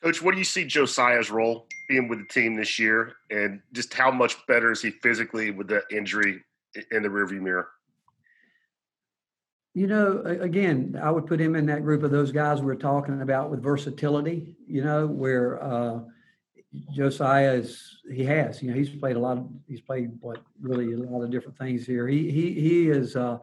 Coach, 0.03 0.21
what 0.21 0.33
do 0.33 0.37
you 0.37 0.45
see 0.45 0.65
Josiah's 0.65 1.31
role 1.31 1.67
being 1.87 2.07
with 2.07 2.19
the 2.19 2.33
team 2.33 2.55
this 2.55 2.77
year, 2.77 3.13
and 3.29 3.61
just 3.73 3.93
how 3.93 4.11
much 4.11 4.35
better 4.47 4.71
is 4.71 4.81
he 4.81 4.91
physically 4.91 5.51
with 5.51 5.67
the 5.67 5.81
injury 5.91 6.43
in 6.91 7.03
the 7.03 7.09
rearview 7.09 7.41
mirror? 7.41 7.69
You 9.73 9.87
know, 9.87 10.21
again, 10.21 10.97
I 11.01 11.11
would 11.11 11.27
put 11.27 11.39
him 11.39 11.55
in 11.55 11.65
that 11.65 11.83
group 11.83 12.03
of 12.03 12.11
those 12.11 12.31
guys 12.31 12.61
we're 12.61 12.75
talking 12.75 13.21
about 13.21 13.49
with 13.51 13.61
versatility. 13.61 14.55
You 14.67 14.83
know, 14.83 15.05
where 15.05 15.61
uh, 15.61 15.99
Josiah 16.93 17.53
is, 17.53 17.97
he 18.09 18.23
has. 18.25 18.61
You 18.61 18.69
know, 18.69 18.77
he's 18.77 18.89
played 18.89 19.15
a 19.15 19.19
lot 19.19 19.37
of, 19.37 19.49
he's 19.67 19.81
played 19.81 20.11
what 20.21 20.41
really 20.61 20.93
a 20.93 20.97
lot 20.97 21.23
of 21.23 21.31
different 21.31 21.57
things 21.57 21.85
here. 21.85 22.07
He 22.07 22.31
he 22.31 22.53
he 22.53 22.89
is. 22.89 23.15
Uh, 23.15 23.39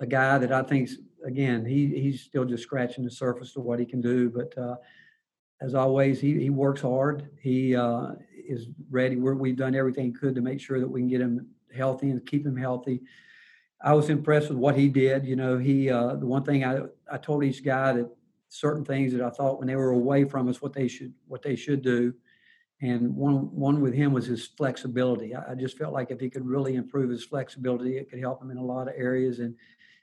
a 0.00 0.06
guy 0.06 0.38
that 0.38 0.52
I 0.52 0.62
think, 0.62 0.90
again, 1.24 1.64
he 1.64 1.88
he's 2.00 2.22
still 2.22 2.44
just 2.44 2.62
scratching 2.62 3.04
the 3.04 3.10
surface 3.10 3.56
of 3.56 3.64
what 3.64 3.78
he 3.78 3.86
can 3.86 4.00
do. 4.00 4.30
But 4.30 4.56
uh, 4.56 4.76
as 5.60 5.74
always, 5.74 6.20
he 6.20 6.38
he 6.38 6.50
works 6.50 6.82
hard. 6.82 7.28
He 7.40 7.74
uh, 7.74 8.12
is 8.48 8.68
ready. 8.90 9.16
we 9.16 9.32
we've 9.34 9.56
done 9.56 9.74
everything 9.74 10.06
he 10.06 10.12
could 10.12 10.34
to 10.34 10.40
make 10.40 10.60
sure 10.60 10.80
that 10.80 10.88
we 10.88 11.00
can 11.00 11.08
get 11.08 11.20
him 11.20 11.48
healthy 11.74 12.10
and 12.10 12.24
keep 12.26 12.46
him 12.46 12.56
healthy. 12.56 13.02
I 13.80 13.92
was 13.92 14.10
impressed 14.10 14.48
with 14.48 14.58
what 14.58 14.76
he 14.76 14.88
did. 14.88 15.24
You 15.24 15.36
know, 15.36 15.58
he 15.58 15.90
uh, 15.90 16.14
the 16.16 16.26
one 16.26 16.44
thing 16.44 16.64
I 16.64 16.82
I 17.10 17.18
told 17.18 17.44
each 17.44 17.64
guy 17.64 17.92
that 17.92 18.10
certain 18.48 18.84
things 18.84 19.12
that 19.12 19.22
I 19.22 19.30
thought 19.30 19.58
when 19.58 19.68
they 19.68 19.76
were 19.76 19.90
away 19.90 20.24
from 20.24 20.48
us 20.48 20.62
what 20.62 20.72
they 20.72 20.88
should 20.88 21.12
what 21.26 21.42
they 21.42 21.56
should 21.56 21.82
do. 21.82 22.14
And 22.80 23.14
one 23.16 23.54
one 23.54 23.80
with 23.80 23.94
him 23.94 24.12
was 24.12 24.26
his 24.26 24.46
flexibility. 24.46 25.34
I, 25.34 25.52
I 25.52 25.54
just 25.54 25.76
felt 25.76 25.92
like 25.92 26.10
if 26.10 26.20
he 26.20 26.30
could 26.30 26.46
really 26.46 26.76
improve 26.76 27.10
his 27.10 27.24
flexibility, 27.24 27.98
it 27.98 28.08
could 28.08 28.20
help 28.20 28.40
him 28.40 28.50
in 28.50 28.56
a 28.56 28.64
lot 28.64 28.88
of 28.88 28.94
areas. 28.96 29.40
And 29.40 29.54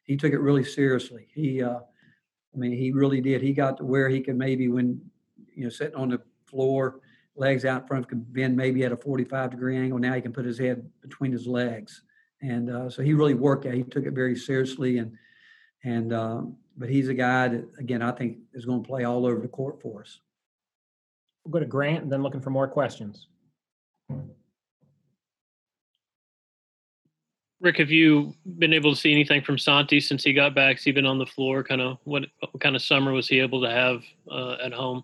he 0.06 0.16
took 0.16 0.34
it 0.34 0.40
really 0.40 0.64
seriously. 0.64 1.28
He 1.34 1.62
uh, 1.62 1.80
I 2.56 2.58
mean, 2.58 2.72
he 2.72 2.92
really 2.92 3.22
did. 3.22 3.42
He 3.42 3.54
got 3.54 3.78
to 3.78 3.86
where 3.86 4.08
he 4.08 4.22
could 4.22 4.38
maybe 4.38 4.70
when 4.70 5.02
you 5.54 5.66
know 5.66 5.70
sitting 5.70 5.96
on 5.96 6.10
the 6.10 6.22
floor, 6.46 7.02
legs 7.36 7.66
out 7.66 7.88
front, 7.88 8.08
could 8.08 8.32
bend 8.34 8.56
maybe 8.56 8.84
at 8.86 8.92
a 8.92 8.98
45 8.98 9.52
degree 9.52 9.78
angle. 9.78 10.00
Now 10.00 10.14
he 10.14 10.22
can 10.22 10.32
put 10.32 10.46
his 10.46 10.58
head 10.58 10.90
between 11.02 11.32
his 11.32 11.48
legs, 11.48 12.04
and 12.42 12.70
uh, 12.70 12.90
so 12.90 13.02
he 13.02 13.14
really 13.14 13.34
worked 13.34 13.66
at. 13.66 13.74
He 13.74 13.84
took 13.84 14.06
it 14.06 14.14
very 14.14 14.36
seriously, 14.36 15.00
and 15.00 15.12
and 15.84 16.14
um, 16.14 16.56
but 16.78 16.90
he's 16.90 17.10
a 17.10 17.14
guy 17.14 17.50
that 17.50 17.66
again 17.78 18.02
I 18.02 18.12
think 18.12 18.38
is 18.54 18.66
going 18.66 18.84
to 18.84 18.88
play 18.88 19.04
all 19.04 19.26
over 19.26 19.42
the 19.42 19.48
court 19.48 19.82
for 19.82 20.02
us. 20.02 20.20
We'll 21.44 21.52
go 21.52 21.60
to 21.60 21.66
Grant 21.66 22.04
and 22.04 22.12
then 22.12 22.24
looking 22.24 22.42
for 22.42 22.50
more 22.50 22.68
questions. 22.68 23.28
Rick, 27.62 27.78
have 27.78 27.92
you 27.92 28.34
been 28.60 28.74
able 28.74 28.94
to 28.94 29.00
see 29.00 29.12
anything 29.12 29.42
from 29.42 29.58
Santi 29.58 30.00
since 30.00 30.24
he 30.24 30.34
got 30.34 30.54
back? 30.54 30.76
Has 30.76 30.84
he 30.84 30.92
been 30.92 31.06
on 31.06 31.18
the 31.18 31.26
floor? 31.26 31.64
Kind 31.64 31.82
of 31.82 31.98
what, 32.04 32.26
what 32.40 32.60
kind 32.62 32.76
of 32.76 32.82
summer 32.82 33.14
was 33.14 33.28
he 33.28 33.40
able 33.40 33.62
to 33.62 33.70
have 33.70 34.04
uh, 34.30 34.58
at 34.64 34.74
home? 34.74 35.04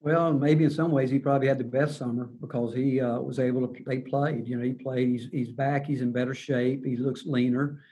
Well, 0.00 0.32
maybe 0.32 0.64
in 0.64 0.70
some 0.70 0.92
ways 0.92 1.10
he 1.10 1.18
probably 1.18 1.48
had 1.48 1.58
the 1.58 1.64
best 1.64 1.98
summer 1.98 2.26
because 2.40 2.74
he 2.74 3.00
uh, 3.00 3.18
was 3.18 3.38
able 3.38 3.66
to. 3.66 3.84
They 3.84 3.98
played. 3.98 4.46
You 4.46 4.56
know, 4.58 4.64
he 4.64 4.72
played. 4.72 5.08
He's 5.08 5.28
he's 5.32 5.48
back. 5.50 5.86
He's 5.86 6.02
in 6.02 6.12
better 6.12 6.34
shape. 6.34 6.84
He 6.84 6.96
looks 6.96 7.24
leaner. 7.24 7.82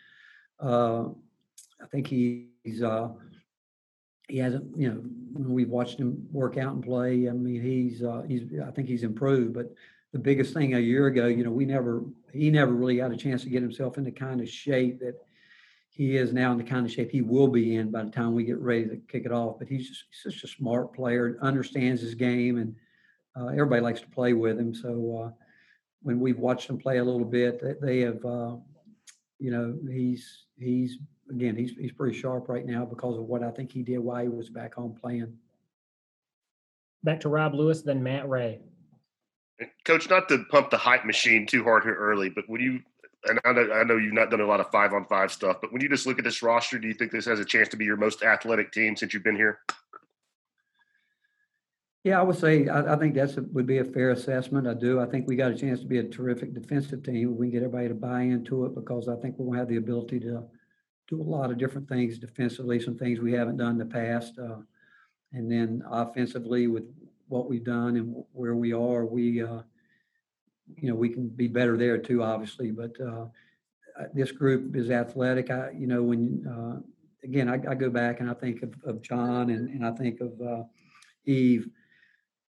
Uh, 0.60 1.06
I 1.82 1.86
think 1.90 2.06
he, 2.06 2.50
he's 2.62 2.82
uh, 2.82 3.08
he 4.28 4.38
hasn't. 4.38 4.76
You 4.76 4.90
know, 4.90 5.02
when 5.32 5.52
we've 5.52 5.70
watched 5.70 5.98
him 5.98 6.28
work 6.30 6.56
out 6.58 6.74
and 6.74 6.84
play, 6.84 7.28
I 7.28 7.32
mean, 7.32 7.60
he's 7.60 8.04
uh, 8.04 8.22
he's. 8.28 8.42
I 8.64 8.70
think 8.70 8.86
he's 8.86 9.02
improved. 9.02 9.54
But 9.54 9.74
the 10.12 10.20
biggest 10.20 10.54
thing 10.54 10.74
a 10.74 10.78
year 10.78 11.06
ago, 11.06 11.26
you 11.26 11.42
know, 11.42 11.50
we 11.50 11.64
never 11.64 12.04
he 12.34 12.50
never 12.50 12.72
really 12.72 12.96
got 12.96 13.12
a 13.12 13.16
chance 13.16 13.42
to 13.42 13.48
get 13.48 13.62
himself 13.62 13.98
in 13.98 14.04
the 14.04 14.10
kind 14.10 14.40
of 14.40 14.48
shape 14.48 15.00
that 15.00 15.14
he 15.88 16.16
is 16.16 16.32
now 16.32 16.50
in 16.50 16.58
the 16.58 16.64
kind 16.64 16.84
of 16.84 16.90
shape 16.90 17.10
he 17.10 17.22
will 17.22 17.46
be 17.46 17.76
in 17.76 17.90
by 17.90 18.02
the 18.02 18.10
time 18.10 18.34
we 18.34 18.42
get 18.42 18.58
ready 18.58 18.84
to 18.86 18.96
kick 19.08 19.24
it 19.24 19.32
off. 19.32 19.58
But 19.58 19.68
he's 19.68 19.88
just 19.88 20.04
he's 20.10 20.34
such 20.34 20.42
a 20.42 20.52
smart 20.52 20.92
player, 20.92 21.38
understands 21.40 22.02
his 22.02 22.14
game, 22.14 22.58
and 22.58 22.74
uh, 23.36 23.46
everybody 23.48 23.80
likes 23.80 24.00
to 24.00 24.08
play 24.08 24.32
with 24.32 24.58
him. 24.58 24.74
So 24.74 25.24
uh, 25.24 25.30
when 26.02 26.18
we've 26.18 26.38
watched 26.38 26.68
him 26.68 26.78
play 26.78 26.98
a 26.98 27.04
little 27.04 27.24
bit, 27.24 27.60
they, 27.62 27.74
they 27.80 28.00
have, 28.00 28.24
uh, 28.24 28.56
you 29.38 29.52
know, 29.52 29.78
he's 29.88 30.46
he's 30.58 30.98
again 31.30 31.54
he's 31.54 31.72
he's 31.78 31.92
pretty 31.92 32.18
sharp 32.18 32.48
right 32.48 32.66
now 32.66 32.84
because 32.84 33.16
of 33.16 33.24
what 33.24 33.44
I 33.44 33.50
think 33.52 33.70
he 33.70 33.82
did 33.82 33.98
while 33.98 34.22
he 34.22 34.28
was 34.28 34.50
back 34.50 34.74
home 34.74 34.96
playing. 35.00 35.32
Back 37.04 37.20
to 37.20 37.28
Rob 37.28 37.54
Lewis, 37.54 37.82
then 37.82 38.02
Matt 38.02 38.28
Ray. 38.28 38.60
Coach, 39.84 40.10
not 40.10 40.28
to 40.28 40.44
pump 40.50 40.70
the 40.70 40.76
hype 40.76 41.04
machine 41.04 41.46
too 41.46 41.62
hard 41.62 41.84
here 41.84 41.94
early, 41.94 42.28
but 42.28 42.44
when 42.48 42.60
you 42.60 42.80
and 43.26 43.40
I 43.44 43.52
know, 43.52 43.72
I 43.72 43.84
know 43.84 43.96
you've 43.96 44.12
not 44.12 44.30
done 44.30 44.40
a 44.40 44.46
lot 44.46 44.60
of 44.60 44.70
five 44.70 44.92
on 44.92 45.04
five 45.06 45.32
stuff, 45.32 45.58
but 45.60 45.72
when 45.72 45.80
you 45.80 45.88
just 45.88 46.06
look 46.06 46.18
at 46.18 46.24
this 46.24 46.42
roster, 46.42 46.78
do 46.78 46.88
you 46.88 46.94
think 46.94 47.10
this 47.10 47.24
has 47.24 47.40
a 47.40 47.44
chance 47.44 47.68
to 47.70 47.76
be 47.76 47.84
your 47.84 47.96
most 47.96 48.22
athletic 48.22 48.72
team 48.72 48.96
since 48.96 49.14
you've 49.14 49.24
been 49.24 49.36
here? 49.36 49.60
Yeah, 52.02 52.20
I 52.20 52.22
would 52.22 52.36
say 52.36 52.68
I, 52.68 52.94
I 52.94 52.98
think 52.98 53.14
that's 53.14 53.38
a, 53.38 53.42
would 53.52 53.66
be 53.66 53.78
a 53.78 53.84
fair 53.84 54.10
assessment. 54.10 54.66
I 54.66 54.74
do. 54.74 55.00
I 55.00 55.06
think 55.06 55.26
we 55.26 55.36
got 55.36 55.52
a 55.52 55.56
chance 55.56 55.80
to 55.80 55.86
be 55.86 55.98
a 55.98 56.04
terrific 56.04 56.52
defensive 56.52 57.02
team. 57.02 57.36
We 57.36 57.46
can 57.46 57.52
get 57.52 57.62
everybody 57.62 57.88
to 57.88 57.94
buy 57.94 58.22
into 58.22 58.66
it 58.66 58.74
because 58.74 59.08
I 59.08 59.16
think 59.16 59.38
we're 59.38 59.46
going 59.46 59.54
to 59.54 59.60
have 59.60 59.68
the 59.68 59.76
ability 59.76 60.20
to 60.20 60.44
do 61.08 61.20
a 61.20 61.22
lot 61.22 61.50
of 61.50 61.56
different 61.56 61.88
things 61.88 62.18
defensively, 62.18 62.78
some 62.78 62.98
things 62.98 63.20
we 63.20 63.32
haven't 63.32 63.56
done 63.56 63.72
in 63.72 63.78
the 63.78 63.86
past, 63.86 64.38
uh, 64.38 64.56
and 65.32 65.50
then 65.50 65.82
offensively 65.90 66.66
with 66.66 66.84
what 67.34 67.48
we've 67.48 67.64
done 67.64 67.96
and 67.96 68.24
where 68.32 68.54
we 68.54 68.72
are, 68.72 69.04
we. 69.04 69.42
Uh, 69.42 69.62
you 70.76 70.88
know, 70.88 70.94
we 70.94 71.08
can 71.08 71.28
be 71.28 71.48
better 71.48 71.76
there 71.76 71.98
too, 71.98 72.22
obviously. 72.22 72.70
But 72.70 72.92
uh, 73.00 73.26
this 74.12 74.32
group 74.32 74.74
is 74.76 74.90
athletic. 74.90 75.50
I, 75.50 75.70
you 75.76 75.86
know, 75.86 76.02
when 76.02 76.46
uh, 76.46 76.80
again, 77.22 77.48
I, 77.48 77.54
I, 77.70 77.74
go 77.74 77.90
back 77.90 78.20
and 78.20 78.30
I 78.30 78.34
think 78.34 78.62
of, 78.62 78.74
of 78.84 79.02
John 79.02 79.50
and, 79.50 79.68
and 79.68 79.86
I 79.86 79.92
think 79.92 80.20
of 80.20 80.32
uh, 80.40 80.62
Yves. 81.26 81.66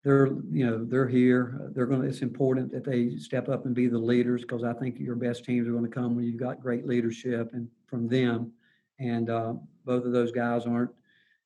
They're, 0.04 0.28
you 0.52 0.66
know, 0.66 0.84
they're 0.84 1.08
here. 1.08 1.72
They're 1.74 1.86
going 1.86 2.02
to. 2.02 2.08
It's 2.08 2.22
important 2.22 2.74
that 2.74 2.84
they 2.84 3.16
step 3.16 3.48
up 3.48 3.66
and 3.66 3.74
be 3.74 3.88
the 3.88 3.98
leaders 3.98 4.42
because 4.42 4.64
I 4.64 4.74
think 4.74 5.00
your 5.00 5.16
best 5.16 5.46
teams 5.46 5.66
are 5.66 5.72
going 5.72 5.86
to 5.86 5.90
come 5.90 6.16
when 6.16 6.26
you've 6.26 6.40
got 6.40 6.60
great 6.60 6.86
leadership 6.86 7.52
and 7.54 7.70
from 7.88 8.10
them. 8.10 8.52
And 9.00 9.30
uh, 9.30 9.54
both 9.86 10.04
of 10.04 10.12
those 10.12 10.34
guys 10.34 10.66
aren't, 10.66 10.92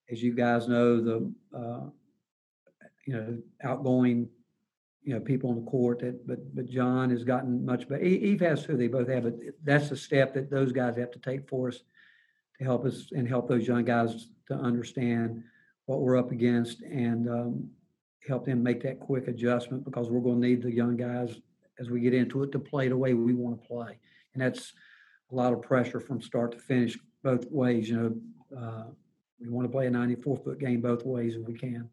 as 0.09 0.23
you 0.23 0.33
guys 0.33 0.67
know, 0.67 0.99
the 0.99 1.33
uh, 1.55 1.89
you 3.07 3.13
know 3.13 3.37
outgoing 3.63 4.29
you 5.03 5.13
know 5.13 5.19
people 5.21 5.49
on 5.49 5.55
the 5.55 5.71
court 5.71 5.99
that 5.99 6.27
but 6.27 6.53
but 6.53 6.67
John 6.67 7.09
has 7.09 7.23
gotten 7.23 7.65
much 7.65 7.87
better. 7.87 8.03
Yves 8.03 8.41
has 8.41 8.65
too. 8.65 8.77
They 8.77 8.87
both 8.87 9.07
have 9.07 9.23
but 9.23 9.35
That's 9.63 9.89
the 9.89 9.95
step 9.95 10.33
that 10.33 10.51
those 10.51 10.71
guys 10.71 10.97
have 10.97 11.11
to 11.11 11.19
take 11.19 11.49
for 11.49 11.69
us 11.69 11.79
to 12.57 12.63
help 12.63 12.85
us 12.85 13.07
and 13.13 13.27
help 13.27 13.47
those 13.47 13.67
young 13.67 13.85
guys 13.85 14.27
to 14.49 14.55
understand 14.55 15.43
what 15.85 16.01
we're 16.01 16.17
up 16.17 16.31
against 16.31 16.81
and 16.81 17.29
um, 17.29 17.69
help 18.27 18.45
them 18.45 18.61
make 18.61 18.83
that 18.83 18.99
quick 18.99 19.27
adjustment 19.27 19.85
because 19.85 20.09
we're 20.09 20.19
going 20.19 20.41
to 20.41 20.47
need 20.47 20.61
the 20.61 20.73
young 20.73 20.97
guys 20.97 21.39
as 21.79 21.89
we 21.89 22.01
get 22.01 22.13
into 22.13 22.43
it 22.43 22.51
to 22.51 22.59
play 22.59 22.89
the 22.89 22.97
way 22.97 23.13
we 23.13 23.33
want 23.33 23.61
to 23.61 23.67
play. 23.67 23.97
And 24.33 24.43
that's 24.43 24.73
a 25.31 25.35
lot 25.35 25.53
of 25.53 25.61
pressure 25.61 25.99
from 25.99 26.21
start 26.21 26.51
to 26.53 26.59
finish 26.59 26.97
both 27.23 27.49
ways. 27.49 27.89
You 27.89 27.97
know, 28.51 28.59
uh, 28.59 28.83
we 29.39 29.47
want 29.49 29.65
to 29.65 29.71
play 29.71 29.87
a 29.87 29.91
94 29.91 30.37
foot 30.37 30.59
game 30.59 30.81
both 30.81 31.05
ways 31.05 31.35
if 31.35 31.47
we 31.47 31.53
can. 31.53 31.89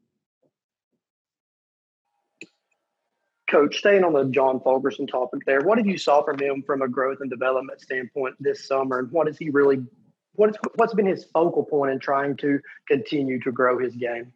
Coach, 3.55 3.78
staying 3.78 4.02
on 4.02 4.12
the 4.12 4.24
John 4.24 4.59
Fulkerson 4.59 5.07
topic 5.07 5.42
there, 5.46 5.61
what 5.61 5.78
have 5.78 5.86
you 5.86 5.96
saw 5.96 6.24
from 6.24 6.40
him 6.40 6.64
from 6.66 6.82
a 6.82 6.88
growth 6.88 7.18
and 7.20 7.30
development 7.30 7.80
standpoint 7.80 8.34
this 8.40 8.66
summer, 8.66 8.98
and 8.98 9.12
what 9.12 9.28
is 9.28 9.38
he 9.38 9.48
really, 9.50 9.84
what 10.32 10.50
is 10.50 10.57
what's 10.74 10.92
been 10.92 11.07
his 11.07 11.26
focal 11.26 11.62
point 11.62 11.92
in 11.92 12.00
trying 12.00 12.36
to 12.38 12.59
continue 12.88 13.38
to 13.42 13.52
grow 13.52 13.78
his 13.78 13.94
game? 13.94 14.32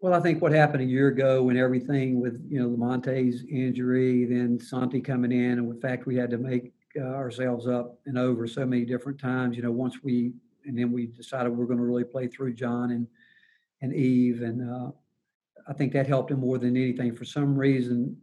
Well, 0.00 0.12
I 0.12 0.20
think 0.20 0.42
what 0.42 0.52
happened 0.52 0.82
a 0.82 0.86
year 0.86 1.08
ago 1.08 1.42
when 1.44 1.56
everything 1.56 2.20
with 2.20 2.38
you 2.50 2.60
know 2.60 2.68
Lamonte's 2.68 3.42
injury, 3.50 4.26
then 4.26 4.60
Santi 4.60 5.00
coming 5.00 5.32
in, 5.32 5.52
and 5.52 5.72
in 5.72 5.80
fact 5.80 6.04
we 6.04 6.16
had 6.16 6.28
to 6.28 6.36
make 6.36 6.74
uh, 7.00 7.04
ourselves 7.04 7.66
up 7.66 7.98
and 8.04 8.18
over 8.18 8.46
so 8.46 8.66
many 8.66 8.84
different 8.84 9.18
times. 9.18 9.56
You 9.56 9.62
know, 9.62 9.72
once 9.72 10.02
we 10.02 10.34
and 10.66 10.78
then 10.78 10.92
we 10.92 11.06
decided 11.06 11.56
we're 11.56 11.64
going 11.64 11.78
to 11.78 11.84
really 11.86 12.04
play 12.04 12.26
through 12.26 12.52
John 12.52 12.90
and 12.90 13.06
and 13.80 13.94
Yves 13.94 14.42
and. 14.42 14.70
Uh, 14.70 14.90
I 15.68 15.74
think 15.74 15.92
that 15.92 16.06
helped 16.06 16.30
him 16.30 16.40
more 16.40 16.58
than 16.58 16.76
anything. 16.76 17.14
For 17.14 17.24
some 17.24 17.56
reason, 17.56 18.16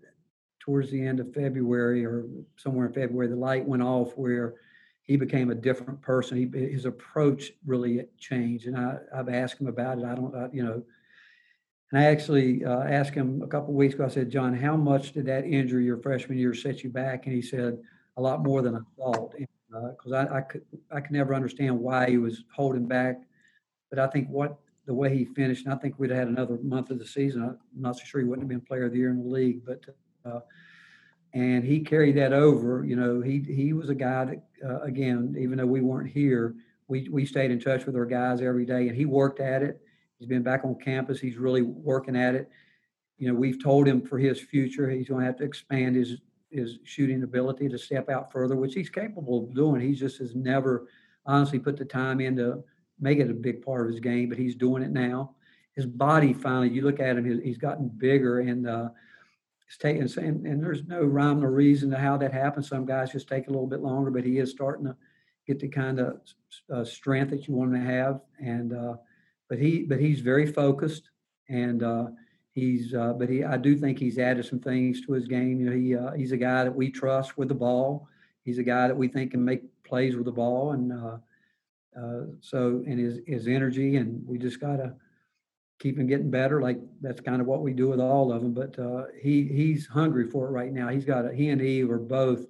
towards 0.59 0.89
the 0.89 1.05
end 1.05 1.19
of 1.19 1.33
February 1.33 2.03
or 2.03 2.25
somewhere 2.57 2.87
in 2.87 2.93
February, 2.93 3.27
the 3.27 3.35
light 3.35 3.65
went 3.65 3.83
off 3.83 4.13
where 4.13 4.55
he 5.03 5.15
became 5.15 5.51
a 5.51 5.55
different 5.55 6.01
person. 6.01 6.37
He, 6.37 6.59
his 6.59 6.85
approach 6.85 7.51
really 7.65 8.07
changed, 8.17 8.65
and 8.65 8.75
I, 8.75 8.97
I've 9.15 9.29
asked 9.29 9.61
him 9.61 9.67
about 9.67 9.99
it. 9.99 10.05
I 10.05 10.15
don't, 10.15 10.35
I, 10.35 10.47
you 10.51 10.63
know, 10.63 10.81
and 11.91 12.01
I 12.01 12.05
actually 12.05 12.65
uh, 12.65 12.81
asked 12.81 13.13
him 13.13 13.43
a 13.43 13.47
couple 13.47 13.75
weeks 13.75 13.93
ago. 13.93 14.05
I 14.05 14.09
said, 14.09 14.31
John, 14.31 14.55
how 14.55 14.75
much 14.75 15.11
did 15.11 15.27
that 15.27 15.45
injury 15.45 15.85
your 15.85 16.01
freshman 16.01 16.39
year 16.39 16.55
set 16.55 16.83
you 16.83 16.89
back? 16.89 17.27
And 17.27 17.35
he 17.35 17.43
said, 17.43 17.77
a 18.17 18.21
lot 18.21 18.43
more 18.43 18.63
than 18.63 18.75
I 18.75 18.79
thought, 18.97 19.35
because 19.37 20.11
uh, 20.11 20.15
I, 20.15 20.37
I 20.37 20.41
could 20.41 20.63
I 20.91 21.01
could 21.01 21.11
never 21.11 21.35
understand 21.35 21.79
why 21.79 22.09
he 22.09 22.17
was 22.17 22.43
holding 22.55 22.87
back. 22.87 23.21
But 23.91 23.99
I 23.99 24.07
think 24.07 24.29
what 24.29 24.57
the 24.85 24.93
way 24.93 25.15
he 25.15 25.25
finished, 25.25 25.65
and 25.65 25.73
I 25.73 25.77
think 25.77 25.95
we'd 25.97 26.11
have 26.11 26.19
had 26.19 26.27
another 26.27 26.57
month 26.61 26.91
of 26.91 26.99
the 26.99 27.05
season. 27.05 27.43
I'm 27.43 27.57
not 27.75 27.97
so 27.97 28.03
sure 28.05 28.21
he 28.21 28.27
wouldn't 28.27 28.43
have 28.43 28.49
been 28.49 28.65
player 28.65 28.85
of 28.85 28.91
the 28.91 28.99
year 28.99 29.09
in 29.09 29.17
the 29.17 29.29
league, 29.29 29.65
but 29.65 29.83
uh, 30.25 30.39
and 31.33 31.63
he 31.63 31.79
carried 31.81 32.15
that 32.17 32.33
over. 32.33 32.85
You 32.85 32.95
know, 32.95 33.21
he 33.21 33.39
he 33.39 33.73
was 33.73 33.89
a 33.89 33.95
guy 33.95 34.25
that 34.25 34.43
uh, 34.63 34.81
again, 34.81 35.35
even 35.39 35.57
though 35.57 35.65
we 35.65 35.81
weren't 35.81 36.09
here, 36.09 36.55
we 36.87 37.09
we 37.09 37.25
stayed 37.25 37.51
in 37.51 37.59
touch 37.59 37.85
with 37.85 37.95
our 37.95 38.05
guys 38.05 38.41
every 38.41 38.65
day, 38.65 38.87
and 38.87 38.95
he 38.95 39.05
worked 39.05 39.39
at 39.39 39.63
it. 39.63 39.81
He's 40.19 40.29
been 40.29 40.43
back 40.43 40.63
on 40.63 40.75
campus. 40.75 41.19
He's 41.19 41.37
really 41.37 41.61
working 41.61 42.15
at 42.15 42.35
it. 42.35 42.49
You 43.17 43.27
know, 43.27 43.33
we've 43.33 43.61
told 43.61 43.87
him 43.87 44.01
for 44.01 44.17
his 44.17 44.39
future, 44.39 44.89
he's 44.89 45.09
going 45.09 45.21
to 45.21 45.25
have 45.25 45.37
to 45.37 45.43
expand 45.43 45.95
his 45.95 46.17
his 46.51 46.79
shooting 46.83 47.23
ability 47.23 47.67
to 47.69 47.77
step 47.77 48.09
out 48.09 48.31
further, 48.31 48.55
which 48.55 48.73
he's 48.73 48.89
capable 48.89 49.43
of 49.43 49.53
doing. 49.53 49.81
He 49.81 49.93
just 49.93 50.19
has 50.19 50.35
never 50.35 50.87
honestly 51.25 51.59
put 51.59 51.75
the 51.75 51.85
time 51.85 52.21
into 52.21 52.63
make 52.99 53.19
it 53.19 53.29
a 53.29 53.33
big 53.33 53.63
part 53.63 53.81
of 53.81 53.91
his 53.91 53.99
game, 53.99 54.29
but 54.29 54.37
he's 54.37 54.55
doing 54.55 54.83
it 54.83 54.91
now. 54.91 55.35
His 55.75 55.85
body 55.85 56.33
finally, 56.33 56.69
you 56.69 56.81
look 56.81 56.99
at 56.99 57.17
him, 57.17 57.41
he's 57.41 57.57
gotten 57.57 57.89
bigger 57.89 58.39
and 58.39 58.67
uh, 58.67 58.89
it's 59.67 59.77
taking, 59.77 60.03
and, 60.03 60.45
and 60.45 60.63
there's 60.63 60.85
no 60.85 61.03
rhyme 61.03 61.43
or 61.43 61.51
reason 61.51 61.89
to 61.91 61.97
how 61.97 62.17
that 62.17 62.31
happens. 62.31 62.69
Some 62.69 62.85
guys 62.85 63.11
just 63.11 63.27
take 63.27 63.47
a 63.47 63.51
little 63.51 63.67
bit 63.67 63.81
longer, 63.81 64.11
but 64.11 64.23
he 64.23 64.37
is 64.37 64.51
starting 64.51 64.85
to 64.85 64.95
get 65.45 65.59
the 65.59 65.67
kind 65.67 65.99
of 65.99 66.21
uh, 66.71 66.85
strength 66.85 67.31
that 67.31 67.47
you 67.47 67.53
want 67.53 67.75
him 67.75 67.81
to 67.81 67.91
have. 67.91 68.21
And, 68.39 68.73
uh, 68.73 68.95
but 69.49 69.59
he, 69.59 69.83
but 69.83 69.99
he's 69.99 70.21
very 70.21 70.45
focused 70.45 71.09
and, 71.49 71.83
uh, 71.83 72.07
he's, 72.51 72.93
uh, 72.93 73.13
but 73.13 73.29
he, 73.29 73.43
I 73.43 73.57
do 73.57 73.75
think 73.75 73.99
he's 73.99 74.17
added 74.17 74.45
some 74.45 74.59
things 74.59 75.05
to 75.05 75.11
his 75.11 75.27
game. 75.27 75.59
You 75.59 75.69
know, 75.69 75.75
he, 75.75 75.95
uh, 75.95 76.13
he's 76.13 76.31
a 76.31 76.37
guy 76.37 76.63
that 76.63 76.75
we 76.75 76.89
trust 76.89 77.37
with 77.37 77.49
the 77.49 77.55
ball. 77.55 78.07
He's 78.43 78.59
a 78.59 78.63
guy 78.63 78.87
that 78.87 78.95
we 78.95 79.07
think 79.07 79.31
can 79.31 79.43
make 79.43 79.63
plays 79.83 80.15
with 80.15 80.25
the 80.25 80.31
ball. 80.31 80.71
And, 80.71 80.93
uh, 80.93 81.17
so 82.41 82.83
and 82.87 82.99
his 82.99 83.19
his 83.25 83.47
energy, 83.47 83.97
and 83.97 84.25
we 84.27 84.37
just 84.37 84.59
gotta 84.59 84.95
keep 85.79 85.97
him 85.97 86.07
getting 86.07 86.31
better. 86.31 86.61
Like 86.61 86.79
that's 87.01 87.21
kind 87.21 87.41
of 87.41 87.47
what 87.47 87.61
we 87.61 87.73
do 87.73 87.89
with 87.89 87.99
all 87.99 88.31
of 88.31 88.41
them. 88.41 88.53
But 88.53 88.77
uh, 88.79 89.05
he 89.21 89.43
he's 89.43 89.87
hungry 89.87 90.29
for 90.29 90.47
it 90.47 90.51
right 90.51 90.71
now. 90.71 90.89
He's 90.89 91.05
got 91.05 91.25
a, 91.25 91.33
he 91.33 91.49
and 91.49 91.61
Yves 91.61 91.89
are 91.89 91.97
both 91.97 92.45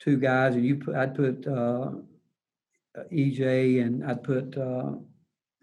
two 0.00 0.18
guys, 0.18 0.54
and 0.54 0.64
you 0.64 0.76
put 0.76 0.94
I'd 0.94 1.14
put 1.14 1.46
uh, 1.46 1.90
uh, 2.96 3.04
EJ, 3.12 3.82
and 3.82 4.04
I'd 4.04 4.22
put 4.22 4.56
uh, 4.56 4.92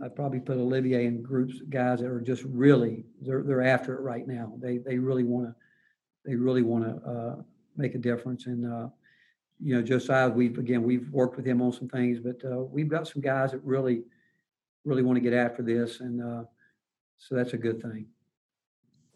I'd 0.04 0.16
probably 0.16 0.40
put 0.40 0.58
Olivier 0.58 1.06
in 1.06 1.22
groups 1.22 1.62
guys 1.70 2.00
that 2.00 2.10
are 2.10 2.22
just 2.22 2.44
really 2.44 3.06
they're 3.22 3.44
they're 3.44 3.64
after 3.64 3.96
it 3.96 4.02
right 4.02 4.28
now. 4.28 4.54
They 4.60 4.78
they 4.78 4.98
really 4.98 5.24
want 5.24 5.48
to 5.48 5.56
they 6.26 6.36
really 6.36 6.62
want 6.62 6.86
to 6.86 7.10
uh, 7.10 7.36
make 7.76 7.96
a 7.96 8.00
difference. 8.00 8.46
And 8.46 8.72
uh, 8.72 8.88
you 9.64 9.76
know, 9.76 9.82
Josiah, 9.82 10.30
we've 10.30 10.58
again 10.58 10.84
we've 10.84 11.10
worked 11.12 11.38
with 11.38 11.46
him 11.46 11.62
on 11.62 11.72
some 11.72 11.88
things, 11.88 12.20
but 12.20 12.44
uh, 12.46 12.60
we've 12.64 12.90
got 12.90 13.08
some 13.08 13.22
guys 13.22 13.52
that 13.52 13.64
really 13.64 14.04
really 14.86 15.04
want 15.04 15.16
to 15.16 15.22
get 15.22 15.34
after 15.34 15.64
this, 15.64 16.02
and 16.02 16.22
uh, 16.22 16.44
so 17.18 17.36
that's 17.36 17.54
a 17.54 17.58
good 17.58 17.82
thing. 17.82 18.06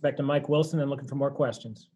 Back 0.02 0.16
to 0.18 0.24
Mike 0.24 0.48
Wilson 0.48 0.80
and 0.80 0.90
looking 0.90 1.08
for 1.08 1.16
more 1.16 1.32
questions. 1.32 1.90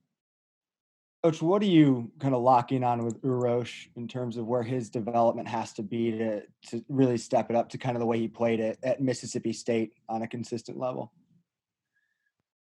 Coach, 1.23 1.41
what 1.41 1.61
are 1.61 1.67
you 1.67 2.11
kind 2.19 2.33
of 2.33 2.41
locking 2.41 2.83
on 2.83 3.05
with 3.05 3.21
Uros 3.21 3.87
in 3.95 4.07
terms 4.07 4.37
of 4.37 4.47
where 4.47 4.63
his 4.63 4.89
development 4.89 5.47
has 5.47 5.71
to 5.73 5.83
be 5.83 6.11
to 6.11 6.41
to 6.67 6.83
really 6.89 7.17
step 7.17 7.49
it 7.49 7.55
up 7.55 7.69
to 7.69 7.77
kind 7.77 7.95
of 7.95 7.99
the 7.99 8.05
way 8.05 8.19
he 8.19 8.27
played 8.27 8.59
it 8.59 8.79
at 8.83 9.01
Mississippi 9.01 9.53
State 9.53 9.93
on 10.09 10.23
a 10.23 10.27
consistent 10.27 10.77
level? 10.77 11.13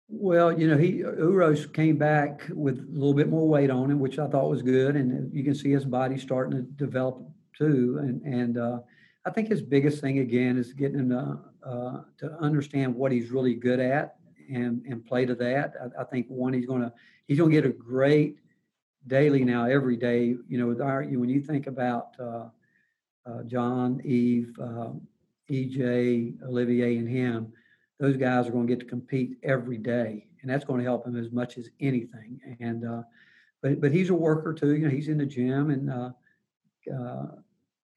Well, 0.09 0.57
you 0.57 0.67
know, 0.67 0.77
he 0.77 0.99
Uros 0.99 1.71
came 1.71 1.97
back 1.97 2.47
with 2.49 2.79
a 2.79 2.91
little 2.91 3.13
bit 3.13 3.29
more 3.29 3.47
weight 3.47 3.69
on 3.69 3.89
him, 3.89 3.99
which 3.99 4.19
I 4.19 4.27
thought 4.27 4.49
was 4.49 4.61
good, 4.61 4.95
and 4.95 5.33
you 5.33 5.43
can 5.43 5.55
see 5.55 5.71
his 5.71 5.85
body 5.85 6.17
starting 6.17 6.57
to 6.57 6.61
develop 6.61 7.23
too. 7.57 7.97
And 7.99 8.21
and 8.21 8.57
uh, 8.57 8.79
I 9.25 9.31
think 9.31 9.47
his 9.47 9.61
biggest 9.61 10.01
thing 10.01 10.19
again 10.19 10.57
is 10.57 10.73
getting 10.73 10.99
him 10.99 11.09
to 11.09 11.39
uh, 11.67 12.01
to 12.19 12.33
understand 12.39 12.93
what 12.93 13.11
he's 13.11 13.31
really 13.31 13.55
good 13.55 13.79
at 13.79 14.17
and 14.53 14.83
and 14.85 15.05
play 15.05 15.25
to 15.25 15.35
that. 15.35 15.73
I, 15.81 16.01
I 16.01 16.03
think 16.03 16.27
one 16.27 16.53
he's 16.53 16.67
to 16.81 16.93
he's 17.27 17.37
to 17.51 17.55
get 17.55 17.65
a 17.65 17.73
great 17.73 18.37
daily 19.07 19.43
now 19.43 19.65
every 19.65 19.97
day. 19.97 20.35
You 20.47 20.57
know, 20.57 20.67
with 20.67 20.81
our 20.81 21.03
when 21.03 21.29
you 21.29 21.41
think 21.41 21.67
about 21.67 22.15
uh, 22.19 22.49
uh, 23.25 23.43
John, 23.43 24.01
Yves, 24.03 24.59
uh, 24.59 24.91
EJ, 25.49 26.41
Olivier, 26.43 26.97
and 26.97 27.07
him, 27.07 27.53
those 27.99 28.17
guys 28.17 28.47
are 28.47 28.51
going 28.51 28.67
to 28.67 28.75
get 28.75 28.79
to 28.79 28.89
compete 28.89 29.37
every 29.43 29.77
day, 29.77 30.27
and 30.41 30.49
that's 30.49 30.65
going 30.65 30.79
to 30.79 30.85
help 30.85 31.05
him 31.05 31.15
as 31.15 31.31
much 31.31 31.57
as 31.57 31.69
anything. 31.79 32.39
And 32.59 32.85
uh, 32.85 33.03
but 33.61 33.81
but 33.81 33.91
he's 33.91 34.09
a 34.09 34.15
worker 34.15 34.53
too. 34.53 34.75
You 34.75 34.85
know, 34.85 34.91
he's 34.91 35.07
in 35.07 35.17
the 35.17 35.25
gym 35.25 35.69
and. 35.69 35.89
Uh, 35.89 36.11
uh, 36.91 37.27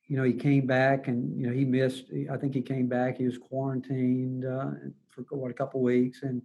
you 0.09 0.17
know, 0.17 0.23
he 0.23 0.33
came 0.33 0.67
back 0.67 1.09
and 1.09 1.37
you 1.39 1.47
know 1.47 1.53
he 1.53 1.65
missed. 1.65 2.05
I 2.31 2.37
think 2.37 2.55
he 2.55 2.63
came 2.63 2.87
back. 2.87 3.19
He 3.19 3.25
was 3.25 3.39
quarantined 3.39 4.45
uh, 4.45 4.71
for 5.11 5.37
what 5.37 5.51
a 5.51 5.55
couple 5.55 5.83
weeks, 5.83 6.23
and 6.23 6.43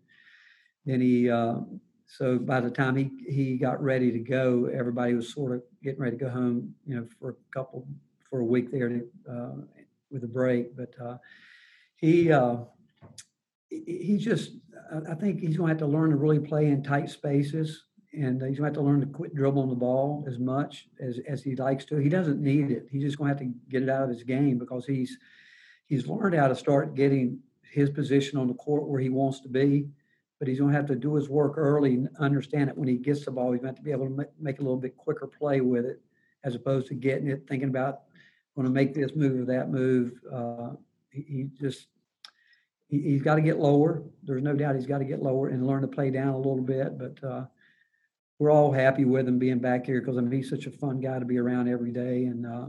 then 0.86 1.00
he 1.00 1.30
uh, 1.30 1.58
so 2.08 2.40
by 2.40 2.60
the 2.60 2.72
time 2.72 2.96
he 2.96 3.12
he 3.28 3.58
got 3.58 3.82
ready 3.82 4.12
to 4.12 4.20
go, 4.20 4.66
everybody 4.74 5.14
was 5.14 5.32
sort 5.32 5.54
of 5.54 5.64
getting 5.84 6.00
ready 6.00 6.18
to 6.18 6.26
go 6.26 6.32
home. 6.32 6.74
You 6.88 6.96
know, 6.96 7.08
for 7.20 7.30
a 7.30 7.36
couple 7.54 7.88
for 8.30 8.40
a 8.40 8.46
week 8.46 8.72
there 8.72 8.90
to, 8.90 9.08
uh, 9.30 9.82
with 10.10 10.24
a 10.24 10.28
break, 10.28 10.76
but 10.76 10.94
he 11.96 12.32
he 13.72 14.18
just 14.18 14.52
I 15.08 15.16
think 15.16 15.40
he's 15.40 15.58
going 15.58 15.70
to 15.70 15.74
have 15.74 15.90
to 15.90 15.98
learn 15.98 16.10
to 16.10 16.18
really 16.18 16.40
play 16.40 16.68
in 16.68 16.84
tight 16.84 17.10
spaces. 17.10 17.86
And 18.14 18.42
he's 18.42 18.60
going 18.60 18.64
to 18.64 18.64
have 18.66 18.74
to 18.74 18.82
learn 18.82 19.00
to 19.00 19.06
quit 19.06 19.34
dribbling 19.34 19.70
the 19.70 19.76
ball 19.76 20.26
as 20.28 20.38
much 20.38 20.90
as, 21.00 21.22
as 21.30 21.42
he 21.42 21.56
likes 21.56 21.86
to. 21.86 21.96
He 21.96 22.10
doesn't 22.10 22.42
need 22.42 22.70
it. 22.70 22.88
He's 22.92 23.04
just 23.04 23.18
going 23.18 23.34
to 23.34 23.34
have 23.34 23.48
to 23.48 23.58
get 23.70 23.84
it 23.84 23.90
out 23.90 24.04
of 24.04 24.10
his 24.10 24.24
game 24.24 24.58
because 24.58 24.86
he's 24.86 25.18
he's 25.88 26.08
learned 26.08 26.36
how 26.36 26.50
to 26.50 26.56
start 26.56 26.96
getting 26.96 27.40
his 27.64 27.90
position 27.90 28.38
on 28.38 28.48
the 28.48 28.54
court 28.56 28.84
where 28.84 29.00
he 29.00 29.08
wants 29.08 29.40
to 29.42 29.48
be 29.50 29.88
but 30.42 30.48
he's 30.48 30.58
going 30.58 30.72
to 30.72 30.76
have 30.76 30.88
to 30.88 30.96
do 30.96 31.14
his 31.14 31.30
work 31.30 31.54
early 31.56 31.94
and 31.94 32.10
understand 32.18 32.68
it 32.68 32.76
when 32.76 32.88
he 32.88 32.98
gets 32.98 33.24
the 33.24 33.30
ball. 33.30 33.52
He's 33.52 33.62
going 33.62 33.76
to, 33.76 33.80
to 33.80 33.86
be 33.86 33.92
able 33.92 34.08
to 34.08 34.28
make, 34.40 34.58
a 34.58 34.64
little 34.64 34.76
bit 34.76 34.98
quicker 34.98 35.28
play 35.28 35.62
with 35.62 35.86
it, 35.86 36.02
as 36.44 36.56
opposed 36.56 36.88
to 36.88 36.96
getting 36.96 37.28
it, 37.28 37.46
thinking 37.48 37.70
about 37.70 38.00
going 38.56 38.66
to 38.66 38.74
make 38.74 38.96
this 38.96 39.12
move 39.16 39.40
or 39.40 39.46
that 39.46 39.70
move. 39.70 40.14
Uh, 40.34 40.72
he, 41.12 41.22
he, 41.22 41.50
just 41.62 41.90
he, 42.92 43.14
has 43.14 43.22
got 43.22 43.36
to 43.36 43.42
get 43.42 43.58
lower. 43.58 44.04
There's 44.24 44.44
no 44.44 44.54
doubt 44.54 44.76
he's 44.76 44.86
got 44.86 45.00
to 45.00 45.06
get 45.06 45.24
lower 45.24 45.48
and 45.48 45.66
learn 45.66 45.82
to 45.82 45.88
play 45.88 46.12
down 46.12 46.30
a 46.30 46.38
little 46.38 46.62
bit. 46.62 46.98
But 46.98 47.24
uh, 47.24 47.46
we're 48.38 48.52
all 48.52 48.72
happy 48.72 49.06
with 49.06 49.28
him 49.28 49.40
being 49.40 49.60
back 49.60 49.86
here 49.86 50.02
because 50.02 50.18
I 50.18 50.22
mean 50.22 50.32
he's 50.32 50.50
such 50.50 50.68
a 50.68 50.72
fun 50.72 51.00
guy 51.00 51.18
to 51.18 51.26
be 51.26 51.38
around 51.40 51.70
every 51.70 51.92
day. 51.92 52.26
And 52.26 52.46
uh, 52.46 52.68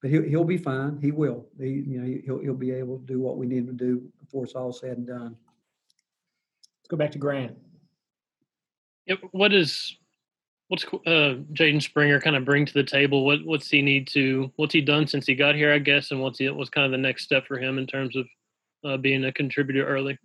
but 0.00 0.10
he'll 0.10 0.22
he'll 0.22 0.44
be 0.44 0.56
fine. 0.56 0.98
He 1.02 1.10
will. 1.10 1.46
He 1.58 1.68
you 1.68 2.00
know 2.00 2.18
he'll 2.24 2.38
he'll 2.38 2.54
be 2.54 2.70
able 2.70 2.98
to 2.98 3.04
do 3.04 3.20
what 3.20 3.36
we 3.36 3.46
need 3.46 3.58
him 3.58 3.66
to 3.66 3.72
do 3.72 4.02
before 4.20 4.44
it's 4.44 4.54
all 4.54 4.72
said 4.72 4.96
and 4.96 5.06
done 5.06 5.36
Let's 6.88 6.96
go 6.96 7.04
back 7.04 7.12
to 7.12 7.18
Grant. 7.18 7.54
Yep. 9.06 9.18
What 9.32 9.52
is 9.52 9.96
what's 10.68 10.84
uh, 10.84 11.36
Jaden 11.52 11.82
Springer 11.82 12.18
kind 12.18 12.34
of 12.34 12.46
bring 12.46 12.64
to 12.64 12.72
the 12.72 12.82
table? 12.82 13.26
What 13.26 13.44
what's 13.44 13.68
he 13.68 13.82
need 13.82 14.08
to 14.08 14.50
what's 14.56 14.72
he 14.72 14.80
done 14.80 15.06
since 15.06 15.26
he 15.26 15.34
got 15.34 15.54
here? 15.54 15.70
I 15.70 15.80
guess, 15.80 16.12
and 16.12 16.20
what's 16.22 16.38
he 16.38 16.48
what's 16.48 16.70
kind 16.70 16.86
of 16.86 16.92
the 16.92 16.96
next 16.96 17.24
step 17.24 17.46
for 17.46 17.58
him 17.58 17.76
in 17.76 17.86
terms 17.86 18.16
of 18.16 18.26
uh, 18.88 18.96
being 18.96 19.24
a 19.24 19.32
contributor 19.32 19.86
early? 19.86 20.18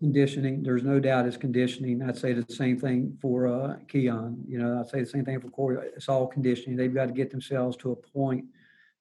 Conditioning. 0.00 0.62
There's 0.62 0.82
no 0.82 1.00
doubt 1.00 1.26
it's 1.26 1.36
conditioning. 1.36 2.02
I'd 2.02 2.18
say 2.18 2.32
the 2.32 2.44
same 2.52 2.78
thing 2.78 3.16
for 3.20 3.46
uh, 3.46 3.76
Keon. 3.88 4.44
You 4.46 4.58
know, 4.58 4.80
I'd 4.80 4.88
say 4.88 5.00
the 5.00 5.06
same 5.06 5.24
thing 5.24 5.40
for 5.40 5.48
Corey. 5.48 5.78
It's 5.96 6.08
all 6.08 6.26
conditioning. 6.26 6.76
They've 6.76 6.94
got 6.94 7.06
to 7.06 7.12
get 7.12 7.30
themselves 7.30 7.76
to 7.78 7.92
a 7.92 7.96
point 7.96 8.44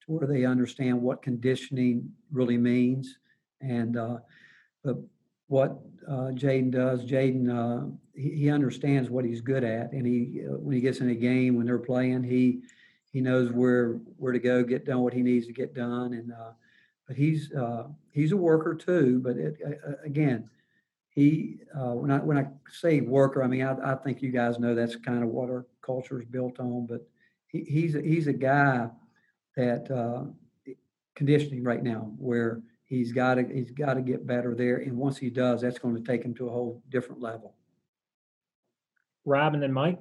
to 0.06 0.12
where 0.12 0.28
they 0.28 0.46
understand 0.46 1.02
what 1.02 1.22
conditioning 1.22 2.12
really 2.32 2.58
means. 2.58 3.18
And 3.62 3.98
uh, 3.98 4.18
but 4.84 4.98
what 5.48 5.80
uh, 6.08 6.32
Jaden 6.34 6.72
does. 6.72 7.06
Jaden 7.06 7.50
uh, 7.50 7.90
he, 8.16 8.30
he, 8.32 8.50
understands 8.50 9.10
what 9.10 9.26
he's 9.26 9.42
good 9.42 9.64
at, 9.64 9.92
and 9.92 10.06
he 10.06 10.42
uh, 10.46 10.58
when 10.58 10.76
he 10.76 10.82
gets 10.82 11.00
in 11.00 11.10
a 11.10 11.16
game 11.16 11.56
when 11.56 11.66
they're 11.66 11.80
playing, 11.80 12.24
he 12.24 12.62
he 13.12 13.22
knows 13.22 13.52
where 13.52 14.00
where 14.18 14.34
to 14.34 14.40
go, 14.40 14.64
get 14.64 14.86
done 14.86 15.00
what 15.00 15.14
he 15.14 15.22
needs 15.22 15.48
to 15.48 15.54
get 15.54 15.74
done, 15.74 16.14
and 16.14 16.32
uh, 16.32 16.52
he's 17.16 17.52
uh, 17.54 17.88
he's 18.12 18.32
a 18.32 18.38
worker 18.38 18.76
too. 18.76 19.20
But 19.24 19.38
it, 19.38 19.58
again, 20.06 20.50
he 21.10 21.60
when 21.74 22.12
I 22.12 22.18
when 22.20 22.38
I 22.38 22.48
say 22.72 23.02
worker, 23.02 23.44
I 23.44 23.48
mean 23.48 23.64
I, 23.64 23.94
I 23.94 23.96
think 23.96 24.22
you 24.22 24.32
guys 24.32 24.60
know 24.60 24.76
that's 24.76 24.96
kind 24.96 25.24
of 25.24 25.30
what 25.30 25.50
our 25.50 25.66
culture 25.82 26.20
is 26.20 26.26
built 26.28 26.60
on. 26.60 26.88
But 26.88 27.08
he, 27.48 27.62
he's 27.62 27.96
a, 27.96 28.02
he's 28.02 28.28
a 28.28 28.34
guy 28.34 28.90
that 29.56 29.90
conditioning 31.16 31.64
right 31.64 31.84
now 31.84 32.12
where 32.18 32.62
he's 32.86 33.12
got 33.12 33.36
to 33.36 33.44
he's 33.44 33.72
got 33.72 33.96
to 33.96 34.02
get 34.02 34.26
better 34.26 34.56
there. 34.56 34.78
And 34.78 34.98
once 34.98 35.18
he 35.18 35.30
does, 35.30 35.62
that's 35.62 35.80
going 35.80 35.96
to 35.96 36.02
take 36.02 36.24
him 36.24 36.34
to 36.36 36.48
a 36.48 36.52
whole 36.52 36.82
different 36.90 37.22
level. 37.22 37.56
Rob 39.26 39.54
and 39.54 39.64
then 39.64 39.72
Mike. 39.72 40.00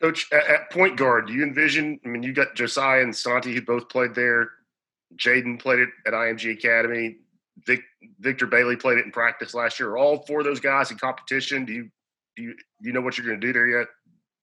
Coach, 0.00 0.26
at, 0.32 0.46
at 0.46 0.70
point 0.70 0.96
guard, 0.96 1.28
do 1.28 1.32
you 1.32 1.42
envision? 1.42 1.98
I 2.04 2.08
mean, 2.08 2.22
you 2.22 2.32
got 2.32 2.54
Josiah 2.54 3.02
and 3.02 3.14
Santi 3.14 3.54
who 3.54 3.62
both 3.62 3.88
played 3.88 4.14
there. 4.14 4.50
Jaden 5.16 5.60
played 5.60 5.80
it 5.80 5.88
at 6.06 6.12
IMG 6.12 6.52
Academy. 6.52 7.16
Vic, 7.66 7.80
Victor 8.20 8.46
Bailey 8.46 8.76
played 8.76 8.98
it 8.98 9.04
in 9.04 9.12
practice 9.12 9.54
last 9.54 9.78
year. 9.78 9.90
Are 9.90 9.98
all 9.98 10.24
four 10.26 10.40
of 10.40 10.44
those 10.44 10.60
guys 10.60 10.90
in 10.90 10.98
competition? 10.98 11.64
Do 11.64 11.72
you 11.72 11.90
do 12.36 12.42
you, 12.42 12.54
do 12.54 12.88
you 12.88 12.92
know 12.92 13.00
what 13.00 13.16
you're 13.16 13.26
going 13.26 13.40
to 13.40 13.46
do 13.46 13.52
there 13.52 13.68
yet? 13.68 13.86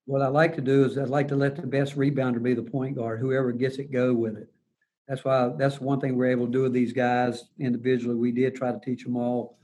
What 0.06 0.22
I 0.22 0.28
like 0.28 0.56
to 0.56 0.62
do 0.62 0.86
is 0.86 0.98
I'd 0.98 1.10
like 1.10 1.28
to 1.28 1.36
let 1.36 1.58
the 1.58 1.68
best 1.68 1.98
rebounder 1.98 2.42
be 2.42 2.54
the 2.54 2.64
point 2.64 2.96
guard. 2.96 3.20
Whoever 3.20 3.52
gets 3.52 3.80
it, 3.80 3.92
go 3.92 4.14
with 4.14 4.38
it 4.38 4.50
that's 5.12 5.26
why 5.26 5.50
that's 5.58 5.82
one 5.82 6.00
thing 6.00 6.16
we're 6.16 6.32
able 6.32 6.46
to 6.46 6.52
do 6.54 6.62
with 6.62 6.72
these 6.72 6.94
guys 6.94 7.44
individually. 7.60 8.16
We 8.16 8.32
did 8.32 8.56
try 8.56 8.72
to 8.72 8.80
teach 8.80 9.04
them 9.04 9.18
all, 9.18 9.58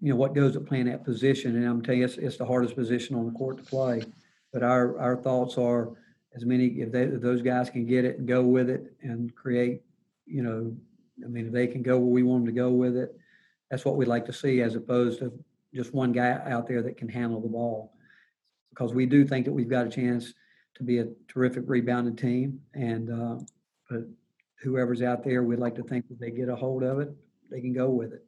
you 0.00 0.10
know, 0.10 0.16
what 0.16 0.34
goes 0.34 0.54
to 0.54 0.60
playing 0.60 0.86
that 0.86 1.04
position. 1.04 1.54
And 1.54 1.64
I'm 1.64 1.80
telling 1.80 2.00
you, 2.00 2.06
it's, 2.06 2.16
it's 2.16 2.36
the 2.36 2.44
hardest 2.44 2.74
position 2.74 3.14
on 3.14 3.26
the 3.26 3.38
court 3.38 3.58
to 3.58 3.62
play. 3.62 4.02
But 4.52 4.64
our 4.64 4.98
our 4.98 5.16
thoughts 5.16 5.56
are 5.56 5.90
as 6.34 6.44
many 6.44 6.66
if, 6.66 6.92
they, 6.92 7.02
if 7.02 7.20
those 7.20 7.42
guys 7.42 7.70
can 7.70 7.86
get 7.86 8.04
it 8.04 8.18
and 8.18 8.28
go 8.28 8.42
with 8.42 8.70
it 8.70 8.92
and 9.02 9.34
create, 9.34 9.82
you 10.26 10.42
know, 10.42 10.74
I 11.24 11.28
mean, 11.28 11.46
if 11.46 11.52
they 11.52 11.66
can 11.66 11.82
go 11.82 11.98
where 11.98 12.08
we 12.08 12.22
want 12.22 12.44
them 12.44 12.54
to 12.54 12.60
go 12.60 12.70
with 12.70 12.96
it, 12.96 13.16
that's 13.70 13.84
what 13.84 13.96
we'd 13.96 14.08
like 14.08 14.26
to 14.26 14.32
see, 14.32 14.62
as 14.62 14.74
opposed 14.74 15.18
to 15.20 15.32
just 15.74 15.94
one 15.94 16.12
guy 16.12 16.40
out 16.46 16.66
there 16.66 16.82
that 16.82 16.96
can 16.96 17.08
handle 17.08 17.40
the 17.40 17.48
ball. 17.48 17.92
Because 18.70 18.94
we 18.94 19.06
do 19.06 19.24
think 19.24 19.44
that 19.44 19.52
we've 19.52 19.68
got 19.68 19.86
a 19.86 19.90
chance 19.90 20.32
to 20.76 20.82
be 20.82 20.98
a 20.98 21.08
terrific 21.28 21.64
rebounding 21.66 22.16
team, 22.16 22.60
and 22.74 23.10
uh, 23.10 23.38
but 23.88 24.02
whoever's 24.62 25.02
out 25.02 25.24
there, 25.24 25.42
we'd 25.42 25.58
like 25.58 25.74
to 25.74 25.82
think 25.82 26.08
that 26.08 26.20
they 26.20 26.30
get 26.30 26.48
a 26.48 26.56
hold 26.56 26.82
of 26.82 27.00
it, 27.00 27.10
they 27.50 27.60
can 27.60 27.72
go 27.72 27.90
with 27.90 28.12
it. 28.12 28.24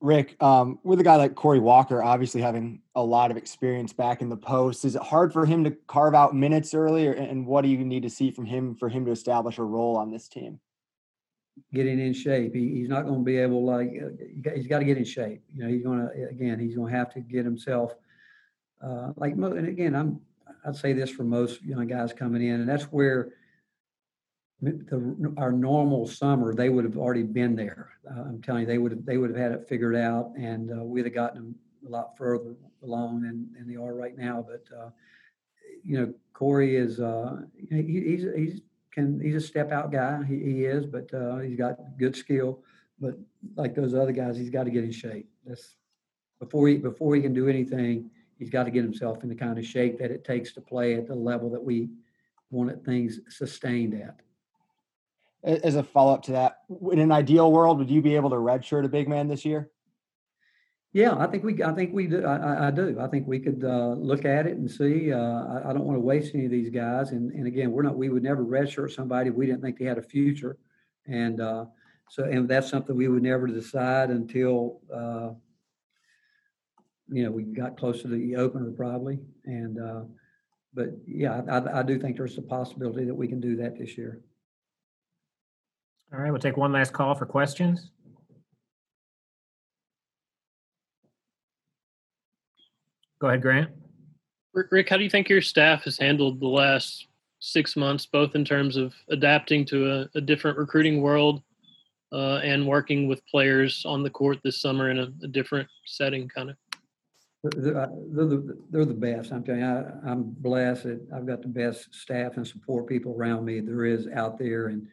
Rick, 0.00 0.42
um, 0.42 0.78
with 0.82 0.98
a 1.00 1.02
guy 1.02 1.16
like 1.16 1.34
Corey 1.34 1.58
Walker, 1.58 2.02
obviously 2.02 2.40
having 2.40 2.80
a 2.94 3.02
lot 3.02 3.30
of 3.30 3.36
experience 3.36 3.92
back 3.92 4.22
in 4.22 4.30
the 4.30 4.36
post, 4.36 4.84
is 4.84 4.96
it 4.96 5.02
hard 5.02 5.32
for 5.32 5.44
him 5.44 5.62
to 5.64 5.70
carve 5.86 6.14
out 6.14 6.34
minutes 6.34 6.72
early, 6.72 7.06
and 7.06 7.46
what 7.46 7.62
do 7.62 7.68
you 7.68 7.84
need 7.84 8.02
to 8.02 8.10
see 8.10 8.30
from 8.30 8.46
him 8.46 8.74
for 8.74 8.88
him 8.88 9.04
to 9.04 9.10
establish 9.10 9.58
a 9.58 9.62
role 9.62 9.96
on 9.96 10.10
this 10.10 10.26
team? 10.26 10.58
Getting 11.74 12.00
in 12.00 12.14
shape. 12.14 12.54
He, 12.54 12.76
he's 12.76 12.88
not 12.88 13.02
going 13.02 13.18
to 13.18 13.24
be 13.24 13.36
able 13.36 13.64
like 13.64 13.90
uh, 14.02 14.54
he's 14.54 14.66
got 14.66 14.78
to 14.78 14.84
get 14.84 14.96
in 14.96 15.04
shape. 15.04 15.42
You 15.54 15.64
know, 15.64 15.68
he's 15.68 15.82
going 15.82 15.98
to 15.98 16.28
again 16.30 16.58
he's 16.58 16.74
going 16.74 16.90
to 16.90 16.96
have 16.96 17.12
to 17.12 17.20
get 17.20 17.44
himself 17.44 17.94
uh, 18.82 19.12
like 19.16 19.34
and 19.34 19.68
again 19.68 19.94
I'm 19.94 20.20
I'd 20.64 20.76
say 20.76 20.94
this 20.94 21.10
for 21.10 21.24
most 21.24 21.62
young 21.62 21.86
guys 21.86 22.14
coming 22.14 22.42
in, 22.42 22.60
and 22.60 22.68
that's 22.68 22.84
where 22.84 23.32
the, 24.62 25.34
our 25.38 25.52
normal 25.52 26.06
summer 26.06 26.54
they 26.54 26.68
would 26.68 26.84
have 26.84 26.96
already 26.96 27.22
been 27.22 27.56
there. 27.56 27.90
Uh, 28.08 28.20
I'm 28.22 28.42
telling 28.42 28.62
you, 28.62 28.66
they 28.66 28.78
would 28.78 28.92
have 28.92 29.04
they 29.04 29.16
would 29.16 29.30
have 29.30 29.38
had 29.38 29.52
it 29.52 29.68
figured 29.68 29.96
out, 29.96 30.32
and 30.36 30.70
uh, 30.70 30.84
we'd 30.84 31.06
have 31.06 31.14
gotten 31.14 31.36
them 31.36 31.54
a 31.86 31.90
lot 31.90 32.16
further 32.16 32.56
along 32.82 33.22
than, 33.22 33.48
than 33.54 33.66
they 33.68 33.76
are 33.76 33.94
right 33.94 34.16
now. 34.16 34.44
But 34.46 34.64
uh, 34.76 34.90
you 35.84 35.98
know, 35.98 36.14
Corey 36.34 36.76
is 36.76 37.00
uh, 37.00 37.42
he, 37.70 37.82
he's 37.82 38.26
he's 38.36 38.60
can 38.92 39.20
he's 39.20 39.36
a 39.36 39.40
step 39.40 39.72
out 39.72 39.90
guy. 39.92 40.22
He, 40.24 40.38
he 40.38 40.64
is, 40.64 40.84
but 40.84 41.12
uh, 41.14 41.38
he's 41.38 41.56
got 41.56 41.76
good 41.98 42.16
skill. 42.16 42.62
But 43.00 43.16
like 43.56 43.74
those 43.74 43.94
other 43.94 44.12
guys, 44.12 44.36
he's 44.36 44.50
got 44.50 44.64
to 44.64 44.70
get 44.70 44.84
in 44.84 44.92
shape. 44.92 45.28
That's 45.46 45.76
before 46.38 46.68
he 46.68 46.76
before 46.76 47.14
he 47.14 47.22
can 47.22 47.32
do 47.32 47.48
anything. 47.48 48.10
He's 48.38 48.50
got 48.50 48.64
to 48.64 48.70
get 48.70 48.84
himself 48.84 49.22
in 49.22 49.28
the 49.28 49.34
kind 49.34 49.58
of 49.58 49.66
shape 49.66 49.98
that 49.98 50.10
it 50.10 50.24
takes 50.24 50.52
to 50.54 50.62
play 50.62 50.94
at 50.94 51.06
the 51.06 51.14
level 51.14 51.50
that 51.50 51.62
we 51.62 51.90
wanted 52.50 52.84
things 52.84 53.20
sustained 53.28 53.94
at. 53.94 54.20
As 55.42 55.74
a 55.74 55.82
follow 55.82 56.12
up 56.12 56.22
to 56.24 56.32
that, 56.32 56.58
in 56.92 56.98
an 56.98 57.10
ideal 57.10 57.50
world, 57.50 57.78
would 57.78 57.90
you 57.90 58.02
be 58.02 58.14
able 58.14 58.30
to 58.30 58.36
redshirt 58.36 58.84
a 58.84 58.88
big 58.88 59.08
man 59.08 59.26
this 59.26 59.44
year? 59.44 59.70
Yeah, 60.92 61.16
I 61.16 61.28
think 61.28 61.44
we. 61.44 61.62
I 61.62 61.72
think 61.72 61.94
we 61.94 62.08
do. 62.08 62.24
I, 62.24 62.66
I 62.66 62.70
do. 62.72 62.98
I 63.00 63.06
think 63.06 63.26
we 63.28 63.38
could 63.38 63.62
uh, 63.64 63.94
look 63.96 64.24
at 64.24 64.46
it 64.46 64.56
and 64.56 64.68
see. 64.68 65.12
Uh, 65.12 65.18
I, 65.18 65.70
I, 65.70 65.72
don't 65.72 65.84
want 65.84 65.96
to 65.96 66.00
waste 66.00 66.34
any 66.34 66.46
of 66.46 66.50
these 66.50 66.68
guys. 66.68 67.12
And 67.12 67.30
and 67.30 67.46
again, 67.46 67.70
we're 67.70 67.82
not. 67.82 67.96
We 67.96 68.08
would 68.08 68.24
never 68.24 68.44
redshirt 68.44 68.90
somebody 68.90 69.30
if 69.30 69.36
we 69.36 69.46
didn't 69.46 69.62
think 69.62 69.78
they 69.78 69.84
had 69.84 69.98
a 69.98 70.02
future. 70.02 70.58
And 71.06 71.40
uh, 71.40 71.66
so, 72.08 72.24
and 72.24 72.48
that's 72.48 72.68
something 72.68 72.96
we 72.96 73.06
would 73.06 73.22
never 73.22 73.46
decide 73.46 74.10
until 74.10 74.80
uh, 74.92 75.30
you 77.08 77.24
know 77.24 77.30
we 77.30 77.44
got 77.44 77.78
close 77.78 78.02
to 78.02 78.08
the 78.08 78.34
opener 78.34 78.72
probably. 78.72 79.20
And 79.44 79.80
uh, 79.80 80.02
but 80.74 80.88
yeah, 81.06 81.42
I, 81.48 81.80
I 81.80 81.82
do 81.84 82.00
think 82.00 82.16
there's 82.16 82.36
a 82.36 82.42
possibility 82.42 83.04
that 83.04 83.14
we 83.14 83.28
can 83.28 83.40
do 83.40 83.54
that 83.56 83.78
this 83.78 83.96
year. 83.96 84.22
All 86.12 86.18
right, 86.18 86.30
we'll 86.30 86.40
take 86.40 86.56
one 86.56 86.72
last 86.72 86.92
call 86.92 87.14
for 87.14 87.24
questions. 87.24 87.90
Go 93.20 93.28
ahead, 93.28 93.42
Grant. 93.42 93.70
Rick, 94.52 94.88
how 94.88 94.96
do 94.96 95.04
you 95.04 95.10
think 95.10 95.28
your 95.28 95.42
staff 95.42 95.84
has 95.84 95.96
handled 95.96 96.40
the 96.40 96.48
last 96.48 97.06
six 97.38 97.76
months, 97.76 98.06
both 98.06 98.34
in 98.34 98.44
terms 98.44 98.76
of 98.76 98.92
adapting 99.08 99.64
to 99.66 99.90
a, 99.90 100.08
a 100.16 100.20
different 100.20 100.58
recruiting 100.58 101.00
world 101.00 101.42
uh, 102.12 102.40
and 102.42 102.66
working 102.66 103.06
with 103.06 103.24
players 103.26 103.84
on 103.86 104.02
the 104.02 104.10
court 104.10 104.38
this 104.42 104.60
summer 104.60 104.90
in 104.90 104.98
a, 104.98 105.12
a 105.22 105.28
different 105.28 105.68
setting, 105.86 106.28
kind 106.28 106.50
of? 106.50 106.56
They're, 107.42 107.88
they're, 108.12 108.26
the, 108.26 108.58
they're 108.70 108.84
the 108.84 108.94
best. 108.94 109.32
I'm 109.32 109.44
telling 109.44 109.60
you, 109.60 109.66
I, 109.66 110.10
am 110.10 110.34
blessed 110.38 110.84
that 110.84 111.00
I've 111.14 111.26
got 111.26 111.40
the 111.40 111.48
best 111.48 111.94
staff 111.94 112.36
and 112.36 112.46
support 112.46 112.86
people 112.86 113.14
around 113.16 113.44
me 113.44 113.60
there 113.60 113.86
is 113.86 114.08
out 114.08 114.38
there. 114.38 114.66
And 114.66 114.88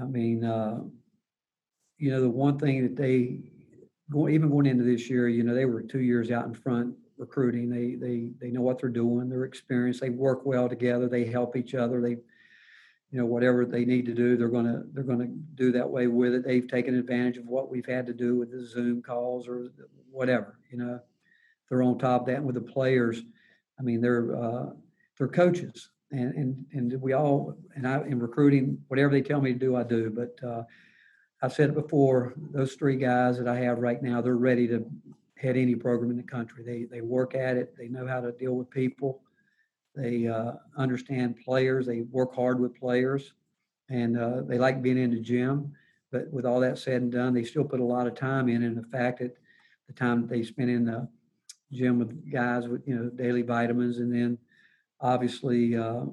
I 0.00 0.04
mean, 0.04 0.44
uh, 0.44 0.80
you 1.98 2.10
know, 2.10 2.20
the 2.20 2.30
one 2.30 2.58
thing 2.58 2.82
that 2.82 2.96
they, 2.96 3.40
even 4.14 4.50
going 4.50 4.66
into 4.66 4.84
this 4.84 5.08
year, 5.08 5.28
you 5.28 5.42
know, 5.42 5.54
they 5.54 5.64
were 5.64 5.82
two 5.82 6.00
years 6.00 6.30
out 6.30 6.46
in 6.46 6.54
front 6.54 6.94
recruiting. 7.22 7.70
They 7.70 7.94
they 7.94 8.30
they 8.40 8.50
know 8.50 8.60
what 8.60 8.80
they're 8.80 8.90
doing. 8.90 9.28
They're 9.28 9.44
experienced. 9.44 10.00
They 10.00 10.10
work 10.10 10.44
well 10.44 10.68
together. 10.68 11.08
They 11.08 11.24
help 11.24 11.56
each 11.56 11.74
other. 11.74 12.00
They, 12.00 12.16
you 13.10 13.18
know, 13.18 13.26
whatever 13.26 13.64
they 13.64 13.84
need 13.84 14.06
to 14.06 14.14
do, 14.14 14.36
they're 14.36 14.48
gonna 14.48 14.82
they're 14.92 15.04
gonna 15.04 15.28
do 15.54 15.70
that 15.72 15.88
way 15.88 16.08
with 16.08 16.34
it. 16.34 16.44
They've 16.44 16.66
taken 16.66 16.98
advantage 16.98 17.36
of 17.36 17.46
what 17.46 17.70
we've 17.70 17.86
had 17.86 18.06
to 18.06 18.12
do 18.12 18.36
with 18.36 18.50
the 18.50 18.66
Zoom 18.66 19.02
calls 19.02 19.46
or 19.46 19.68
whatever. 20.10 20.58
You 20.70 20.78
know, 20.78 21.00
they're 21.68 21.82
on 21.82 21.98
top 21.98 22.22
of 22.22 22.26
that. 22.26 22.36
And 22.36 22.46
with 22.46 22.56
the 22.56 22.60
players, 22.60 23.22
I 23.78 23.82
mean, 23.82 24.00
they're 24.00 24.36
uh, 24.36 24.70
they're 25.16 25.28
coaches, 25.28 25.90
and 26.12 26.34
and 26.34 26.66
and 26.72 27.00
we 27.00 27.12
all 27.12 27.56
and 27.74 27.86
I 27.86 28.02
in 28.02 28.18
recruiting, 28.18 28.82
whatever 28.88 29.10
they 29.10 29.22
tell 29.22 29.40
me 29.40 29.52
to 29.52 29.58
do, 29.58 29.76
I 29.76 29.82
do. 29.82 30.10
But 30.10 30.46
uh, 30.46 30.64
I've 31.42 31.52
said 31.52 31.70
it 31.70 31.74
before. 31.74 32.34
Those 32.52 32.74
three 32.74 32.96
guys 32.96 33.38
that 33.38 33.48
I 33.48 33.56
have 33.56 33.78
right 33.78 34.02
now, 34.02 34.20
they're 34.20 34.36
ready 34.36 34.68
to 34.68 34.84
head 35.36 35.56
any 35.56 35.74
program 35.74 36.10
in 36.10 36.16
the 36.16 36.22
country. 36.22 36.62
They 36.64 36.84
they 36.84 37.00
work 37.00 37.34
at 37.34 37.56
it. 37.56 37.74
They 37.76 37.88
know 37.88 38.06
how 38.06 38.20
to 38.20 38.32
deal 38.32 38.54
with 38.54 38.70
people. 38.70 39.22
They 39.94 40.26
uh, 40.28 40.52
understand 40.76 41.42
players. 41.44 41.86
They 41.86 42.02
work 42.02 42.34
hard 42.34 42.60
with 42.60 42.78
players, 42.78 43.32
and 43.88 44.18
uh, 44.18 44.42
they 44.42 44.58
like 44.58 44.82
being 44.82 44.98
in 44.98 45.10
the 45.10 45.20
gym. 45.20 45.72
But 46.10 46.30
with 46.30 46.44
all 46.44 46.60
that 46.60 46.78
said 46.78 47.02
and 47.02 47.10
done, 47.10 47.32
they 47.32 47.44
still 47.44 47.64
put 47.64 47.80
a 47.80 47.84
lot 47.84 48.06
of 48.06 48.14
time 48.14 48.48
in. 48.48 48.62
And 48.62 48.76
the 48.76 48.88
fact 48.88 49.20
that 49.20 49.36
the 49.86 49.94
time 49.94 50.20
that 50.22 50.30
they 50.30 50.42
spend 50.42 50.70
in 50.70 50.84
the 50.84 51.08
gym 51.72 51.98
with 51.98 52.30
guys 52.30 52.68
with 52.68 52.86
you 52.86 52.94
know 52.94 53.08
daily 53.10 53.42
vitamins, 53.42 53.98
and 53.98 54.14
then 54.14 54.38
obviously 55.02 55.76
uh, 55.76 56.04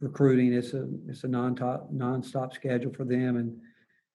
recruiting, 0.00 0.54
it's 0.54 0.72
a 0.72 0.88
it's 1.08 1.24
a 1.24 1.28
non-stop 1.28 1.88
non-stop 1.90 2.54
schedule 2.54 2.92
for 2.92 3.04
them 3.04 3.36
and 3.36 3.60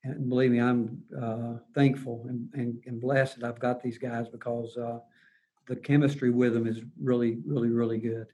and 0.03 0.29
believe 0.29 0.51
me, 0.51 0.59
I'm 0.59 1.03
uh, 1.21 1.53
thankful 1.75 2.25
and, 2.29 2.49
and, 2.53 2.79
and, 2.85 3.01
blessed 3.01 3.39
that 3.39 3.47
I've 3.47 3.59
got 3.59 3.81
these 3.81 3.97
guys 3.97 4.27
because 4.29 4.77
uh, 4.77 4.99
the 5.67 5.75
chemistry 5.75 6.29
with 6.29 6.53
them 6.53 6.67
is 6.67 6.81
really, 7.01 7.39
really, 7.45 7.69
really 7.69 7.97
good. 7.97 8.27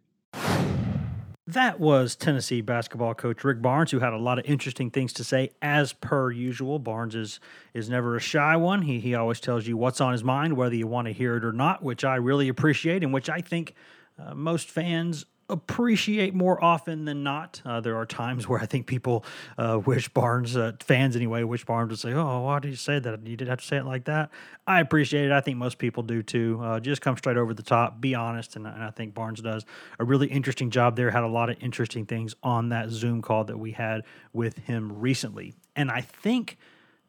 That 1.45 1.79
was 1.79 2.15
Tennessee 2.15 2.61
basketball 2.61 3.13
coach 3.15 3.43
Rick 3.43 3.61
Barnes, 3.61 3.91
who 3.91 3.99
had 3.99 4.13
a 4.13 4.17
lot 4.17 4.39
of 4.39 4.45
interesting 4.45 4.89
things 4.89 5.13
to 5.13 5.23
say, 5.23 5.51
as 5.61 5.91
per 5.93 6.31
usual. 6.31 6.79
Barnes 6.79 7.15
is 7.15 7.39
is 7.73 7.89
never 7.89 8.15
a 8.15 8.19
shy 8.19 8.55
one. 8.55 8.83
He 8.83 8.99
he 9.01 9.13
always 9.13 9.41
tells 9.41 9.67
you 9.67 9.75
what's 9.75 9.99
on 9.99 10.13
his 10.13 10.23
mind, 10.23 10.55
whether 10.55 10.73
you 10.73 10.87
want 10.87 11.07
to 11.07 11.13
hear 11.13 11.35
it 11.35 11.43
or 11.43 11.51
not, 11.51 11.83
which 11.83 12.05
I 12.05 12.15
really 12.15 12.47
appreciate, 12.47 13.03
and 13.03 13.13
which 13.13 13.29
I 13.29 13.41
think 13.41 13.75
uh, 14.19 14.33
most 14.33 14.69
fans 14.69 15.25
appreciate 15.49 16.33
more 16.33 16.61
often 16.63 17.05
than 17.05 17.23
not. 17.23 17.61
Uh, 17.65 17.81
there 17.81 17.95
are 17.97 18.05
times 18.05 18.47
where 18.49 18.59
I 18.59 18.65
think 18.65 18.87
people 18.87 19.25
uh, 19.57 19.79
wish 19.85 20.09
Barnes, 20.09 20.55
uh, 20.55 20.73
fans 20.79 21.15
anyway, 21.15 21.43
wish 21.43 21.65
Barnes 21.65 21.89
would 21.89 21.99
say, 21.99 22.13
Oh, 22.13 22.41
why 22.41 22.59
did 22.59 22.69
you 22.69 22.75
say 22.75 22.99
that? 22.99 23.27
You 23.27 23.37
didn't 23.37 23.49
have 23.49 23.59
to 23.59 23.65
say 23.65 23.77
it 23.77 23.85
like 23.85 24.05
that. 24.05 24.31
I 24.65 24.79
appreciate 24.79 25.25
it. 25.25 25.31
I 25.31 25.41
think 25.41 25.57
most 25.57 25.77
people 25.77 26.03
do 26.03 26.23
too. 26.23 26.59
Uh, 26.61 26.79
just 26.79 27.01
come 27.01 27.17
straight 27.17 27.37
over 27.37 27.53
the 27.53 27.63
top, 27.63 27.99
be 28.01 28.15
honest. 28.15 28.55
And, 28.55 28.65
and, 28.65 28.83
I 28.83 28.89
think 28.91 29.13
Barnes 29.13 29.41
does 29.41 29.65
a 29.99 30.03
really 30.03 30.27
interesting 30.27 30.69
job 30.69 30.95
there. 30.95 31.11
Had 31.11 31.23
a 31.23 31.27
lot 31.27 31.49
of 31.49 31.57
interesting 31.61 32.05
things 32.05 32.35
on 32.43 32.69
that 32.69 32.89
Zoom 32.89 33.21
call 33.21 33.43
that 33.45 33.57
we 33.57 33.71
had 33.71 34.03
with 34.31 34.57
him 34.59 34.99
recently. 34.99 35.53
And 35.75 35.91
I 35.91 36.01
think, 36.01 36.57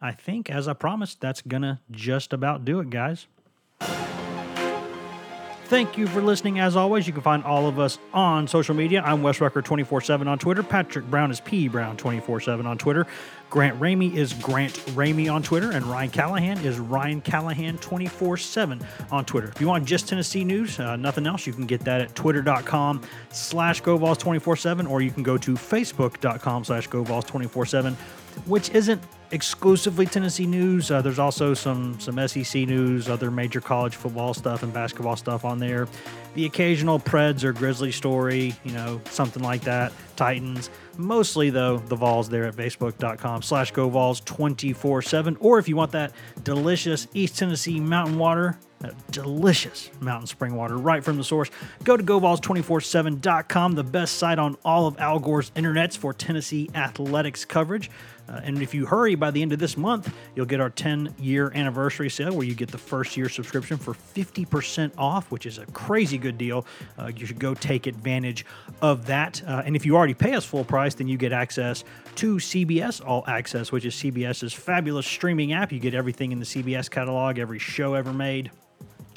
I 0.01 0.13
think, 0.13 0.51
as 0.51 0.69
I 0.69 0.73
promised, 0.73 1.21
that's 1.21 1.43
to 1.43 1.81
just 1.91 2.33
about 2.33 2.65
do 2.65 2.81
it, 2.81 2.91
guys. 2.91 3.27
Thank 5.67 5.97
you 5.97 6.07
for 6.07 6.21
listening. 6.21 6.61
As 6.61 6.77
always, 6.77 7.07
you 7.07 7.15
can 7.15 7.23
find 7.23 7.43
all 7.43 7.67
of 7.67 7.79
us 7.79 7.99
on 8.13 8.47
social 8.47 8.75
media. 8.75 9.03
I'm 9.03 9.23
Wes 9.23 9.41
Rucker 9.41 9.63
24 9.63 10.03
7 10.03 10.29
on 10.29 10.39
Twitter. 10.39 10.63
Patrick 10.63 11.07
Brown 11.07 11.31
is 11.31 11.41
P 11.41 11.69
Brown 11.69 11.97
24 11.97 12.41
7 12.41 12.67
on 12.67 12.77
Twitter. 12.77 13.07
Grant 13.49 13.81
Ramey 13.81 14.15
is 14.15 14.35
Grant 14.35 14.75
Ramey 14.91 15.33
on 15.33 15.43
Twitter. 15.43 15.71
And 15.71 15.87
Ryan 15.87 16.11
Callahan 16.11 16.59
is 16.59 16.79
Ryan 16.79 17.23
Callahan 17.23 17.79
24 17.79 18.37
7 18.37 18.87
on 19.11 19.25
Twitter. 19.25 19.49
If 19.49 19.59
you 19.59 19.67
want 19.67 19.87
just 19.87 20.07
Tennessee 20.07 20.45
news, 20.45 20.79
uh, 20.79 20.97
nothing 20.97 21.27
else, 21.27 21.47
you 21.47 21.55
can 21.55 21.65
get 21.65 21.81
that 21.81 22.03
at 22.03 22.15
twitter.com 22.15 23.01
slash 23.31 23.81
GoVols 23.81 24.19
24 24.19 24.57
7, 24.57 24.87
or 24.87 25.01
you 25.01 25.11
can 25.11 25.23
go 25.23 25.39
to 25.39 25.55
facebook.com 25.55 26.65
slash 26.65 26.91
GoVols 26.91 27.27
24 27.27 27.65
7, 27.65 27.95
which 28.45 28.69
isn't 28.71 29.01
exclusively 29.35 30.07
Tennessee 30.07 30.47
news. 30.47 30.91
Uh, 30.91 31.03
there's 31.03 31.19
also 31.19 31.55
some 31.55 31.99
some 31.99 32.27
SEC 32.29 32.67
news, 32.67 33.09
other 33.09 33.31
major 33.31 33.61
college 33.61 33.97
football 33.97 34.33
stuff 34.33 34.63
and 34.63 34.73
basketball 34.73 35.17
stuff 35.17 35.45
on 35.45 35.59
there. 35.59 35.89
The 36.35 36.47
occasional 36.47 37.01
Preds 37.01 37.43
or 37.43 37.53
Grizzly 37.53 37.93
story, 37.93 38.55
you 38.65 38.73
know, 38.73 39.01
something 39.11 39.43
like 39.43 39.63
that. 39.63 39.93
Titans. 40.17 40.71
Mostly 40.97 41.51
though, 41.51 41.79
the 41.79 41.97
Vols 41.97 42.29
there 42.29 42.47
at 42.47 42.55
facebook.com 42.55 43.43
slash 43.43 43.73
GoVols24-7. 43.73 45.37
Or 45.41 45.59
if 45.59 45.69
you 45.69 45.75
want 45.77 45.93
that 45.93 46.13
delicious 46.45 47.09
East 47.13 47.37
Tennessee 47.37 47.81
mountain 47.81 48.19
water, 48.19 48.57
delicious 49.11 49.91
mountain 50.01 50.27
spring 50.27 50.55
water 50.55 50.77
right 50.77 51.05
from 51.05 51.17
the 51.17 51.25
source. 51.25 51.51
Go 51.85 51.97
to 51.97 52.03
GoVols247.com, 52.03 53.73
the 53.73 53.85
best 53.85 54.17
site 54.17 54.39
on 54.39 54.57
all 54.65 54.87
of 54.87 54.99
Al 54.99 55.19
Gore's 55.19 55.51
internets 55.51 55.97
for 55.97 56.13
Tennessee 56.13 56.71
athletics 56.75 57.45
coverage. 57.45 57.91
Uh, 58.29 58.41
and 58.43 58.63
if 58.63 58.75
you 58.75 58.87
hurry 58.87 59.15
by 59.15 59.31
the 59.31 59.43
end 59.43 59.53
of 59.53 59.59
this 59.59 59.77
month, 59.77 60.13
you'll 60.35 60.47
get 60.47 60.61
our 60.61 60.71
10 60.71 61.15
year 61.19 61.53
anniversary 61.55 62.11
sale 62.11 62.35
where 62.35 62.47
you 62.47 62.55
get 62.55 62.71
the 62.71 62.79
first 62.79 63.17
year 63.17 63.29
subscription 63.29 63.77
for 63.77 63.95
50% 63.95 64.93
off, 64.97 65.31
which 65.31 65.47
is 65.47 65.59
a 65.59 65.67
crazy 65.67 66.19
good 66.19 66.39
deal. 66.39 66.67
Uh, 66.99 67.11
you 67.15 67.27
should 67.27 67.39
go 67.39 67.55
take 67.55 67.87
advantage 67.87 68.47
of 68.83 69.07
that. 69.07 69.43
Uh, 69.47 69.63
and 69.65 69.77
if 69.77 69.85
you 69.85 69.97
already 69.97 70.15
pay 70.15 70.35
us 70.35 70.45
full 70.45 70.65
price, 70.65 70.95
then 70.95 71.09
you 71.09 71.17
get 71.17 71.33
access 71.33 71.85
to 72.17 72.37
CBS 72.37 73.05
All 73.05 73.25
Access, 73.27 73.73
which 73.73 73.85
is 73.85 73.95
CBS's 73.95 74.53
fabulous 74.53 75.07
streaming 75.07 75.53
app. 75.53 75.73
You 75.73 75.81
get 75.81 75.95
everything 75.95 76.33
in 76.33 76.39
the 76.39 76.47
CBS 76.47 76.91
catalog, 76.91 77.39
every 77.39 77.59
show 77.59 77.95
ever 77.95 78.13
made 78.13 78.51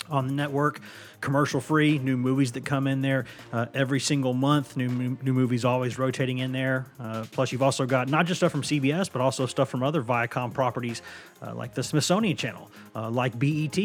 on 0.10 0.28
the 0.28 0.34
network. 0.34 0.80
Commercial 1.22 1.60
free 1.60 1.98
new 1.98 2.18
movies 2.18 2.52
that 2.54 2.64
come 2.66 2.88
in 2.88 3.02
there 3.02 3.26
uh, 3.52 3.66
every 3.74 4.00
single 4.00 4.34
month 4.34 4.78
new 4.78 5.18
new 5.22 5.34
movies 5.34 5.66
always 5.66 5.98
rotating 5.98 6.38
in 6.38 6.52
there. 6.52 6.86
Uh, 7.00 7.26
plus 7.32 7.52
you've 7.52 7.64
also 7.64 7.86
got 7.86 8.08
not 8.08 8.26
just 8.26 8.40
stuff 8.40 8.52
from 8.52 8.62
cbs 8.62 9.10
but 9.12 9.22
also 9.22 9.46
stuff 9.46 9.70
from 9.70 9.84
other 9.84 10.02
viacom 10.02 10.54
properties 10.54 11.02
uh, 11.42 11.54
like 11.56 11.74
the 11.74 11.84
smithsonian 11.84 12.38
channel 12.38 12.70
uh, 12.96 13.10
like 13.10 13.38
bet 13.38 13.78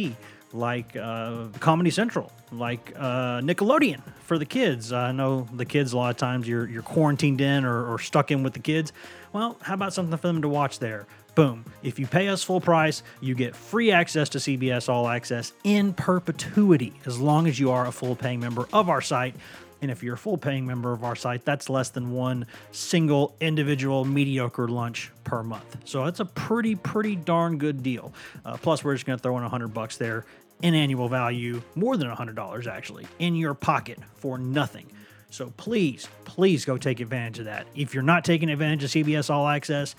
like 0.53 0.95
uh, 0.97 1.47
comedy 1.61 1.91
central 1.91 2.31
like 2.51 2.93
uh, 2.97 3.41
nickelodeon 3.41 4.03
for 4.21 4.39
the 4.39 4.45
kids. 4.45 4.93
I 4.93 5.13
know 5.13 5.49
the 5.53 5.65
kids 5.65 5.95
a 5.95 5.97
lot 5.97 6.11
of 6.11 6.19
times 6.19 6.47
you're, 6.47 6.69
you're 6.69 6.83
quarantined 6.83 7.41
in 7.41 7.65
or, 7.65 7.93
or 7.93 7.99
stuck 7.99 8.31
in 8.31 8.43
with 8.43 8.53
the 8.53 8.59
kids. 8.59 8.93
Well 9.33 9.57
how 9.63 9.75
about 9.75 9.95
something 9.95 10.17
for 10.17 10.27
them 10.27 10.43
to 10.43 10.49
watch 10.49 10.79
there 10.79 11.07
Boom. 11.35 11.65
If 11.83 11.99
you 11.99 12.07
pay 12.07 12.29
us 12.29 12.43
full 12.43 12.61
price, 12.61 13.03
you 13.21 13.35
get 13.35 13.57
free 13.57 13.91
access 13.91 14.29
to 14.31 14.39
CBS 14.39 14.89
All 14.89 15.09
Access 15.09 15.55
in 15.65 15.95
perpetuity 15.95 16.93
as 17.07 17.19
long 17.19 17.47
as 17.47 17.59
you 17.59 17.71
are 17.71 17.87
a 17.87 17.93
full 17.93 18.15
paying 18.15 18.39
member 18.39 18.69
of 18.73 18.91
our 18.91 19.01
site. 19.01 19.35
And 19.81 19.91
if 19.91 20.03
you're 20.03 20.15
a 20.15 20.19
full 20.19 20.37
paying 20.37 20.67
member 20.67 20.93
of 20.93 21.03
our 21.03 21.17
site, 21.17 21.45
that's 21.45 21.69
less 21.71 21.89
than 21.89 22.13
one 22.13 22.47
single 22.71 23.35
individual 23.41 24.05
mediocre 24.05 24.69
lunch 24.69 25.11
per 25.25 25.43
month. 25.43 25.79
So 25.85 26.05
that's 26.05 26.21
a 26.21 26.25
pretty, 26.25 26.77
pretty 26.77 27.17
darn 27.17 27.59
good 27.59 27.83
deal. 27.83 28.13
Uh, 28.45 28.57
plus, 28.59 28.85
we're 28.85 28.95
just 28.95 29.07
going 29.07 29.19
to 29.19 29.23
throw 29.23 29.37
in 29.39 29.43
a 29.43 29.49
hundred 29.49 29.75
bucks 29.75 29.97
there 29.97 30.25
in 30.61 30.75
annual 30.75 31.09
value, 31.09 31.63
more 31.75 31.97
than 31.97 32.09
a 32.09 32.15
hundred 32.15 32.37
dollars 32.37 32.67
actually, 32.67 33.07
in 33.19 33.35
your 33.35 33.55
pocket 33.55 33.99
for 34.15 34.39
nothing. 34.39 34.87
So 35.31 35.53
please, 35.57 36.09
please 36.27 36.65
go 36.65 36.77
take 36.77 37.01
advantage 37.01 37.39
of 37.41 37.47
that. 37.47 37.67
If 37.75 37.95
you're 37.95 38.03
not 38.03 38.25
taking 38.25 38.51
advantage 38.51 38.85
of 38.85 38.91
CBS 38.91 39.31
All 39.31 39.49
Access, 39.49 39.97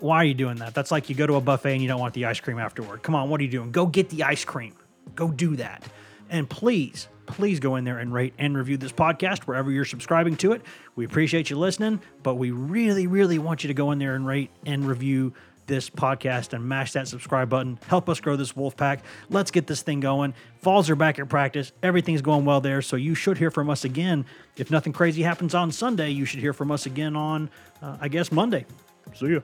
why 0.00 0.16
are 0.18 0.24
you 0.24 0.34
doing 0.34 0.56
that? 0.56 0.74
That's 0.74 0.90
like 0.90 1.08
you 1.08 1.14
go 1.14 1.26
to 1.26 1.34
a 1.34 1.40
buffet 1.40 1.72
and 1.72 1.82
you 1.82 1.88
don't 1.88 2.00
want 2.00 2.14
the 2.14 2.26
ice 2.26 2.40
cream 2.40 2.58
afterward. 2.58 3.02
Come 3.02 3.14
on, 3.14 3.28
what 3.28 3.40
are 3.40 3.44
you 3.44 3.50
doing? 3.50 3.70
Go 3.70 3.86
get 3.86 4.08
the 4.08 4.24
ice 4.24 4.44
cream. 4.44 4.74
Go 5.14 5.30
do 5.30 5.56
that. 5.56 5.84
And 6.28 6.48
please, 6.48 7.08
please 7.26 7.60
go 7.60 7.76
in 7.76 7.84
there 7.84 7.98
and 7.98 8.12
rate 8.12 8.34
and 8.38 8.56
review 8.56 8.76
this 8.76 8.92
podcast 8.92 9.40
wherever 9.40 9.70
you're 9.70 9.84
subscribing 9.84 10.36
to 10.38 10.52
it. 10.52 10.62
We 10.96 11.04
appreciate 11.04 11.50
you 11.50 11.58
listening, 11.58 12.00
but 12.22 12.34
we 12.34 12.50
really, 12.50 13.06
really 13.06 13.38
want 13.38 13.64
you 13.64 13.68
to 13.68 13.74
go 13.74 13.90
in 13.90 13.98
there 13.98 14.14
and 14.14 14.26
rate 14.26 14.50
and 14.66 14.86
review 14.86 15.32
this 15.66 15.88
podcast 15.88 16.52
and 16.52 16.68
mash 16.68 16.92
that 16.92 17.06
subscribe 17.06 17.48
button. 17.48 17.78
Help 17.86 18.08
us 18.08 18.20
grow 18.20 18.36
this 18.36 18.56
wolf 18.56 18.76
pack. 18.76 19.04
Let's 19.28 19.52
get 19.52 19.68
this 19.68 19.82
thing 19.82 20.00
going. 20.00 20.34
Vols 20.62 20.90
are 20.90 20.96
back 20.96 21.18
at 21.18 21.28
practice. 21.28 21.72
Everything's 21.82 22.22
going 22.22 22.44
well 22.44 22.60
there. 22.60 22.82
So 22.82 22.96
you 22.96 23.14
should 23.14 23.38
hear 23.38 23.52
from 23.52 23.70
us 23.70 23.84
again. 23.84 24.26
If 24.56 24.70
nothing 24.70 24.92
crazy 24.92 25.22
happens 25.22 25.54
on 25.54 25.70
Sunday, 25.70 26.10
you 26.10 26.24
should 26.24 26.40
hear 26.40 26.52
from 26.52 26.72
us 26.72 26.86
again 26.86 27.14
on, 27.14 27.50
uh, 27.80 27.98
I 28.00 28.08
guess, 28.08 28.32
Monday. 28.32 28.66
See 29.14 29.26
you. 29.26 29.42